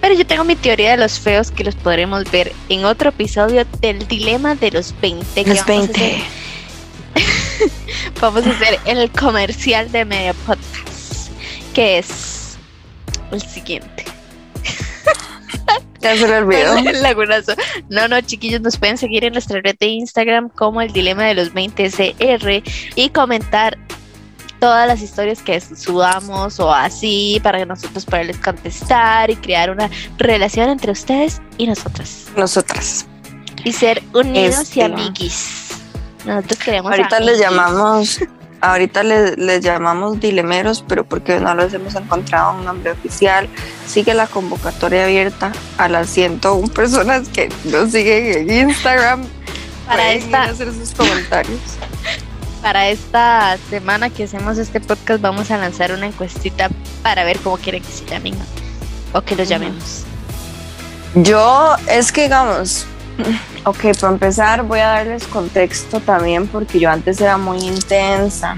Pero 0.00 0.14
yo 0.14 0.26
tengo 0.26 0.44
mi 0.44 0.56
teoría 0.56 0.92
de 0.92 0.96
los 0.96 1.18
feos 1.20 1.50
que 1.50 1.62
los 1.64 1.74
podremos 1.76 2.30
ver 2.30 2.52
en 2.68 2.84
otro 2.84 3.10
episodio 3.10 3.64
del 3.80 4.06
dilema 4.08 4.54
de 4.56 4.70
los 4.72 4.94
20. 5.00 5.44
que 5.44 5.48
Los 5.50 5.64
vamos 5.66 5.68
a 5.68 5.92
20. 5.92 6.00
hacer- 6.00 6.42
Vamos 8.20 8.46
a 8.46 8.50
hacer 8.50 8.80
el 8.84 9.10
comercial 9.10 9.90
de 9.92 10.04
Media 10.04 10.34
Podcast, 10.34 11.30
que 11.74 11.98
es 11.98 12.56
el 13.30 13.40
siguiente. 13.42 14.04
Ya 16.00 16.16
se 16.16 16.26
le 16.26 16.38
olvidó. 16.38 16.74
Lagunazo. 17.00 17.52
No, 17.88 18.08
no, 18.08 18.20
chiquillos, 18.22 18.60
nos 18.60 18.76
pueden 18.76 18.98
seguir 18.98 19.22
en 19.24 19.34
nuestra 19.34 19.60
red 19.60 19.76
de 19.78 19.86
Instagram 19.86 20.48
como 20.48 20.80
el 20.82 20.92
dilema 20.92 21.22
de 21.26 21.34
los 21.34 21.52
20 21.54 21.90
CR 21.92 22.62
y 22.96 23.08
comentar 23.10 23.78
todas 24.62 24.86
las 24.86 25.02
historias 25.02 25.42
que 25.42 25.60
subamos 25.60 26.60
o 26.60 26.72
así 26.72 27.40
para 27.42 27.58
que 27.58 27.66
nosotros 27.66 28.04
poderles 28.04 28.38
contestar 28.38 29.28
y 29.28 29.34
crear 29.34 29.70
una 29.72 29.90
relación 30.18 30.68
entre 30.70 30.92
ustedes 30.92 31.42
y 31.58 31.66
nosotras 31.66 32.26
Nosotras. 32.36 33.04
y 33.64 33.72
ser 33.72 34.00
unidos 34.14 34.58
y 34.76 34.80
Este. 34.80 34.84
amiguis. 34.84 35.48
Nosotros 36.24 36.60
queremos 36.60 36.92
Ahorita 36.92 37.18
les 37.18 37.28
amiguis. 37.30 37.40
llamamos, 37.40 38.20
ahorita 38.60 39.02
les, 39.02 39.36
les 39.36 39.60
llamamos 39.62 40.20
dilemeros, 40.20 40.84
pero 40.86 41.02
porque 41.02 41.40
no 41.40 41.56
les 41.56 41.74
hemos 41.74 41.96
encontrado 41.96 42.52
un 42.52 42.64
nombre 42.64 42.92
oficial. 42.92 43.48
Sigue 43.88 44.14
la 44.14 44.28
convocatoria 44.28 45.02
abierta 45.06 45.50
a 45.76 45.88
las 45.88 46.08
101 46.08 46.68
personas 46.68 47.28
que 47.30 47.48
nos 47.64 47.90
siguen 47.90 48.48
en 48.48 48.68
Instagram. 48.68 49.24
Para 49.88 50.04
Pueden 50.04 50.18
esta- 50.22 50.42
hacer 50.44 50.72
sus 50.72 50.92
comentarios. 50.92 51.58
Para 52.62 52.88
esta 52.88 53.58
semana 53.70 54.08
que 54.08 54.22
hacemos 54.22 54.56
este 54.56 54.80
podcast 54.80 55.20
vamos 55.20 55.50
a 55.50 55.58
lanzar 55.58 55.90
una 55.90 56.06
encuestita 56.06 56.70
para 57.02 57.24
ver 57.24 57.40
cómo 57.40 57.56
quieren 57.56 57.82
que 57.82 57.90
se 57.90 58.04
llamen 58.06 58.34
o 59.12 59.20
que 59.20 59.34
los 59.34 59.48
llamemos. 59.48 60.04
Yo, 61.16 61.74
es 61.88 62.12
que 62.12 62.22
digamos, 62.22 62.86
ok, 63.64 63.98
para 64.00 64.12
empezar 64.12 64.62
voy 64.62 64.78
a 64.78 64.86
darles 64.86 65.26
contexto 65.26 65.98
también 65.98 66.46
porque 66.46 66.78
yo 66.78 66.88
antes 66.88 67.20
era 67.20 67.36
muy 67.36 67.58
intensa. 67.58 68.56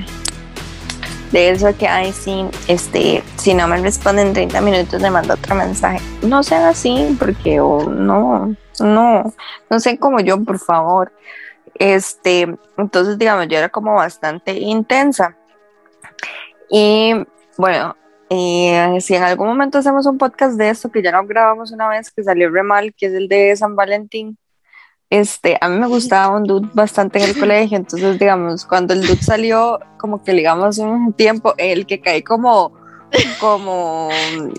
De 1.33 1.51
eso 1.51 1.75
que, 1.77 1.89
ay, 1.89 2.13
sí, 2.13 2.45
este, 2.69 3.25
si 3.37 3.55
no 3.55 3.67
me 3.67 3.79
responden 3.79 4.29
en 4.29 4.35
30 4.35 4.61
minutos, 4.61 5.01
le 5.01 5.11
mando 5.11 5.35
otro 5.35 5.57
mensaje. 5.57 5.99
No 6.23 6.43
sean 6.43 6.63
así, 6.65 7.17
porque 7.19 7.59
o 7.59 7.91
no, 7.91 8.55
no, 8.79 9.35
no 9.69 9.81
sean 9.81 9.97
como 9.97 10.21
yo, 10.21 10.41
por 10.45 10.61
favor. 10.61 11.11
Este, 11.75 12.57
entonces, 12.77 13.19
digamos, 13.19 13.49
yo 13.49 13.59
era 13.59 13.69
como 13.69 13.95
bastante 13.95 14.53
intensa. 14.55 15.37
Y 16.71 17.15
bueno, 17.57 17.97
eh, 18.31 18.99
si 19.01 19.15
en 19.15 19.23
algún 19.23 19.49
momento 19.49 19.79
hacemos 19.79 20.07
un 20.07 20.19
podcast 20.19 20.57
de 20.57 20.71
esto, 20.71 20.91
que 20.91 21.03
ya 21.03 21.13
lo 21.13 21.27
grabamos 21.27 21.73
una 21.73 21.89
vez, 21.89 22.11
que 22.11 22.23
salió 22.23 22.51
re 22.51 22.63
mal, 22.63 22.95
que 22.95 23.07
es 23.07 23.13
el 23.15 23.29
de 23.29 23.55
San 23.57 23.77
Valentín, 23.77 24.39
este, 25.11 25.59
a 25.61 25.69
mí 25.69 25.79
me 25.79 25.87
gustaba 25.87 26.35
un 26.35 26.45
dude 26.45 26.69
bastante 26.73 27.23
en 27.23 27.31
el 27.31 27.39
colegio, 27.39 27.77
entonces, 27.77 28.19
digamos, 28.19 28.65
cuando 28.65 28.95
el 28.95 29.03
dude 29.03 29.23
salió, 29.23 29.79
como 29.99 30.23
que 30.25 30.33
ligamos 30.33 30.79
un 30.79 31.13
tiempo, 31.13 31.55
el 31.59 31.87
que 31.87 32.01
caí 32.01 32.23
como, 32.23 32.73
como 33.39 34.09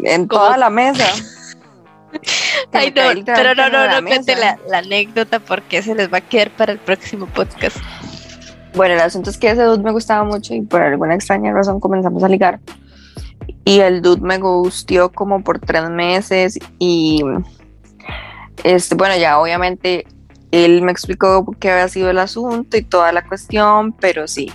en 0.03 0.27
toda 0.27 0.57
la 0.57 0.69
mesa. 0.69 1.05
Ay, 2.71 2.93
no, 2.95 3.23
pero 3.25 3.55
no, 3.55 3.69
no, 3.69 3.87
no 3.87 4.07
cuente 4.07 4.35
la 4.35 4.77
anécdota 4.77 5.39
porque 5.39 5.81
se 5.81 5.95
les 5.95 6.11
va 6.11 6.17
a 6.17 6.21
quedar 6.21 6.51
para 6.51 6.71
el 6.73 6.79
próximo 6.79 7.27
podcast. 7.27 7.77
Bueno, 8.75 8.95
el 8.95 8.99
asunto 8.99 9.29
es 9.29 9.37
que 9.37 9.49
ese 9.49 9.63
dude 9.63 9.83
me 9.83 9.91
gustaba 9.91 10.23
mucho 10.25 10.53
y 10.53 10.61
por 10.61 10.81
alguna 10.81 11.15
extraña 11.15 11.53
razón 11.53 11.79
comenzamos 11.79 12.23
a 12.23 12.27
ligar. 12.27 12.59
Y 13.63 13.79
el 13.79 14.01
dude 14.01 14.21
me 14.21 14.37
gustió 14.37 15.11
como 15.11 15.43
por 15.43 15.59
tres 15.59 15.89
meses 15.89 16.59
y 16.77 17.23
este, 18.63 18.95
bueno, 18.95 19.15
ya 19.17 19.39
obviamente 19.39 20.05
él 20.51 20.81
me 20.81 20.91
explicó 20.91 21.45
qué 21.59 21.71
había 21.71 21.87
sido 21.87 22.09
el 22.09 22.19
asunto 22.19 22.77
y 22.77 22.83
toda 22.83 23.11
la 23.11 23.25
cuestión, 23.25 23.93
pero 23.93 24.27
sí. 24.27 24.51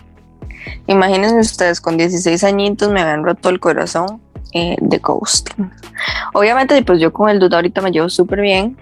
Imagínense 0.87 1.39
ustedes, 1.39 1.81
con 1.81 1.97
16 1.97 2.45
añitos 2.45 2.91
me 2.91 3.01
habían 3.01 3.25
roto 3.25 3.49
el 3.49 3.59
corazón 3.59 4.21
eh, 4.53 4.77
de 4.81 4.99
ghosting. 4.99 5.71
Obviamente, 6.35 6.81
pues 6.83 7.01
yo 7.01 7.13
con 7.13 7.29
el 7.29 7.39
dude 7.39 7.57
ahorita 7.57 7.81
me 7.81 7.91
llevo 7.91 8.09
súper 8.09 8.41
bien 8.41 8.77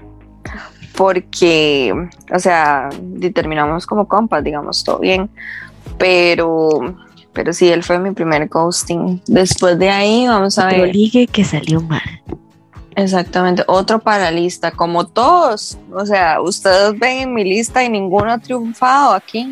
porque, 0.96 1.94
o 2.34 2.38
sea, 2.40 2.88
determinamos 3.00 3.86
como 3.86 4.08
compas, 4.08 4.42
digamos, 4.42 4.82
todo 4.82 4.98
bien, 4.98 5.30
pero, 5.96 6.96
pero 7.32 7.52
sí, 7.52 7.68
él 7.68 7.84
fue 7.84 8.00
mi 8.00 8.10
primer 8.10 8.48
ghosting. 8.48 9.22
Después 9.26 9.78
de 9.78 9.90
ahí, 9.90 10.26
vamos 10.26 10.58
a 10.58 10.66
Otro 10.66 10.82
ver, 10.82 10.94
ligue 10.94 11.28
que 11.28 11.44
salió 11.44 11.80
mal. 11.80 12.02
exactamente, 12.96 13.62
otro 13.68 14.00
para 14.00 14.32
lista, 14.32 14.72
como 14.72 15.06
todos, 15.06 15.78
o 15.92 16.04
sea, 16.04 16.40
ustedes 16.40 16.98
ven 16.98 17.18
en 17.18 17.34
mi 17.34 17.44
lista 17.44 17.84
y 17.84 17.88
ninguno 17.88 18.32
ha 18.32 18.38
triunfado 18.38 19.12
aquí, 19.14 19.44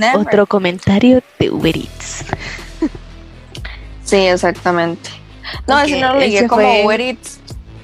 never. 0.00 0.16
Otro 0.26 0.46
comentario 0.46 1.22
de 1.38 1.50
Uber 1.50 1.76
Eats. 1.76 2.24
Sí, 4.02 4.16
exactamente. 4.16 5.10
No, 5.66 5.80
ese 5.80 6.00
no 6.00 6.14
lo 6.14 6.20
ligué 6.20 6.46
como 6.46 6.62
fue- 6.62 6.82
Uber 6.84 7.00
Eats. 7.00 7.38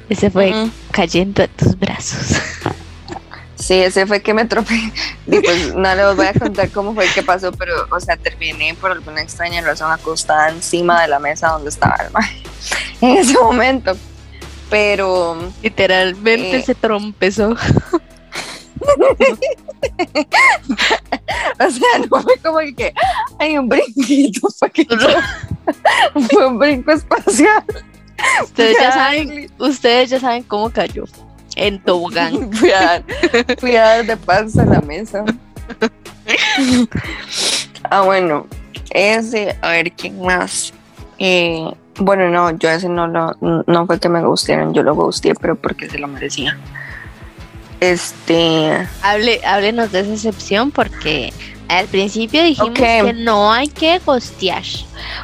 Ese 0.08 0.30
fue 0.30 0.52
cayendo 0.90 1.42
a 1.42 1.48
tus 1.48 1.78
brazos. 1.78 2.38
Sí, 3.56 3.74
ese 3.80 4.04
fue 4.06 4.20
que 4.20 4.34
me 4.34 4.44
tropé. 4.44 4.74
Y 5.26 5.38
pues 5.40 5.74
no 5.74 5.94
les 5.94 6.16
voy 6.16 6.26
a 6.26 6.34
contar 6.34 6.68
cómo 6.70 6.92
fue 6.92 7.06
que 7.14 7.22
pasó, 7.22 7.50
pero, 7.52 7.86
o 7.90 7.98
sea, 7.98 8.16
terminé 8.18 8.74
por 8.74 8.90
alguna 8.90 9.22
extraña 9.22 9.62
razón 9.62 9.90
acostada 9.90 10.50
encima 10.50 11.00
de 11.00 11.08
la 11.08 11.18
mesa 11.18 11.48
donde 11.48 11.70
estaba 11.70 11.94
el 12.04 12.10
mae 12.12 12.28
en 13.00 13.16
ese 13.16 13.38
momento. 13.38 13.96
Pero, 14.68 15.38
Literalmente 15.62 16.58
Eh. 16.58 16.62
se 16.62 16.74
trompezó. 16.74 17.54
o 21.58 21.70
sea, 21.70 21.98
no 22.10 22.22
fue 22.22 22.36
como 22.42 22.58
que 22.76 22.92
hay 23.38 23.56
un 23.58 23.68
brinquito, 23.68 24.48
que 24.72 24.86
fue 26.30 26.46
un 26.46 26.58
brinco 26.58 26.92
espacial. 26.92 27.64
Ustedes 28.42 28.76
ya 28.80 28.92
saben, 28.92 29.50
ustedes 29.58 30.10
ya 30.10 30.20
saben 30.20 30.42
cómo 30.44 30.70
cayó. 30.70 31.04
En 31.56 31.82
tobogán. 31.82 32.52
Fui 32.52 32.70
a, 32.72 32.80
dar, 32.80 33.04
fui 33.60 33.76
a 33.76 33.82
dar 33.82 34.06
de 34.06 34.16
panza 34.16 34.62
a 34.62 34.66
la 34.66 34.80
mesa. 34.80 35.24
ah, 37.90 38.00
bueno, 38.00 38.48
ese, 38.90 39.56
a 39.62 39.70
ver, 39.70 39.92
¿quién 39.92 40.20
más? 40.20 40.72
Eh, 41.18 41.70
bueno, 42.00 42.28
no, 42.28 42.50
yo 42.58 42.70
ese 42.70 42.88
no 42.88 43.06
lo, 43.06 43.36
no 43.40 43.86
fue 43.86 44.00
que 44.00 44.08
me 44.08 44.24
gustaron, 44.24 44.74
yo 44.74 44.82
lo 44.82 44.96
gusteé, 44.96 45.34
pero 45.34 45.54
porque 45.54 45.88
se 45.88 45.98
lo 45.98 46.08
merecía. 46.08 46.58
Este, 47.80 48.86
Hable, 49.02 49.40
háblenos 49.44 49.92
de 49.92 50.00
esa 50.00 50.12
excepción 50.14 50.70
porque 50.70 51.32
al 51.68 51.86
principio 51.86 52.42
dijimos 52.42 52.70
que 52.74 53.12
no 53.14 53.52
hay 53.52 53.68
que 53.68 53.98
gostear. 53.98 54.62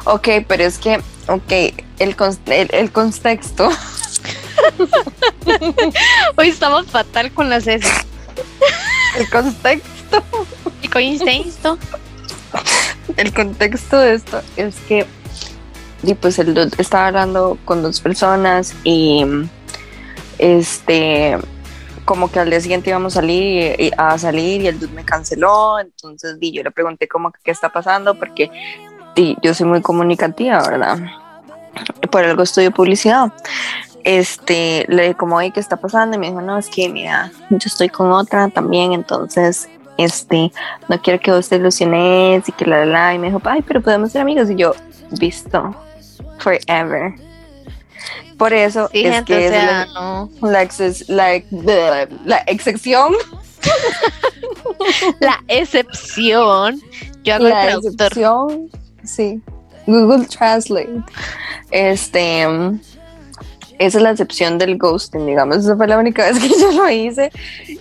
ok, 0.05 0.27
pero 0.47 0.63
es 0.63 0.77
que, 0.77 0.97
ok, 1.27 1.51
el, 1.99 2.15
el, 2.47 2.69
el 2.71 2.91
contexto, 2.91 3.69
Hoy 6.37 6.49
estamos 6.49 6.85
fatal 6.87 7.31
con 7.31 7.49
las 7.49 7.67
S. 7.67 7.87
el 9.17 9.29
contexto, 9.29 10.23
Y 10.81 10.87
con 10.87 11.01
instinto. 11.01 11.77
el 13.17 13.33
contexto 13.33 13.97
de 13.99 14.13
esto 14.15 14.41
es 14.57 14.75
que 14.87 15.05
y 16.03 16.15
pues 16.15 16.39
el 16.39 16.57
estaba 16.79 17.07
hablando 17.07 17.57
con 17.63 17.83
dos 17.83 17.99
personas 18.01 18.73
y 18.83 19.23
este 20.39 21.37
como 22.11 22.29
que 22.29 22.41
al 22.41 22.49
día 22.49 22.59
siguiente 22.59 22.89
íbamos 22.89 23.13
a 23.15 23.21
salir 23.21 23.79
y- 23.79 23.89
a 23.97 24.17
salir 24.17 24.59
y 24.61 24.67
el 24.67 24.77
dude 24.77 24.91
me 24.91 25.05
canceló 25.05 25.79
entonces 25.79 26.37
di, 26.41 26.51
yo 26.51 26.61
le 26.61 26.69
pregunté 26.69 27.07
como 27.07 27.31
que 27.31 27.39
qué 27.41 27.51
está 27.51 27.69
pasando 27.69 28.15
porque 28.15 28.51
di, 29.15 29.37
yo 29.41 29.53
soy 29.53 29.65
muy 29.65 29.81
comunicativa 29.81 30.61
verdad 30.61 30.97
por 32.11 32.25
algo 32.25 32.43
estudio 32.43 32.71
publicidad. 32.71 33.31
Este 34.03 34.85
le 34.89 35.03
dije 35.03 35.15
como 35.15 35.39
qué 35.39 35.53
está 35.61 35.77
pasando 35.77 36.17
y 36.17 36.19
me 36.19 36.27
dijo 36.27 36.41
no 36.41 36.57
es 36.57 36.67
que 36.67 36.89
mira 36.89 37.31
yo 37.49 37.65
estoy 37.65 37.87
con 37.87 38.11
otra 38.11 38.49
también 38.49 38.91
entonces 38.91 39.69
este 39.97 40.51
no 40.89 41.01
quiero 41.01 41.17
que 41.21 41.31
vos 41.31 41.47
te 41.47 41.55
ilusiones 41.55 42.49
y 42.49 42.51
que 42.51 42.65
la 42.65 42.79
la 42.79 42.85
la 42.87 43.13
y 43.13 43.19
me 43.19 43.27
dijo 43.27 43.39
ay 43.45 43.61
pero 43.61 43.79
podemos 43.79 44.11
ser 44.11 44.23
amigos 44.23 44.49
y 44.49 44.55
yo 44.55 44.75
visto 45.11 45.73
forever 46.39 47.13
por 48.37 48.53
eso 48.53 48.89
Sí, 48.91 49.05
es 49.05 49.13
gente, 49.15 49.33
que 49.33 49.39
o 49.39 49.41
es 49.41 49.49
sea, 49.51 49.65
la- 49.65 49.85
no. 49.93 50.29
la, 50.41 50.63
exces- 50.63 51.05
la, 51.07 51.39
the- 51.41 52.07
la 52.25 52.37
excepción 52.47 53.13
la 55.19 55.39
excepción. 55.47 56.81
Yo 57.23 57.35
hago 57.35 57.47
La 57.47 57.61
el 57.61 57.67
traductor. 57.67 58.07
excepción, 58.07 58.69
sí. 59.03 59.41
Google 59.87 60.25
Translate. 60.25 61.01
Este, 61.71 62.41
esa 63.79 63.97
es 63.97 64.01
la 64.03 64.11
excepción 64.11 64.57
del 64.57 64.77
ghosting, 64.77 65.25
digamos. 65.25 65.57
Esa 65.57 65.75
fue 65.75 65.87
la 65.87 65.97
única 65.97 66.23
vez 66.31 66.39
que 66.39 66.49
yo 66.49 66.71
lo 66.71 66.89
hice 66.89 67.31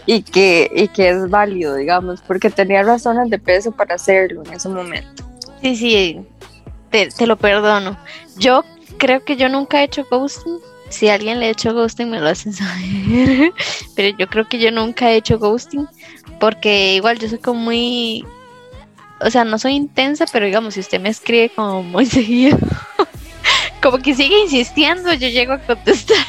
y 0.06 0.22
que, 0.22 0.70
y 0.74 0.88
que 0.88 1.10
es 1.10 1.28
válido, 1.30 1.74
digamos, 1.76 2.20
porque 2.22 2.50
tenía 2.50 2.82
razones 2.82 3.30
de 3.30 3.38
peso 3.38 3.72
para 3.72 3.94
hacerlo 3.94 4.42
en 4.44 4.52
ese 4.54 4.68
momento. 4.68 5.24
Sí, 5.62 5.76
sí, 5.76 6.20
te, 6.90 7.08
te 7.10 7.26
lo 7.26 7.36
perdono. 7.36 7.96
Yo 8.36 8.64
creo 9.00 9.24
que 9.24 9.36
yo 9.36 9.48
nunca 9.48 9.80
he 9.80 9.84
hecho 9.84 10.06
ghosting. 10.08 10.58
Si 10.90 11.08
alguien 11.08 11.40
le 11.40 11.46
ha 11.46 11.50
hecho 11.50 11.74
ghosting, 11.74 12.10
me 12.10 12.20
lo 12.20 12.28
hacen 12.28 12.52
saber. 12.60 13.52
Pero 13.96 14.16
yo 14.16 14.28
creo 14.28 14.48
que 14.48 14.60
yo 14.60 14.70
nunca 14.70 15.10
he 15.10 15.16
hecho 15.16 15.40
ghosting. 15.40 15.88
Porque 16.38 16.94
igual 16.94 17.18
yo 17.18 17.28
soy 17.28 17.38
como 17.38 17.60
muy. 17.60 18.24
O 19.20 19.30
sea, 19.30 19.44
no 19.44 19.58
soy 19.58 19.72
intensa, 19.72 20.24
pero 20.32 20.46
digamos, 20.46 20.74
si 20.74 20.80
usted 20.80 21.00
me 21.00 21.08
escribe 21.08 21.50
como 21.50 21.82
muy 21.82 22.06
seguido, 22.18 22.56
como 23.82 23.98
que 23.98 24.14
sigue 24.14 24.38
insistiendo, 24.40 25.12
yo 25.14 25.28
llego 25.28 25.54
a 25.54 25.58
contestar. 25.58 26.24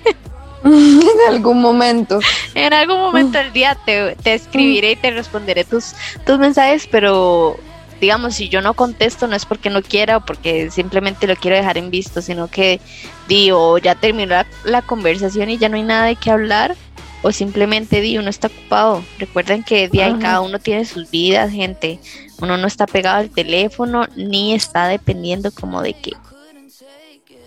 en 0.64 1.34
algún 1.34 1.60
momento. 1.60 2.20
En 2.54 2.72
algún 2.72 2.98
momento 2.98 3.38
del 3.38 3.52
día 3.52 3.76
te, 3.86 4.16
te 4.16 4.34
escribiré 4.34 4.92
y 4.92 4.96
te 4.96 5.10
responderé 5.10 5.64
tus, 5.64 5.94
tus 6.26 6.38
mensajes, 6.38 6.88
pero 6.90 7.58
digamos, 8.00 8.34
si 8.34 8.48
yo 8.48 8.60
no 8.60 8.74
contesto 8.74 9.26
no 9.26 9.36
es 9.36 9.46
porque 9.46 9.70
no 9.70 9.82
quiera 9.82 10.18
o 10.18 10.24
porque 10.24 10.70
simplemente 10.70 11.26
lo 11.26 11.36
quiero 11.36 11.56
dejar 11.56 11.78
en 11.78 11.90
visto, 11.90 12.22
sino 12.22 12.48
que 12.48 12.80
digo, 13.26 13.78
ya 13.78 13.94
terminó 13.94 14.34
la, 14.34 14.46
la 14.64 14.82
conversación 14.82 15.50
y 15.50 15.58
ya 15.58 15.68
no 15.68 15.76
hay 15.76 15.82
nada 15.82 16.04
de 16.06 16.16
qué 16.16 16.30
hablar, 16.30 16.76
o 17.22 17.32
simplemente 17.32 18.00
di, 18.00 18.18
uno 18.18 18.30
está 18.30 18.48
ocupado. 18.48 19.02
Recuerden 19.18 19.64
que 19.64 19.88
día 19.88 20.08
y 20.08 20.18
cada 20.18 20.40
uno 20.40 20.58
tiene 20.58 20.84
sus 20.84 21.10
vidas, 21.10 21.50
gente. 21.50 21.98
Uno 22.40 22.56
no 22.56 22.66
está 22.66 22.86
pegado 22.86 23.18
al 23.18 23.30
teléfono 23.30 24.06
ni 24.14 24.54
está 24.54 24.86
dependiendo 24.86 25.50
como 25.50 25.82
de 25.82 25.94
que 25.94 26.12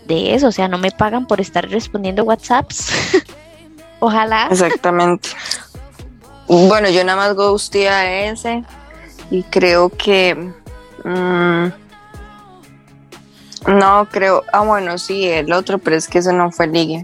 de 0.06 0.34
eso, 0.34 0.48
o 0.48 0.52
sea, 0.52 0.68
no 0.68 0.78
me 0.78 0.90
pagan 0.90 1.26
por 1.26 1.40
estar 1.40 1.68
respondiendo 1.68 2.24
WhatsApps. 2.24 2.90
Ojalá. 4.00 4.48
Exactamente. 4.50 5.30
Bueno, 6.48 6.90
yo 6.90 7.04
nada 7.04 7.16
más 7.16 7.34
ghosté 7.34 7.88
a 7.88 8.26
ese 8.26 8.64
y 9.32 9.42
creo 9.44 9.88
que 9.88 10.34
mm, 11.04 11.66
no 13.66 14.08
creo. 14.10 14.44
Ah, 14.52 14.60
bueno, 14.60 14.98
sí, 14.98 15.26
el 15.26 15.54
otro, 15.54 15.78
pero 15.78 15.96
es 15.96 16.06
que 16.06 16.18
ese 16.18 16.34
no 16.34 16.50
fue 16.50 16.66
ligue. 16.66 17.02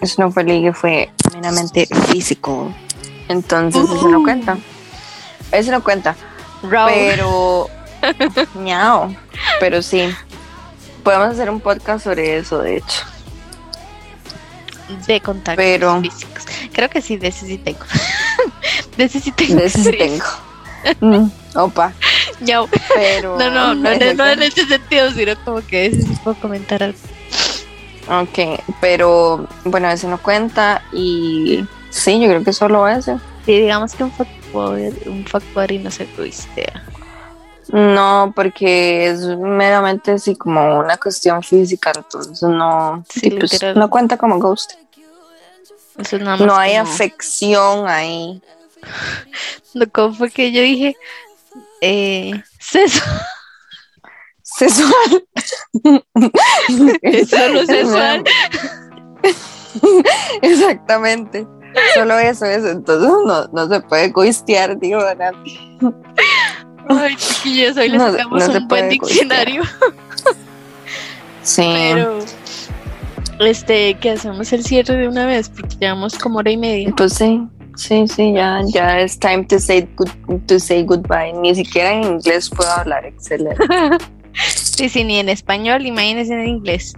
Eso 0.00 0.22
no 0.22 0.30
fue 0.30 0.44
ligue, 0.44 0.72
fue 0.72 1.10
meramente 1.34 1.88
físico. 2.06 2.72
Entonces, 3.26 3.90
ese 3.90 4.08
no 4.08 4.22
cuenta. 4.22 4.56
Ese 5.50 5.72
no 5.72 5.82
cuenta. 5.82 6.14
Raúl. 6.62 6.92
Pero. 6.94 7.66
Miau. 8.54 9.16
Pero 9.58 9.82
sí. 9.82 10.08
Podemos 11.02 11.30
hacer 11.30 11.50
un 11.50 11.60
podcast 11.60 12.04
sobre 12.04 12.38
eso, 12.38 12.60
de 12.60 12.76
hecho. 12.76 13.02
de 15.08 15.20
contactos 15.20 15.56
Pero- 15.56 16.00
físicos. 16.02 16.46
Creo 16.72 16.88
que 16.88 17.02
sí, 17.02 17.16
de 17.16 17.28
ese 17.28 17.46
sí 17.46 17.58
tengo. 17.58 17.80
de 18.96 19.04
ese 19.04 19.18
sí 19.18 19.32
tengo. 19.32 19.56
De 19.56 19.66
ese 19.66 19.82
sí 19.82 19.90
tengo. 19.90 20.24
Mm, 21.00 21.26
opa. 21.56 21.92
Ya. 22.40 22.60
Pero. 22.94 23.36
No, 23.38 23.50
no, 23.50 23.74
no, 23.74 23.94
no, 23.94 24.14
no 24.14 24.26
en 24.26 24.42
ese 24.42 24.64
sentido, 24.66 25.10
sino 25.10 25.32
como 25.44 25.60
que 25.66 25.86
ese 25.86 26.02
sí 26.02 26.16
puedo 26.22 26.36
comentar 26.40 26.82
algo. 26.82 26.98
Ok, 28.10 28.60
pero 28.80 29.46
bueno, 29.64 29.90
ese 29.90 30.06
no 30.08 30.18
cuenta 30.18 30.82
y 30.92 31.64
sí, 31.90 32.18
yo 32.20 32.28
creo 32.28 32.42
que 32.44 32.52
solo 32.52 32.88
ese. 32.88 33.16
Sí, 33.44 33.60
digamos 33.60 33.94
que 33.94 34.04
un 34.04 34.12
fuckboy, 34.12 34.94
un 35.06 35.26
fuckboy 35.26 35.78
no 35.78 35.90
se 35.90 36.04
tuistea. 36.06 36.84
No, 37.70 38.32
porque 38.34 39.08
es 39.08 39.20
meramente 39.26 40.12
así 40.12 40.36
como 40.36 40.78
una 40.78 40.96
cuestión 40.96 41.42
física, 41.42 41.92
entonces 41.94 42.42
no, 42.42 43.04
Sí, 43.10 43.30
pues, 43.32 43.58
no 43.76 43.90
cuenta 43.90 44.16
como 44.16 44.38
ghost. 44.38 44.72
Eso 45.98 46.16
es 46.16 46.22
nada 46.22 46.36
más 46.38 46.46
No 46.46 46.56
hay 46.56 46.78
como- 46.78 46.90
afección 46.90 47.88
ahí. 47.88 48.40
No, 49.74 49.86
¿Cómo 49.92 50.14
fue 50.14 50.30
que 50.30 50.50
yo 50.52 50.62
dije? 50.62 50.96
Eh, 51.80 52.32
Ceso. 52.58 53.04
Sexual. 54.42 55.24
Solo 57.28 57.66
sexual. 57.66 58.24
Exactamente. 60.42 61.46
Solo 61.94 62.18
eso, 62.18 62.46
eso. 62.46 62.68
Entonces 62.68 63.08
no, 63.08 63.46
no 63.46 63.68
se 63.68 63.80
puede 63.82 64.08
ghostear, 64.08 64.78
digo. 64.80 65.00
Ay, 66.88 67.16
chiquillos, 67.16 67.76
hoy 67.76 67.90
les 67.90 68.00
No 68.00 68.10
sacamos 68.10 68.48
no 68.48 68.58
un 68.58 68.68
buen 68.68 68.88
diccionario. 68.88 69.62
Sí. 71.42 71.62
Pero, 71.94 72.18
este, 73.40 73.94
que 73.94 74.10
hacemos 74.10 74.52
el 74.52 74.64
cierre 74.64 74.96
de 74.96 75.08
una 75.08 75.26
vez, 75.26 75.48
porque 75.48 75.76
llevamos 75.80 76.18
como 76.18 76.38
hora 76.38 76.50
y 76.50 76.56
media. 76.56 76.92
Pues 76.96 77.14
sí, 77.14 77.46
sí, 77.78 78.06
sí, 78.08 78.32
ya, 78.34 78.60
ya 78.66 79.00
es 79.00 79.18
time 79.18 79.44
to 79.44 79.58
say, 79.58 79.88
good- 79.96 80.46
to 80.46 80.58
say 80.58 80.82
goodbye. 80.84 81.32
Ni 81.32 81.54
siquiera 81.54 81.92
en 81.94 82.04
inglés 82.04 82.50
puedo 82.50 82.70
hablar, 82.70 83.04
excelente. 83.06 83.62
Sí, 84.46 84.88
sí, 84.88 85.02
ni 85.02 85.18
en 85.18 85.28
español, 85.28 85.86
imagínense 85.86 86.32
en 86.32 86.46
inglés. 86.46 86.92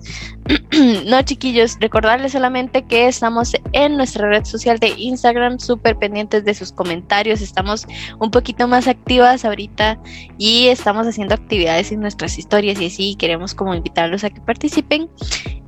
no, 1.06 1.22
chiquillos, 1.22 1.76
recordarles 1.80 2.32
solamente 2.32 2.82
que 2.84 3.08
estamos 3.08 3.52
en 3.72 3.96
nuestra 3.96 4.28
red 4.28 4.44
social 4.44 4.78
de 4.78 4.88
Instagram, 4.88 5.58
súper 5.58 5.96
pendientes 5.96 6.44
de 6.44 6.52
sus 6.54 6.72
comentarios. 6.72 7.40
Estamos 7.40 7.86
un 8.18 8.30
poquito 8.30 8.68
más 8.68 8.86
activas 8.86 9.44
ahorita 9.44 9.98
y 10.36 10.66
estamos 10.66 11.06
haciendo 11.06 11.34
actividades 11.34 11.90
en 11.92 12.00
nuestras 12.00 12.38
historias 12.38 12.78
y 12.80 12.86
así 12.86 13.14
queremos 13.16 13.54
como 13.54 13.74
invitarlos 13.74 14.24
a 14.24 14.30
que 14.30 14.40
participen. 14.42 15.08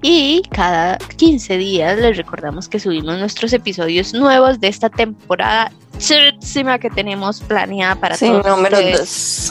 Y 0.03 0.43
cada 0.51 0.99
15 0.99 1.57
días 1.57 1.99
les 1.99 2.17
recordamos 2.17 2.69
que 2.69 2.79
subimos 2.81 3.19
nuestros 3.19 3.53
episodios 3.53 4.13
nuevos 4.13 4.61
de 4.61 4.69
esta 4.69 4.91
temporada 4.91 5.73
chidísima 5.99 6.79
que 6.79 6.91
tenemos 6.91 7.41
planeada 7.41 7.95
para 7.95 8.17
Sí, 8.17 8.27
todos 8.27 8.45
número 8.47 8.77
ustedes. 8.77 8.99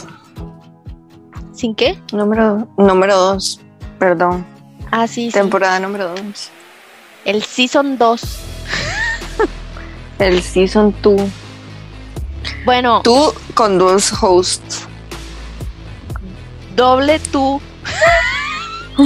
dos. 0.04 0.11
¿Sin 1.54 1.74
qué? 1.74 1.98
Número, 2.12 2.66
número 2.76 3.16
dos, 3.16 3.60
perdón. 3.98 4.44
Ah, 4.90 5.06
sí, 5.06 5.26
sí. 5.26 5.32
Temporada 5.32 5.78
número 5.80 6.08
dos. 6.08 6.50
El 7.24 7.42
Season 7.42 7.98
2. 7.98 8.20
El 10.18 10.42
season 10.42 10.94
2. 11.02 11.20
Bueno, 12.64 13.00
Tú 13.02 13.32
con 13.54 13.78
dos 13.78 14.12
hosts. 14.22 14.86
doble 16.76 17.18
tú. 17.20 17.60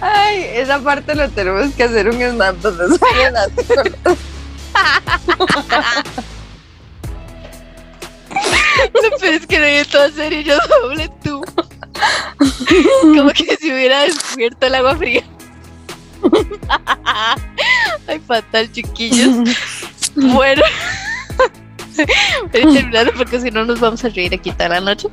Ay, 0.00 0.44
esa 0.54 0.78
parte 0.80 1.14
lo 1.14 1.28
tenemos 1.30 1.72
que 1.74 1.84
hacer 1.84 2.08
un 2.08 2.20
snap 2.20 2.56
donde 2.56 2.98
sale 2.98 3.30
Nati 3.30 3.64
con- 3.64 4.16
No, 8.94 9.16
pero 9.20 9.36
es 9.36 9.46
que 9.46 9.58
no 9.58 9.64
hay 9.64 9.84
todo 9.84 10.10
serio, 10.10 10.40
yo 10.40 10.56
doble 10.82 11.10
tú. 11.22 11.44
Como 13.00 13.30
que 13.30 13.56
si 13.56 13.72
hubiera 13.72 14.02
descubierto 14.02 14.66
el 14.66 14.74
agua 14.74 14.96
fría. 14.96 15.22
Ay, 18.06 18.20
fatal, 18.26 18.70
chiquillos. 18.72 19.50
Bueno, 20.14 20.62
voy 22.52 22.60
a 22.60 22.74
terminar 22.74 23.12
porque 23.16 23.40
si 23.40 23.50
no 23.50 23.64
nos 23.64 23.80
vamos 23.80 24.04
a 24.04 24.08
reír 24.08 24.34
aquí 24.34 24.52
toda 24.52 24.68
la 24.68 24.80
noche. 24.80 25.08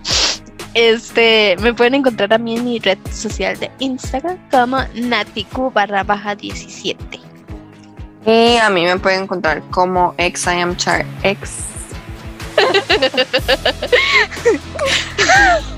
Este, 0.76 1.56
me 1.62 1.74
pueden 1.74 1.96
encontrar 1.96 2.32
a 2.34 2.38
mí 2.38 2.58
en 2.58 2.66
mi 2.66 2.80
red 2.80 3.00
social 3.12 3.58
de 3.60 3.72
Instagram 3.80 4.38
como 4.52 4.78
natiku 4.94 5.72
barra 5.72 6.04
baja 6.04 6.36
17. 6.36 7.20
Y 8.26 8.58
a 8.58 8.70
mí 8.70 8.86
me 8.86 8.98
pueden 8.98 9.24
encontrar 9.24 9.64
como 9.72 10.14
ex 10.18 10.46
I 10.46 10.62
am 10.62 10.76
char 10.76 11.06
ex. 11.24 11.64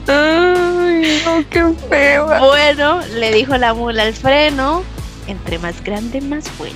Ay, 0.07 1.21
no, 1.25 1.43
qué 1.49 1.73
feo. 1.89 2.27
Bueno, 2.39 3.01
le 3.15 3.31
dijo 3.31 3.57
la 3.57 3.73
mula 3.73 4.03
al 4.03 4.13
freno, 4.13 4.83
entre 5.27 5.59
más 5.59 5.83
grande, 5.83 6.21
más 6.21 6.45
buena. 6.57 6.75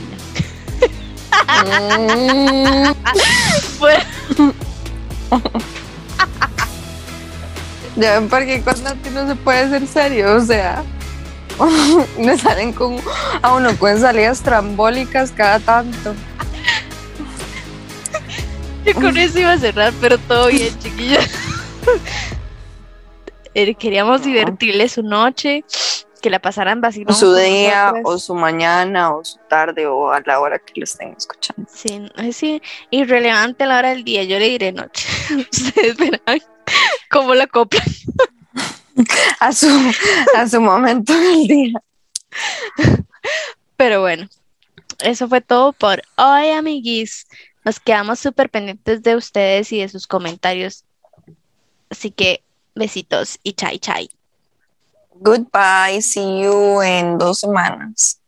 Bueno, 3.80 4.04
ya 7.96 8.20
ven 8.20 8.30
por 8.30 8.46
qué 8.46 8.62
con 8.62 8.82
Nati 8.84 9.10
no 9.10 9.28
se 9.28 9.36
puede 9.36 9.70
ser 9.70 9.88
serio, 9.88 10.36
o 10.36 10.42
sea. 10.42 10.84
Me 12.20 12.38
salen 12.38 12.74
con 12.74 12.98
a 13.42 13.54
uno 13.54 13.78
con 13.78 14.00
salidas 14.00 14.42
trambólicas 14.42 15.32
cada 15.32 15.60
tanto. 15.60 16.14
Yo 18.86 18.94
con 18.94 19.18
eso 19.18 19.40
iba 19.40 19.54
a 19.54 19.58
cerrar, 19.60 19.94
pero 20.02 20.18
todo 20.18 20.48
bien, 20.48 20.78
chiquillos. 20.80 21.26
Eh, 23.54 23.74
Queríamos 23.76 24.24
divertirles 24.24 24.94
su 24.94 25.04
noche, 25.04 25.64
que 26.22 26.30
la 26.30 26.40
pasaran 26.40 26.82
vacilón. 26.82 27.16
su 27.16 27.34
día 27.36 27.94
o 28.04 28.18
su 28.18 28.36
mañana 28.36 29.14
o 29.16 29.24
su 29.24 29.38
tarde 29.50 29.86
o 29.88 30.12
a 30.12 30.22
la 30.26 30.40
hora 30.40 30.60
que 30.60 30.74
lo 30.76 30.84
estén 30.84 31.14
escuchando. 31.18 31.70
Sí, 31.72 32.02
es 32.18 32.36
sí, 32.36 32.62
irrelevante 32.90 33.64
a 33.64 33.68
la 33.68 33.78
hora 33.80 33.90
del 33.90 34.04
día, 34.04 34.24
yo 34.24 34.40
le 34.40 34.50
diré 34.50 34.72
noche. 34.72 35.08
Ustedes 35.52 35.96
verán 35.98 36.42
cómo 37.10 37.34
la 37.36 37.48
copla. 37.48 37.82
A 39.42 39.52
su, 39.52 39.68
a 40.38 40.48
su 40.48 40.62
momento 40.62 41.12
del 41.12 41.48
día. 41.48 41.74
Pero 43.76 44.00
bueno, 44.00 44.30
eso 45.00 45.28
fue 45.28 45.42
todo 45.42 45.74
por 45.74 46.02
hoy, 46.16 46.52
amiguis. 46.52 47.28
Nos 47.66 47.80
quedamos 47.80 48.20
súper 48.20 48.52
pendientes 48.52 49.02
de 49.02 49.16
ustedes 49.16 49.72
y 49.72 49.80
de 49.80 49.90
sus 49.90 50.06
comentarios. 50.06 50.86
Así 51.90 52.12
que 52.12 52.44
besitos 52.76 53.40
y 53.42 53.54
chai 53.54 53.80
chai. 53.80 54.10
Goodbye, 55.16 56.02
see 56.02 56.44
you 56.44 56.82
en 56.82 57.18
dos 57.18 57.40
semanas. 57.40 58.20